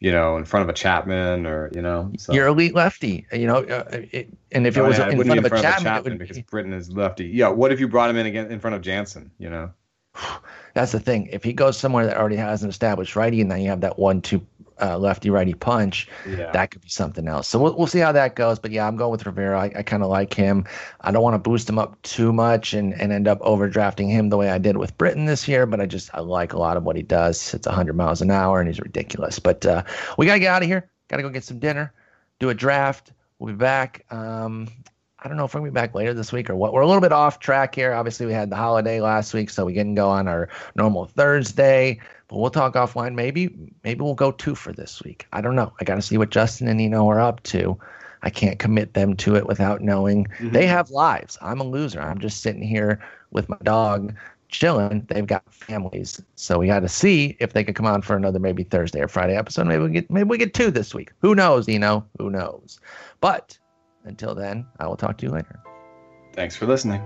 you 0.00 0.10
know 0.10 0.36
in 0.36 0.44
front 0.44 0.64
of 0.64 0.68
a 0.68 0.72
Chapman 0.72 1.46
or 1.46 1.70
you 1.74 1.80
know 1.80 2.10
so. 2.18 2.32
your 2.32 2.48
elite 2.48 2.74
lefty. 2.74 3.26
You 3.32 3.46
know, 3.46 3.58
uh, 3.58 3.84
it, 3.92 4.28
and 4.52 4.66
if 4.66 4.76
it 4.76 4.80
oh, 4.80 4.88
was 4.88 4.98
yeah, 4.98 5.10
in, 5.10 5.16
front, 5.16 5.20
in 5.20 5.26
front 5.26 5.46
of 5.46 5.52
a 5.52 5.62
Chapman, 5.62 5.84
Chapman 5.84 6.18
because 6.18 6.38
Britton 6.40 6.72
is 6.72 6.90
lefty. 6.90 7.26
Yeah, 7.26 7.48
what 7.48 7.72
if 7.72 7.78
you 7.78 7.88
brought 7.88 8.10
him 8.10 8.16
in 8.16 8.26
again 8.26 8.50
in 8.50 8.58
front 8.58 8.74
of 8.74 8.82
Jansen? 8.82 9.30
You 9.38 9.50
know. 9.50 9.70
That's 10.74 10.92
the 10.92 11.00
thing. 11.00 11.28
If 11.32 11.44
he 11.44 11.52
goes 11.52 11.76
somewhere 11.78 12.06
that 12.06 12.16
already 12.16 12.36
has 12.36 12.62
an 12.62 12.68
established 12.68 13.16
righty, 13.16 13.40
and 13.40 13.50
then 13.50 13.60
you 13.60 13.68
have 13.70 13.80
that 13.80 13.98
one-two 13.98 14.44
uh, 14.80 14.98
lefty 14.98 15.30
righty 15.30 15.54
punch, 15.54 16.08
yeah. 16.28 16.50
that 16.52 16.70
could 16.70 16.82
be 16.82 16.88
something 16.88 17.28
else. 17.28 17.48
So 17.48 17.58
we'll, 17.58 17.76
we'll 17.76 17.86
see 17.86 17.98
how 17.98 18.12
that 18.12 18.36
goes. 18.36 18.58
But 18.58 18.70
yeah, 18.70 18.86
I'm 18.86 18.96
going 18.96 19.10
with 19.10 19.26
Rivera. 19.26 19.60
I, 19.60 19.72
I 19.76 19.82
kind 19.82 20.02
of 20.02 20.08
like 20.08 20.34
him. 20.34 20.64
I 21.02 21.10
don't 21.10 21.22
want 21.22 21.34
to 21.34 21.38
boost 21.38 21.68
him 21.68 21.78
up 21.78 22.00
too 22.02 22.32
much 22.32 22.74
and, 22.74 22.94
and 23.00 23.12
end 23.12 23.28
up 23.28 23.40
overdrafting 23.40 24.10
him 24.10 24.28
the 24.28 24.36
way 24.36 24.50
I 24.50 24.58
did 24.58 24.76
with 24.76 24.96
Britton 24.98 25.26
this 25.26 25.46
year. 25.46 25.66
But 25.66 25.80
I 25.80 25.86
just 25.86 26.10
I 26.14 26.20
like 26.20 26.52
a 26.52 26.58
lot 26.58 26.76
of 26.76 26.84
what 26.84 26.96
he 26.96 27.02
does. 27.02 27.54
It's 27.54 27.66
100 27.66 27.94
miles 27.94 28.22
an 28.22 28.30
hour 28.30 28.60
and 28.60 28.68
he's 28.68 28.80
ridiculous. 28.80 29.38
But 29.38 29.64
uh, 29.66 29.82
we 30.18 30.26
got 30.26 30.34
to 30.34 30.40
get 30.40 30.52
out 30.52 30.62
of 30.62 30.68
here. 30.68 30.90
Got 31.08 31.16
to 31.16 31.22
go 31.22 31.28
get 31.28 31.44
some 31.44 31.58
dinner, 31.58 31.92
do 32.38 32.50
a 32.50 32.54
draft. 32.54 33.12
We'll 33.38 33.52
be 33.52 33.58
back. 33.58 34.04
Um, 34.10 34.68
I 35.22 35.28
don't 35.28 35.36
know 35.36 35.44
if 35.44 35.54
we're 35.54 35.60
gonna 35.60 35.70
be 35.70 35.74
back 35.74 35.94
later 35.94 36.14
this 36.14 36.32
week 36.32 36.48
or 36.48 36.56
what. 36.56 36.72
We're 36.72 36.80
a 36.80 36.86
little 36.86 37.02
bit 37.02 37.12
off 37.12 37.40
track 37.40 37.74
here. 37.74 37.92
Obviously, 37.92 38.26
we 38.26 38.32
had 38.32 38.48
the 38.48 38.56
holiday 38.56 39.00
last 39.00 39.34
week, 39.34 39.50
so 39.50 39.66
we 39.66 39.74
didn't 39.74 39.94
go 39.94 40.08
on 40.08 40.26
our 40.28 40.48
normal 40.74 41.06
Thursday. 41.06 42.00
But 42.30 42.38
we'll 42.38 42.50
talk 42.50 42.74
offline. 42.74 43.14
Maybe 43.14 43.50
maybe 43.82 44.02
we'll 44.02 44.14
go 44.14 44.30
two 44.30 44.54
for 44.54 44.72
this 44.72 45.02
week. 45.02 45.26
I 45.32 45.40
don't 45.40 45.56
know. 45.56 45.72
I 45.80 45.84
got 45.84 45.96
to 45.96 46.02
see 46.02 46.16
what 46.16 46.30
Justin 46.30 46.68
and 46.68 46.78
Nino 46.78 47.08
are 47.08 47.20
up 47.20 47.42
to. 47.44 47.76
I 48.22 48.30
can't 48.30 48.58
commit 48.58 48.94
them 48.94 49.16
to 49.16 49.34
it 49.34 49.46
without 49.46 49.80
knowing 49.80 50.26
mm-hmm. 50.26 50.50
they 50.50 50.66
have 50.66 50.90
lives. 50.90 51.36
I'm 51.42 51.60
a 51.60 51.64
loser. 51.64 52.00
I'm 52.00 52.20
just 52.20 52.40
sitting 52.40 52.62
here 52.62 53.00
with 53.32 53.48
my 53.48 53.56
dog 53.64 54.14
chilling. 54.48 55.06
They've 55.08 55.26
got 55.26 55.42
families, 55.52 56.22
so 56.36 56.58
we 56.58 56.68
got 56.68 56.80
to 56.80 56.88
see 56.88 57.36
if 57.40 57.52
they 57.52 57.64
can 57.64 57.74
come 57.74 57.86
on 57.86 58.00
for 58.00 58.14
another 58.14 58.38
maybe 58.38 58.62
Thursday 58.62 59.00
or 59.00 59.08
Friday 59.08 59.36
episode. 59.36 59.66
Maybe 59.66 59.82
we 59.82 59.90
get 59.90 60.08
maybe 60.08 60.28
we 60.28 60.38
get 60.38 60.54
two 60.54 60.70
this 60.70 60.94
week. 60.94 61.10
Who 61.22 61.34
knows? 61.34 61.66
Nino? 61.66 62.06
Who 62.18 62.30
knows? 62.30 62.78
But 63.20 63.58
until 64.04 64.36
then, 64.36 64.66
I 64.78 64.86
will 64.86 64.96
talk 64.96 65.18
to 65.18 65.26
you 65.26 65.32
later. 65.32 65.58
Thanks 66.32 66.54
for 66.54 66.66
listening. 66.66 67.02